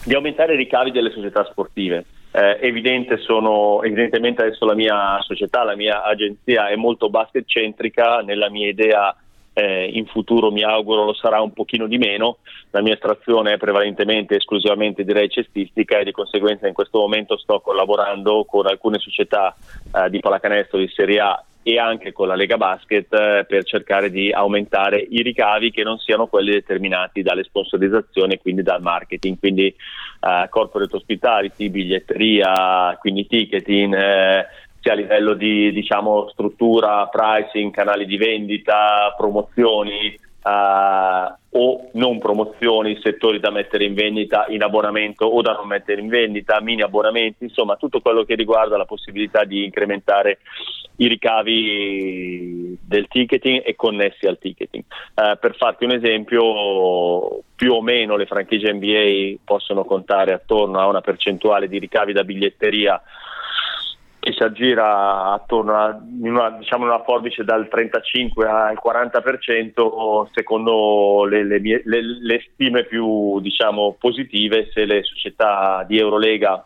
di 0.03 0.13
aumentare 0.13 0.53
i 0.53 0.57
ricavi 0.57 0.91
delle 0.91 1.11
società 1.11 1.45
sportive. 1.45 2.05
Eh, 2.31 2.59
evidente 2.61 3.17
sono, 3.17 3.81
evidentemente 3.83 4.43
adesso 4.43 4.65
la 4.65 4.75
mia 4.75 5.17
società, 5.21 5.63
la 5.63 5.75
mia 5.75 6.03
agenzia 6.03 6.67
è 6.67 6.75
molto 6.75 7.09
basket 7.09 7.45
centrica, 7.47 8.19
nella 8.19 8.49
mia 8.49 8.67
idea 8.67 9.15
eh, 9.53 9.85
in 9.85 10.05
futuro 10.05 10.51
mi 10.51 10.63
auguro 10.63 11.03
lo 11.03 11.15
sarà 11.15 11.41
un 11.41 11.51
pochino 11.51 11.87
di 11.87 11.97
meno, 11.97 12.37
la 12.69 12.81
mia 12.81 12.93
estrazione 12.93 13.53
è 13.53 13.57
prevalentemente 13.57 14.35
esclusivamente 14.35 15.03
direi 15.03 15.29
cestistica 15.29 15.97
e 15.97 16.03
di 16.03 16.11
conseguenza 16.11 16.67
in 16.67 16.75
questo 16.75 16.99
momento 16.99 17.37
sto 17.37 17.59
collaborando 17.59 18.45
con 18.45 18.67
alcune 18.67 18.99
società 18.99 19.55
eh, 19.95 20.09
di 20.11 20.19
pallacanestro 20.19 20.77
di 20.77 20.87
Serie 20.89 21.19
A 21.19 21.43
e 21.67 21.79
anche 21.79 22.13
con 22.13 22.29
la 22.29 22.35
Lega 22.35 22.55
Basket 22.55 23.11
eh, 23.13 23.45
per 23.45 23.65
cercare 23.65 24.09
di 24.09 24.31
aumentare 24.31 25.05
i 25.09 25.21
ricavi 25.21 25.69
che 25.69 25.83
non 25.83 25.97
siano 25.97 26.27
quelli 26.27 26.51
determinati 26.51 27.21
dalle 27.21 27.43
sponsorizzazioni 27.43 28.35
e 28.35 28.39
quindi 28.39 28.63
dal 28.63 28.81
marketing, 28.81 29.37
quindi 29.37 29.65
eh, 29.65 30.47
corporate 30.49 30.95
hospitality, 30.95 31.69
biglietteria, 31.69 32.95
quindi 33.01 33.27
ticketing, 33.27 33.93
eh, 33.93 34.45
sia 34.79 34.93
a 34.93 34.95
livello 34.95 35.33
di 35.33 35.73
diciamo, 35.73 36.29
struttura, 36.29 37.05
pricing, 37.07 37.73
canali 37.73 38.05
di 38.05 38.15
vendita, 38.15 39.13
promozioni, 39.17 40.17
Uh, 40.47 41.35
o 41.49 41.89
non 41.93 42.19
promozioni, 42.19 42.97
settori 43.01 43.39
da 43.41 43.49
mettere 43.51 43.83
in 43.83 43.95
vendita 43.95 44.45
in 44.47 44.63
abbonamento 44.63 45.25
o 45.25 45.41
da 45.41 45.51
non 45.53 45.67
mettere 45.67 45.99
in 45.99 46.07
vendita, 46.07 46.61
mini 46.61 46.83
abbonamenti, 46.83 47.43
insomma 47.43 47.75
tutto 47.75 47.99
quello 47.99 48.23
che 48.23 48.35
riguarda 48.35 48.77
la 48.77 48.85
possibilità 48.85 49.43
di 49.43 49.65
incrementare 49.65 50.37
i 50.97 51.07
ricavi 51.07 52.77
del 52.81 53.07
ticketing 53.09 53.63
e 53.65 53.75
connessi 53.75 54.25
al 54.25 54.37
ticketing. 54.37 54.83
Uh, 55.15 55.37
per 55.37 55.57
farti 55.57 55.83
un 55.83 55.91
esempio, 55.91 57.41
più 57.53 57.73
o 57.73 57.81
meno 57.81 58.15
le 58.15 58.25
franchigie 58.25 58.71
NBA 58.71 59.41
possono 59.43 59.83
contare 59.83 60.31
attorno 60.31 60.79
a 60.79 60.87
una 60.87 61.01
percentuale 61.01 61.67
di 61.67 61.79
ricavi 61.79 62.13
da 62.13 62.23
biglietteria 62.23 63.01
che 64.27 64.33
si 64.33 64.43
aggira 64.43 65.31
attorno 65.31 65.73
a 65.73 65.97
una, 66.21 66.49
diciamo 66.51 66.83
una 66.83 67.01
forbice 67.03 67.45
dal 67.45 67.69
35 67.69 68.45
al 68.45 68.77
40% 68.83 70.27
secondo 70.33 71.23
le, 71.23 71.45
le, 71.45 71.59
mie, 71.61 71.81
le, 71.85 72.01
le 72.01 72.45
stime 72.51 72.83
più 72.83 73.39
diciamo, 73.39 73.95
positive 73.97 74.69
se 74.73 74.83
le 74.83 75.03
società 75.03 75.85
di 75.87 75.97
Eurolega 75.97 76.61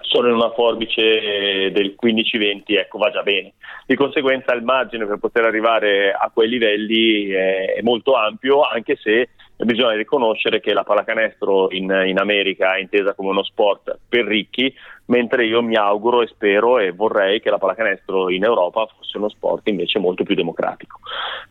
sono 0.00 0.28
in 0.28 0.34
una 0.34 0.50
forbice 0.50 1.70
del 1.72 1.94
15-20 2.02 2.62
ecco 2.66 2.98
va 2.98 3.10
già 3.10 3.22
bene. 3.22 3.54
Di 3.86 3.94
conseguenza 3.94 4.52
il 4.52 4.62
margine 4.62 5.06
per 5.06 5.16
poter 5.16 5.44
arrivare 5.44 6.12
a 6.12 6.30
quei 6.32 6.48
livelli 6.48 7.28
è, 7.30 7.74
è 7.74 7.80
molto 7.80 8.14
ampio 8.16 8.62
anche 8.62 8.96
se 8.96 9.30
bisogna 9.64 9.94
riconoscere 9.94 10.60
che 10.60 10.72
la 10.72 10.84
pallacanestro 10.84 11.70
in, 11.72 11.84
in, 12.06 12.18
America 12.18 12.74
è 12.74 12.80
intesa 12.80 13.14
come 13.14 13.30
uno 13.30 13.42
sport 13.42 13.98
per 14.08 14.24
ricchi, 14.24 14.72
mentre 15.06 15.46
io 15.46 15.62
mi 15.62 15.76
auguro 15.76 16.22
e 16.22 16.26
spero 16.26 16.78
e 16.78 16.92
vorrei 16.92 17.40
che 17.40 17.50
la 17.50 17.58
pallacanestro 17.58 18.30
in 18.30 18.44
Europa 18.44 18.86
fosse 18.96 19.18
uno 19.18 19.28
sport 19.28 19.68
invece 19.68 19.98
molto 19.98 20.24
più 20.24 20.34
democratico. 20.34 21.00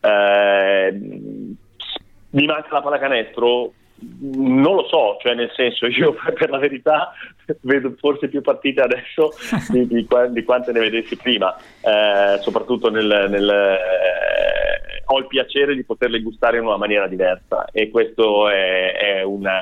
Eh, 0.01 0.91
mi 2.33 2.45
manca 2.45 2.67
la 2.71 2.81
pallacanestro? 2.81 3.73
Non 4.21 4.75
lo 4.75 4.87
so, 4.87 5.17
cioè 5.21 5.35
nel 5.35 5.51
senso 5.55 5.85
io 5.85 6.13
per 6.33 6.49
la 6.49 6.57
verità 6.57 7.13
vedo 7.61 7.93
forse 7.99 8.29
più 8.29 8.41
partite 8.41 8.81
adesso 8.81 9.33
di, 9.69 9.85
di, 9.87 10.07
di 10.29 10.43
quante 10.43 10.71
ne 10.71 10.79
vedessi 10.79 11.15
prima, 11.17 11.55
eh, 11.55 12.39
soprattutto 12.41 12.89
nel, 12.89 13.27
nel 13.29 13.49
eh, 13.49 15.03
ho 15.05 15.17
il 15.19 15.27
piacere 15.27 15.75
di 15.75 15.83
poterle 15.83 16.21
gustare 16.21 16.57
in 16.57 16.65
una 16.65 16.77
maniera 16.77 17.07
diversa 17.07 17.65
e 17.71 17.89
questo 17.89 18.49
è, 18.49 18.93
è 18.93 19.21
una, 19.23 19.59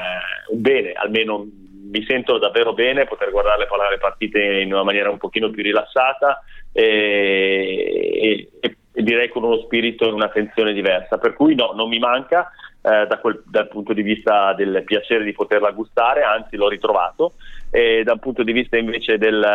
un 0.50 0.62
bene, 0.62 0.94
almeno 0.94 1.46
mi 1.90 2.06
sento 2.06 2.38
davvero 2.38 2.74
bene 2.74 3.06
poter 3.06 3.32
guardare 3.32 3.68
le 3.90 3.98
partite 3.98 4.40
in 4.40 4.72
una 4.72 4.84
maniera 4.84 5.10
un 5.10 5.18
pochino 5.18 5.50
più 5.50 5.64
rilassata 5.64 6.44
e, 6.72 8.20
e, 8.22 8.50
e 8.60 8.76
direi 9.04 9.30
con 9.30 9.44
uno 9.44 9.58
spirito 9.60 10.06
e 10.06 10.12
un'attenzione 10.12 10.74
diversa, 10.74 11.18
per 11.18 11.34
cui 11.34 11.56
no, 11.56 11.72
non 11.74 11.90
mi 11.90 12.00
manca 12.00 12.52
eh, 12.82 13.06
da 13.08 13.18
quel, 13.20 13.44
dal 13.46 13.68
punto 13.68 13.94
di 13.94 14.02
vista 14.02 14.54
del 14.54 14.84
piacere 14.86 15.24
di 15.24 15.34
poterla 15.34 15.72
gustare, 15.72 16.24
anzi 16.24 16.56
l'ho 16.56 16.70
ritrovato, 16.70 17.34
e 17.70 18.04
dal 18.04 18.20
punto 18.20 18.44
di 18.44 18.52
vista 18.52 18.78
invece 18.78 19.18
del, 19.18 19.46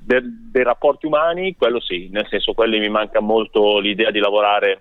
del, 0.00 0.24
dei 0.50 0.62
rapporti 0.62 1.06
umani, 1.06 1.56
quello 1.56 1.80
sì, 1.80 2.08
nel 2.10 2.26
senso 2.28 2.52
quello 2.52 2.78
mi 2.78 2.88
manca 2.88 3.20
molto 3.20 3.78
l'idea 3.78 4.10
di 4.10 4.18
lavorare 4.18 4.80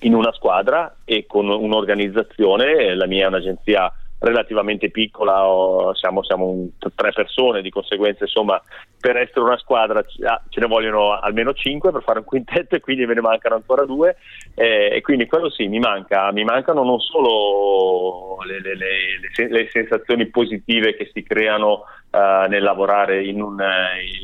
in 0.00 0.14
una 0.14 0.32
squadra 0.32 0.96
e 1.04 1.26
con 1.26 1.48
un'organizzazione, 1.48 2.94
la 2.94 3.06
mia 3.06 3.24
è 3.24 3.28
un'agenzia 3.28 3.92
relativamente 4.22 4.90
piccola, 4.90 5.92
siamo, 5.94 6.22
siamo, 6.22 6.68
tre 6.94 7.12
persone, 7.12 7.60
di 7.60 7.70
conseguenza 7.70 8.24
insomma 8.24 8.60
per 9.00 9.16
essere 9.16 9.40
una 9.40 9.58
squadra 9.58 9.98
ah, 9.98 10.42
ce 10.48 10.60
ne 10.60 10.66
vogliono 10.66 11.18
almeno 11.18 11.52
cinque 11.54 11.90
per 11.90 12.04
fare 12.04 12.20
un 12.20 12.24
quintetto 12.24 12.76
e 12.76 12.80
quindi 12.80 13.04
me 13.04 13.14
ne 13.14 13.20
mancano 13.20 13.56
ancora 13.56 13.84
due. 13.84 14.16
Eh, 14.54 14.90
e 14.92 15.00
quindi 15.00 15.26
quello 15.26 15.50
sì 15.50 15.66
mi 15.66 15.80
manca, 15.80 16.30
mi 16.30 16.44
mancano 16.44 16.84
non 16.84 17.00
solo 17.00 18.38
le, 18.44 18.60
le, 18.60 18.76
le, 18.76 19.48
le 19.48 19.68
sensazioni 19.70 20.26
positive 20.26 20.94
che 20.94 21.10
si 21.12 21.24
creano 21.24 21.84
uh, 22.10 22.48
nel 22.48 22.62
lavorare 22.62 23.24
in 23.24 23.42
un, 23.42 23.60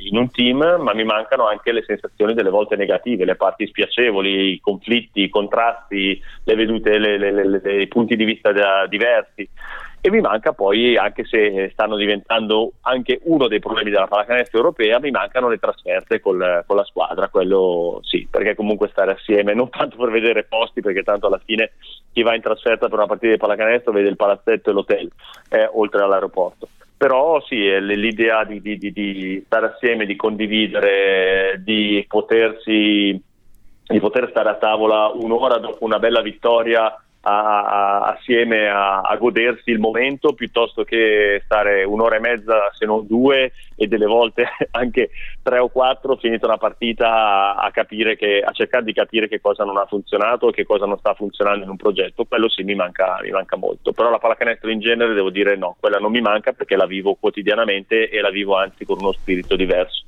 in 0.04 0.16
un, 0.16 0.30
team, 0.30 0.58
ma 0.80 0.94
mi 0.94 1.04
mancano 1.04 1.48
anche 1.48 1.72
le 1.72 1.82
sensazioni 1.82 2.34
delle 2.34 2.50
volte 2.50 2.76
negative, 2.76 3.24
le 3.24 3.34
parti 3.34 3.66
spiacevoli, 3.66 4.52
i 4.52 4.60
conflitti, 4.60 5.22
i 5.22 5.28
contrasti, 5.28 6.22
le 6.44 6.54
vedute, 6.54 6.94
i 7.80 7.88
punti 7.88 8.14
di 8.14 8.24
vista 8.24 8.52
diversi 8.86 9.48
e 10.00 10.10
mi 10.10 10.20
manca 10.20 10.52
poi, 10.52 10.96
anche 10.96 11.24
se 11.24 11.70
stanno 11.72 11.96
diventando 11.96 12.72
anche 12.82 13.20
uno 13.24 13.48
dei 13.48 13.58
problemi 13.58 13.90
della 13.90 14.06
pallacanestro 14.06 14.58
europea, 14.58 15.00
mi 15.00 15.10
mancano 15.10 15.48
le 15.48 15.58
trasferte 15.58 16.20
col, 16.20 16.62
con 16.66 16.76
la 16.76 16.84
squadra, 16.84 17.28
quello 17.28 18.00
sì, 18.02 18.26
perché 18.30 18.54
comunque 18.54 18.88
stare 18.88 19.12
assieme, 19.12 19.54
non 19.54 19.70
tanto 19.70 19.96
per 19.96 20.10
vedere 20.10 20.44
posti, 20.44 20.80
perché 20.80 21.02
tanto 21.02 21.26
alla 21.26 21.40
fine 21.44 21.72
chi 22.12 22.22
va 22.22 22.34
in 22.34 22.42
trasferta 22.42 22.86
per 22.86 22.98
una 22.98 23.06
partita 23.06 23.32
di 23.32 23.38
pallacanestro 23.38 23.92
vede 23.92 24.08
il 24.08 24.16
palazzetto 24.16 24.70
e 24.70 24.72
l'hotel, 24.72 25.10
eh, 25.50 25.68
oltre 25.72 26.02
all'aeroporto. 26.02 26.68
Però 26.96 27.40
sì, 27.42 27.56
l'idea 27.80 28.44
di, 28.44 28.60
di, 28.60 28.76
di, 28.76 28.92
di 28.92 29.42
stare 29.46 29.66
assieme, 29.66 30.04
di 30.04 30.16
condividere, 30.16 31.60
di 31.64 32.04
potersi 32.08 33.22
di 33.88 34.00
poter 34.00 34.28
stare 34.28 34.50
a 34.50 34.56
tavola 34.56 35.10
un'ora 35.14 35.56
dopo 35.56 35.82
una 35.84 35.98
bella 35.98 36.20
vittoria 36.20 36.94
a, 37.28 38.00
assieme 38.14 38.68
a, 38.68 39.00
a, 39.00 39.16
godersi 39.16 39.70
il 39.70 39.78
momento 39.78 40.32
piuttosto 40.32 40.84
che 40.84 41.42
stare 41.44 41.84
un'ora 41.84 42.16
e 42.16 42.20
mezza 42.20 42.70
se 42.72 42.86
non 42.86 43.06
due 43.06 43.52
e 43.76 43.86
delle 43.86 44.06
volte 44.06 44.48
anche 44.72 45.10
tre 45.42 45.58
o 45.58 45.68
quattro 45.68 46.16
finita 46.16 46.46
una 46.46 46.56
partita 46.56 47.56
a, 47.56 47.70
capire 47.70 48.16
che, 48.16 48.42
a 48.44 48.52
cercare 48.52 48.84
di 48.84 48.92
capire 48.92 49.28
che 49.28 49.40
cosa 49.40 49.64
non 49.64 49.76
ha 49.76 49.84
funzionato 49.86 50.48
e 50.48 50.52
che 50.52 50.64
cosa 50.64 50.86
non 50.86 50.98
sta 50.98 51.14
funzionando 51.14 51.64
in 51.64 51.70
un 51.70 51.76
progetto. 51.76 52.24
Quello 52.24 52.48
sì 52.48 52.62
mi 52.62 52.74
manca, 52.74 53.18
mi 53.22 53.30
manca 53.30 53.56
molto. 53.56 53.92
Però 53.92 54.10
la 54.10 54.18
pallacanestro 54.18 54.70
in 54.70 54.80
genere 54.80 55.12
devo 55.12 55.30
dire 55.30 55.56
no 55.56 55.76
quella 55.78 55.98
non 55.98 56.10
mi 56.10 56.20
manca 56.20 56.52
perché 56.52 56.76
la 56.76 56.86
vivo 56.86 57.14
quotidianamente 57.14 58.08
e 58.08 58.20
la 58.20 58.30
vivo 58.30 58.56
anzi 58.56 58.84
con 58.84 58.98
uno 58.98 59.12
spirito 59.12 59.56
diverso 59.56 60.07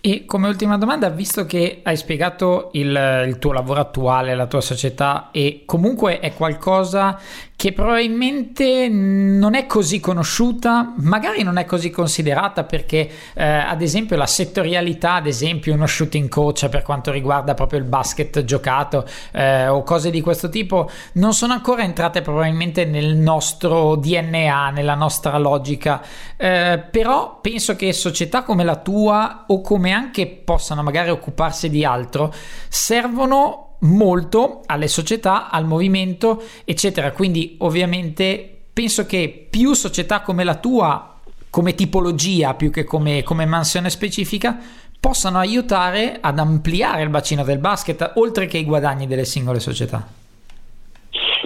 e 0.00 0.24
come 0.24 0.48
ultima 0.48 0.78
domanda, 0.78 1.08
visto 1.08 1.46
che 1.46 1.80
hai 1.82 1.96
spiegato 1.96 2.70
il, 2.74 3.24
il, 3.26 3.38
tuo 3.38 3.52
lavoro 3.52 3.80
attuale, 3.80 4.34
la 4.34 4.46
tua 4.46 4.60
società 4.60 5.30
e 5.32 5.62
comunque 5.66 6.20
è 6.20 6.32
qualcosa 6.34 7.18
che 7.56 7.72
probabilmente 7.72 8.86
non 8.90 9.54
è 9.54 9.64
così 9.64 9.98
conosciuta, 9.98 10.92
magari 10.98 11.42
non 11.42 11.56
è 11.56 11.64
così 11.64 11.88
considerata 11.88 12.64
perché 12.64 13.08
eh, 13.32 13.44
ad 13.44 13.80
esempio 13.80 14.14
la 14.18 14.26
settorialità, 14.26 15.14
ad 15.14 15.26
esempio 15.26 15.72
uno 15.72 15.86
shooting 15.86 16.28
coach 16.28 16.68
per 16.68 16.82
quanto 16.82 17.10
riguarda 17.10 17.54
proprio 17.54 17.78
il 17.78 17.86
basket 17.86 18.44
giocato 18.44 19.06
eh, 19.32 19.68
o 19.68 19.82
cose 19.84 20.10
di 20.10 20.20
questo 20.20 20.50
tipo, 20.50 20.90
non 21.12 21.32
sono 21.32 21.54
ancora 21.54 21.82
entrate 21.82 22.20
probabilmente 22.20 22.84
nel 22.84 23.16
nostro 23.16 23.96
DNA, 23.96 24.68
nella 24.68 24.94
nostra 24.94 25.38
logica, 25.38 26.02
eh, 26.36 26.84
però 26.90 27.38
penso 27.40 27.74
che 27.74 27.94
società 27.94 28.42
come 28.42 28.64
la 28.64 28.76
tua 28.76 29.44
o 29.46 29.62
come 29.62 29.92
anche 29.92 30.26
possano 30.26 30.82
magari 30.82 31.08
occuparsi 31.08 31.70
di 31.70 31.86
altro 31.86 32.34
servono 32.68 33.65
molto 33.80 34.62
alle 34.66 34.88
società, 34.88 35.50
al 35.50 35.66
movimento, 35.66 36.42
eccetera. 36.64 37.12
Quindi 37.12 37.56
ovviamente 37.60 38.50
penso 38.72 39.06
che 39.06 39.46
più 39.50 39.72
società 39.74 40.20
come 40.20 40.44
la 40.44 40.56
tua, 40.56 41.18
come 41.50 41.74
tipologia 41.74 42.54
più 42.54 42.70
che 42.70 42.84
come, 42.84 43.22
come 43.22 43.46
mansione 43.46 43.90
specifica, 43.90 44.58
possano 44.98 45.38
aiutare 45.38 46.18
ad 46.20 46.38
ampliare 46.38 47.02
il 47.02 47.10
bacino 47.10 47.44
del 47.44 47.58
basket, 47.58 48.12
oltre 48.16 48.46
che 48.46 48.58
i 48.58 48.64
guadagni 48.64 49.06
delle 49.06 49.24
singole 49.24 49.60
società. 49.60 50.06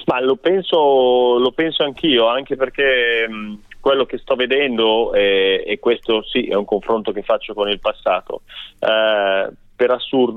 Ma 0.06 0.20
lo 0.20 0.36
penso, 0.36 1.38
lo 1.38 1.52
penso 1.52 1.84
anch'io, 1.84 2.26
anche 2.26 2.56
perché 2.56 3.28
mh, 3.28 3.58
quello 3.78 4.06
che 4.06 4.18
sto 4.18 4.34
vedendo, 4.34 5.12
eh, 5.12 5.62
e 5.66 5.78
questo 5.78 6.24
sì 6.24 6.46
è 6.48 6.54
un 6.54 6.64
confronto 6.64 7.12
che 7.12 7.22
faccio 7.22 7.54
con 7.54 7.68
il 7.68 7.78
passato, 7.78 8.42
eh, 8.78 9.50
per 9.80 9.92
assurdo, 9.92 10.36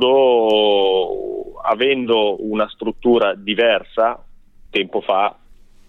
avendo 1.63 2.37
una 2.49 2.69
struttura 2.69 3.35
diversa, 3.35 4.23
tempo 4.69 5.01
fa, 5.01 5.35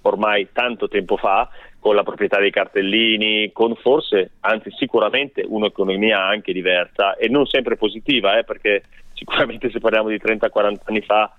ormai 0.03 0.49
tanto 0.53 0.89
tempo 0.89 1.17
fa, 1.17 1.49
con 1.79 1.95
la 1.95 2.03
proprietà 2.03 2.41
dei 2.41 2.51
cartellini, 2.51 3.53
con 3.53 3.77
forse, 3.77 4.33
anzi 4.41 4.73
sicuramente 4.77 5.45
un'economia 5.47 6.21
anche 6.21 6.53
diversa 6.53 7.15
e 7.15 7.29
non 7.29 7.47
sempre 7.47 7.77
positiva, 7.77 8.37
eh, 8.37 8.43
perché 8.43 8.83
sicuramente 9.13 9.71
se 9.71 9.79
parliamo 9.79 10.09
di 10.09 10.19
30-40 10.19 10.81
anni 10.87 11.03
fa 11.03 11.33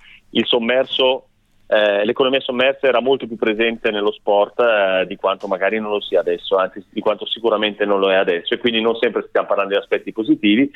sommerso, 0.43 1.27
eh, 1.67 2.05
l'economia 2.05 2.39
sommersa 2.39 2.87
era 2.87 3.01
molto 3.01 3.27
più 3.27 3.35
presente 3.35 3.91
nello 3.91 4.13
sport 4.13 4.61
eh, 4.61 5.05
di 5.05 5.17
quanto 5.17 5.47
magari 5.47 5.81
non 5.81 5.91
lo 5.91 5.99
sia 5.99 6.21
adesso, 6.21 6.55
anzi 6.55 6.81
di 6.91 7.01
quanto 7.01 7.25
sicuramente 7.25 7.83
non 7.83 7.99
lo 7.99 8.09
è 8.09 8.15
adesso 8.15 8.53
e 8.53 8.57
quindi 8.57 8.79
non 8.79 8.95
sempre 8.95 9.25
stiamo 9.27 9.47
parlando 9.47 9.73
di 9.73 9.79
aspetti 9.79 10.13
positivi, 10.13 10.71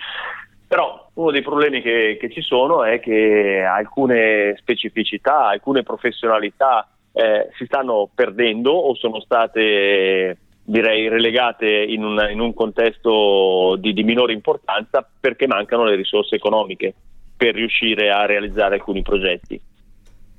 però 0.70 1.09
uno 1.15 1.32
dei 1.32 1.41
problemi 1.41 1.82
che, 1.82 2.17
che 2.22 2.30
ci 2.30 2.41
sono 2.41 2.84
è 2.84 2.99
che 2.99 3.63
alcune 3.67 4.53
specificità, 4.59 5.47
alcune 5.47 5.82
professionalità 5.82 6.88
eh, 7.11 7.49
si 7.57 7.65
stanno 7.65 8.07
perdendo 8.13 8.72
o 8.72 8.93
sono 8.93 9.20
state 9.20 10.38
direi 10.63 11.09
relegate 11.09 11.67
in 11.67 12.03
un, 12.03 12.24
in 12.30 12.39
un 12.39 12.53
contesto 12.53 13.78
di, 13.80 13.93
di, 13.93 14.03
minore 14.03 14.32
importanza 14.32 15.03
perché 15.20 15.47
mancano 15.47 15.86
le 15.86 15.95
risorse 15.95 16.36
economiche 16.36 16.93
per 17.36 17.55
riuscire 17.55 18.11
a 18.11 18.28
realizzare 18.28 18.76
alcuni 18.76 19.01
progetti. 19.01 19.59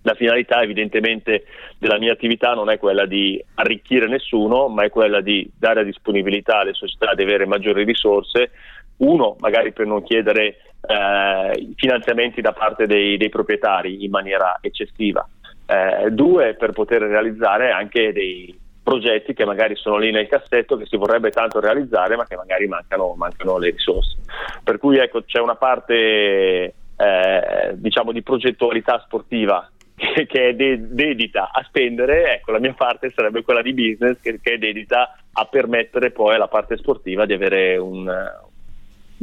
La 0.03 0.15
finalità 0.15 0.63
evidentemente 0.63 1.45
della 1.77 1.99
mia 1.99 2.13
attività 2.13 2.55
non 2.55 2.71
è 2.71 2.79
quella 2.79 3.05
di 3.05 3.43
arricchire 3.55 4.07
nessuno, 4.07 4.69
ma 4.69 4.85
è 4.85 4.91
quella 4.91 5.21
di 5.21 5.51
dare 5.59 5.85
disponibilità 5.85 6.61
alle 6.61 6.73
società 6.73 7.15
di 7.15 7.23
avere 7.23 7.47
maggiori 7.47 7.83
risorse 7.83 8.53
uno, 9.01 9.37
magari 9.41 9.73
per 9.73 9.87
non 9.87 10.03
chiedere 10.03 10.57
eh, 10.81 11.73
finanziamenti 11.77 12.41
da 12.41 12.53
parte 12.53 12.87
dei, 12.87 13.17
dei, 13.17 13.29
proprietari 13.29 14.05
in 14.05 14.11
maniera 14.11 14.59
eccessiva. 14.61 15.27
Eh, 15.67 16.11
due, 16.11 16.55
per 16.55 16.73
poter 16.73 17.03
realizzare 17.03 17.71
anche 17.71 18.13
dei 18.13 18.59
progetti 18.83 19.35
che 19.35 19.45
magari 19.45 19.77
sono 19.77 19.99
lì 19.99 20.11
nel 20.11 20.27
cassetto 20.27 20.77
che 20.77 20.87
si 20.87 20.97
vorrebbe 20.97 21.31
tanto 21.31 21.61
realizzare 21.61 22.17
ma 22.17 22.25
che 22.25 22.35
magari 22.35 22.67
mancano, 22.67 23.15
mancano 23.17 23.59
le 23.59 23.71
risorse. 23.71 24.17
Per 24.65 24.79
cui 24.79 24.99
ecco, 24.99 25.23
c'è 25.25 25.39
una 25.39 25.57
parte 25.57 26.75
eh, 26.97 27.73
diciamo 27.75 28.13
di 28.13 28.23
progettualità 28.23 29.01
sportiva 29.05 29.71
che, 29.95 30.27
che 30.27 30.49
è 30.49 30.55
de- 30.55 30.89
dedita 30.89 31.51
a 31.53 31.63
spendere, 31.63 32.35
ecco 32.35 32.53
la 32.53 32.59
mia 32.59 32.75
parte 32.75 33.13
sarebbe 33.15 33.43
quella 33.43 33.63
di 33.63 33.75
business 33.75 34.19
che, 34.21 34.41
che 34.41 34.55
è 34.55 34.59
dedita 34.59 35.17
a 35.33 35.45
permettere 35.45 36.11
poi 36.11 36.35
alla 36.35 36.49
parte 36.49 36.77
sportiva 36.77 37.27
di 37.27 37.33
avere 37.33 37.77
un, 37.77 38.11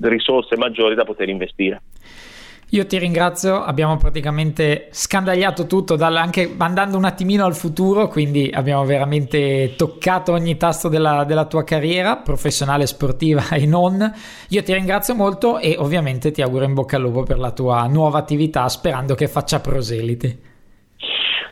risorse 0.02 0.56
maggiori 0.58 0.96
da 0.96 1.04
poter 1.04 1.30
investire. 1.30 1.82
Io 2.72 2.86
ti 2.86 2.98
ringrazio, 2.98 3.64
abbiamo 3.64 3.96
praticamente 3.96 4.90
scandagliato 4.92 5.68
tutto, 5.68 5.94
anche 5.94 6.54
andando 6.58 6.98
un 6.98 7.06
attimino 7.06 7.46
al 7.46 7.56
futuro, 7.56 8.10
quindi 8.10 8.52
abbiamo 8.54 8.84
veramente 8.84 9.76
toccato 9.78 10.34
ogni 10.34 10.58
tasto 10.58 10.90
della, 10.90 11.24
della 11.24 11.46
tua 11.46 11.64
carriera 11.64 12.18
professionale, 12.18 12.86
sportiva 12.86 13.48
e 13.56 13.66
non. 13.66 14.12
Io 14.50 14.64
ti 14.64 14.74
ringrazio 14.74 15.16
molto 15.16 15.60
e 15.60 15.78
ovviamente 15.80 16.32
ti 16.32 16.42
auguro 16.42 16.66
in 16.66 16.74
bocca 16.74 16.98
al 16.98 17.04
lupo 17.04 17.24
per 17.24 17.40
la 17.40 17.52
tua 17.52 17.88
nuova 17.88 18.18
attività, 18.18 18.68
sperando 18.68 19.16
che 19.16 19.30
faccia 19.30 19.62
proseliti. 19.62 20.56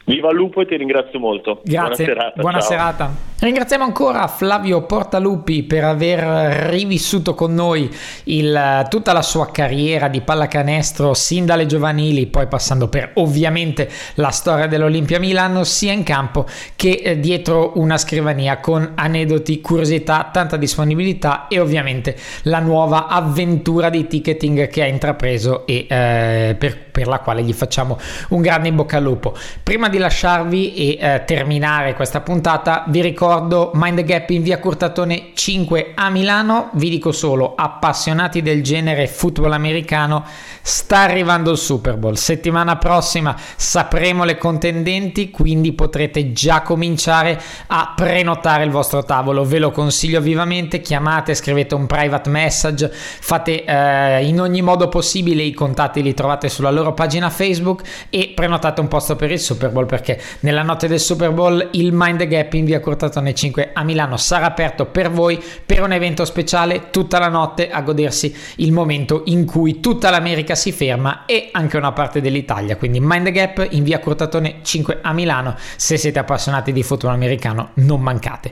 Viva 0.07 0.29
il 0.31 0.35
lupo 0.35 0.61
e 0.61 0.65
ti 0.65 0.75
ringrazio 0.75 1.17
molto. 1.17 1.61
Grazie, 1.63 1.79
buona 1.79 1.95
serata. 1.95 2.41
Buona 2.41 2.59
serata. 2.59 3.11
Ringraziamo 3.37 3.83
ancora 3.83 4.27
Flavio 4.27 4.83
Portalupi 4.83 5.63
per 5.63 5.83
aver 5.83 6.69
rivissuto 6.69 7.35
con 7.35 7.53
noi 7.53 7.93
il, 8.23 8.87
tutta 8.89 9.11
la 9.11 9.21
sua 9.21 9.51
carriera 9.51 10.07
di 10.07 10.21
pallacanestro 10.21 11.13
sin 11.13 11.45
dalle 11.45 11.65
giovanili, 11.65 12.27
poi 12.27 12.47
passando 12.47 12.87
per 12.87 13.11
ovviamente 13.15 13.89
la 14.15 14.29
storia 14.29 14.67
dell'Olimpia 14.67 15.19
Milano, 15.19 15.65
sia 15.65 15.91
in 15.91 16.03
campo 16.03 16.45
che 16.77 17.01
eh, 17.03 17.19
dietro 17.19 17.73
una 17.75 17.97
scrivania 17.97 18.61
con 18.61 18.93
aneddoti, 18.95 19.59
curiosità, 19.59 20.29
tanta 20.31 20.55
disponibilità 20.55 21.49
e 21.49 21.59
ovviamente 21.59 22.15
la 22.43 22.59
nuova 22.59 23.07
avventura 23.07 23.89
di 23.89 24.07
ticketing 24.07 24.69
che 24.69 24.81
ha 24.81 24.87
intrapreso 24.87 25.67
e 25.67 25.85
eh, 25.89 26.55
per, 26.57 26.77
per, 26.89 27.07
la 27.07 27.19
quale 27.19 27.43
gli 27.43 27.53
facciamo 27.53 27.99
un 28.29 28.41
grande 28.41 28.69
in 28.69 28.75
bocca 28.75 28.95
al 28.95 29.03
lupo. 29.03 29.35
Prima 29.61 29.89
di 29.89 29.97
lasciarvi 29.97 30.73
e 30.73 30.97
eh, 30.97 31.23
terminare 31.25 31.95
questa 31.95 32.21
puntata, 32.21 32.85
vi 32.87 33.01
ricordo 33.01 33.24
Mind 33.73 33.97
the 33.97 34.03
Gap 34.03 34.29
in 34.29 34.43
via 34.43 34.59
Curtatone 34.59 35.31
5 35.33 35.93
a 35.95 36.09
Milano. 36.09 36.69
Vi 36.73 36.89
dico 36.89 37.11
solo, 37.11 37.53
appassionati 37.55 38.41
del 38.41 38.63
genere 38.63 39.07
football 39.07 39.51
americano, 39.51 40.23
sta 40.61 40.99
arrivando 40.99 41.51
il 41.51 41.57
Super 41.57 41.97
Bowl. 41.97 42.17
Settimana 42.17 42.77
prossima 42.77 43.35
sapremo 43.55 44.23
le 44.23 44.37
contendenti, 44.37 45.31
quindi 45.31 45.73
potrete 45.73 46.31
già 46.31 46.61
cominciare 46.61 47.41
a 47.67 47.93
prenotare 47.95 48.63
il 48.63 48.71
vostro 48.71 49.03
tavolo. 49.03 49.43
Ve 49.43 49.59
lo 49.59 49.71
consiglio 49.71 50.21
vivamente. 50.21 50.81
Chiamate, 50.81 51.33
scrivete 51.33 51.75
un 51.75 51.87
private 51.87 52.29
message, 52.29 52.89
fate 52.91 53.63
eh, 53.63 54.25
in 54.25 54.39
ogni 54.39 54.61
modo 54.61 54.87
possibile 54.89 55.43
i 55.43 55.53
contatti 55.53 56.01
li 56.01 56.13
trovate 56.13 56.49
sulla 56.49 56.71
loro 56.71 56.93
pagina 56.93 57.29
Facebook 57.29 57.81
e 58.09 58.33
prenotate 58.35 58.81
un 58.81 58.87
posto 58.87 59.15
per 59.15 59.31
il 59.31 59.39
Super 59.39 59.71
Bowl 59.71 59.85
perché 59.85 60.21
nella 60.41 60.61
notte 60.61 60.87
del 60.87 60.99
Super 60.99 61.31
Bowl 61.31 61.69
il 61.71 61.91
Mind 61.93 62.19
the 62.19 62.27
Gap 62.27 62.53
in 62.53 62.65
via 62.65 62.79
Cortatone 63.15 63.33
5 63.33 63.69
a 63.73 63.83
Milano 63.83 64.17
sarà 64.17 64.45
aperto 64.45 64.87
per 64.87 65.09
voi 65.09 65.41
per 65.65 65.81
un 65.81 65.93
evento 65.93 66.25
speciale 66.25 66.89
tutta 66.89 67.17
la 67.17 67.29
notte 67.29 67.69
a 67.69 67.81
godersi 67.81 68.35
il 68.57 68.73
momento 68.73 69.21
in 69.25 69.45
cui 69.45 69.79
tutta 69.79 70.09
l'America 70.09 70.53
si 70.55 70.73
ferma 70.73 71.25
e 71.25 71.49
anche 71.53 71.77
una 71.77 71.93
parte 71.93 72.19
dell'Italia. 72.19 72.75
Quindi 72.75 72.99
Mind 72.99 73.25
the 73.25 73.31
Gap 73.31 73.67
in 73.69 73.83
via 73.83 73.99
Cortatone 73.99 74.57
5 74.63 74.99
a 75.01 75.13
Milano. 75.13 75.55
Se 75.77 75.97
siete 75.97 76.19
appassionati 76.19 76.73
di 76.73 76.83
football 76.83 77.13
americano, 77.13 77.69
non 77.75 78.01
mancate. 78.01 78.51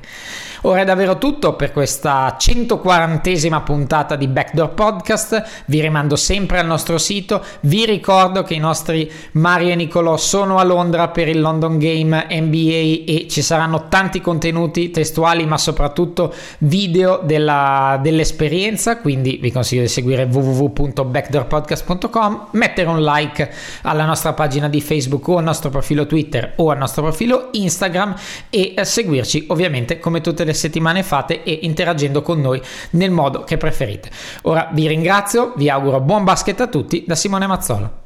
Ora 0.62 0.82
è 0.82 0.86
davvero 0.86 1.18
tutto 1.18 1.56
per 1.56 1.74
questa 1.74 2.38
140esima 2.40 3.64
puntata 3.64 4.16
di 4.16 4.28
Backdoor 4.28 4.70
Podcast. 4.70 5.64
Vi 5.66 5.82
rimando 5.82 6.16
sempre 6.16 6.60
al 6.60 6.66
nostro 6.66 6.98
sito. 6.98 7.44
Vi 7.62 7.86
ricordo 7.86 8.44
che 8.44 8.54
i 8.54 8.60
nostri 8.60 9.12
Mario 9.34 9.72
e 9.72 9.76
Nicolò 9.76 10.16
sono 10.16 10.58
a 10.58 10.64
Londra 10.64 11.10
per 11.10 11.28
il 11.28 11.42
London 11.42 11.78
Game 11.78 12.28
NBA 12.30 13.12
e 13.12 13.26
ci 13.30 13.42
saranno 13.42 13.88
tanti 13.90 14.22
contenuti 14.22 14.52
testuali, 14.92 15.46
ma 15.46 15.58
soprattutto 15.58 16.34
video 16.60 17.20
della, 17.24 18.00
dell'esperienza. 18.02 18.98
Quindi 18.98 19.38
vi 19.42 19.52
consiglio 19.52 19.82
di 19.82 19.88
seguire 19.88 20.24
www.backdoorpodcast.com, 20.24 22.48
mettere 22.52 22.90
un 22.90 23.02
like 23.02 23.50
alla 23.84 24.06
nostra 24.06 24.34
pagina 24.34 24.68
di 24.70 24.82
Facebook 24.82 25.28
o 25.28 25.38
al 25.38 25.44
nostro 25.44 25.70
profilo 25.70 26.06
Twitter 26.06 26.54
o 26.58 26.70
al 26.70 26.78
nostro 26.78 27.02
profilo 27.02 27.48
Instagram 27.52 28.14
e 28.50 28.76
seguirci 28.82 29.46
ovviamente 29.50 30.00
come 30.00 30.22
tutte 30.22 30.44
le 30.44 30.54
settimane 30.54 31.04
fate 31.04 31.44
e 31.44 31.60
interagendo 31.64 32.22
con 32.22 32.42
noi 32.42 32.62
nel 32.92 33.12
modo 33.12 33.44
che 33.44 33.58
preferite. 33.58 34.10
Ora 34.44 34.70
vi 34.72 34.88
ringrazio, 34.88 35.54
vi 35.56 35.70
auguro 35.70 36.00
buon 36.00 36.24
basket 36.24 36.62
a 36.62 36.68
tutti 36.68 37.04
da 37.08 37.16
Simone 37.16 37.48
Mazzola. 37.48 38.02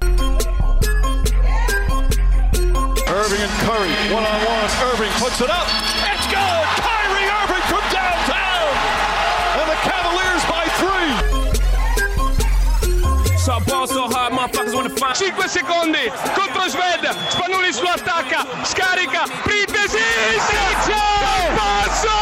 Irving 3.17 3.41
and 3.41 3.51
Curry, 3.65 4.13
one 4.13 4.23
on 4.23 4.45
one, 4.45 4.91
Irving 4.91 5.09
puts 5.19 5.41
it 5.41 5.49
up. 5.49 5.96
5 14.97 15.47
secondi 15.47 16.11
contro 16.33 16.67
Sved, 16.67 17.05
Spanulis 17.29 17.79
lo 17.81 17.89
attacca, 17.89 18.45
scarica, 18.63 19.25
Printesi, 19.43 19.99
passo! 21.55 22.17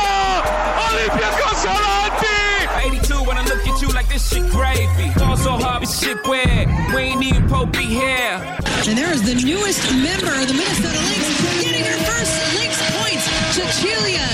Olympiacos 0.91 1.65
avanti! 1.65 2.67
82 2.85 3.23
when 3.23 3.37
I 3.37 3.43
look 3.45 3.65
at 3.65 3.81
you 3.81 3.87
like 3.89 4.07
this 4.09 4.27
shit 4.29 4.49
gravy. 4.51 5.11
Ball 5.17 5.37
so 5.37 5.51
hard, 5.51 5.83
this 5.83 5.99
shit 5.99 6.21
weird. 6.27 6.67
We 6.93 7.01
ain't 7.01 7.23
even 7.23 7.47
Pope 7.47 7.71
be 7.71 7.85
here. 7.85 8.41
And 8.87 8.97
there 8.97 9.11
is 9.11 9.23
the 9.23 9.35
newest 9.35 9.81
member 9.93 10.35
of 10.35 10.47
the 10.47 10.53
Minnesota 10.53 10.99
Lynx 11.07 11.63
getting 11.63 11.85
her 11.85 11.99
first 12.03 12.33
Lynx 12.59 12.75
points, 12.99 13.25
Cecilia 13.55 14.27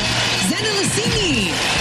Zendelicini. 0.50 1.81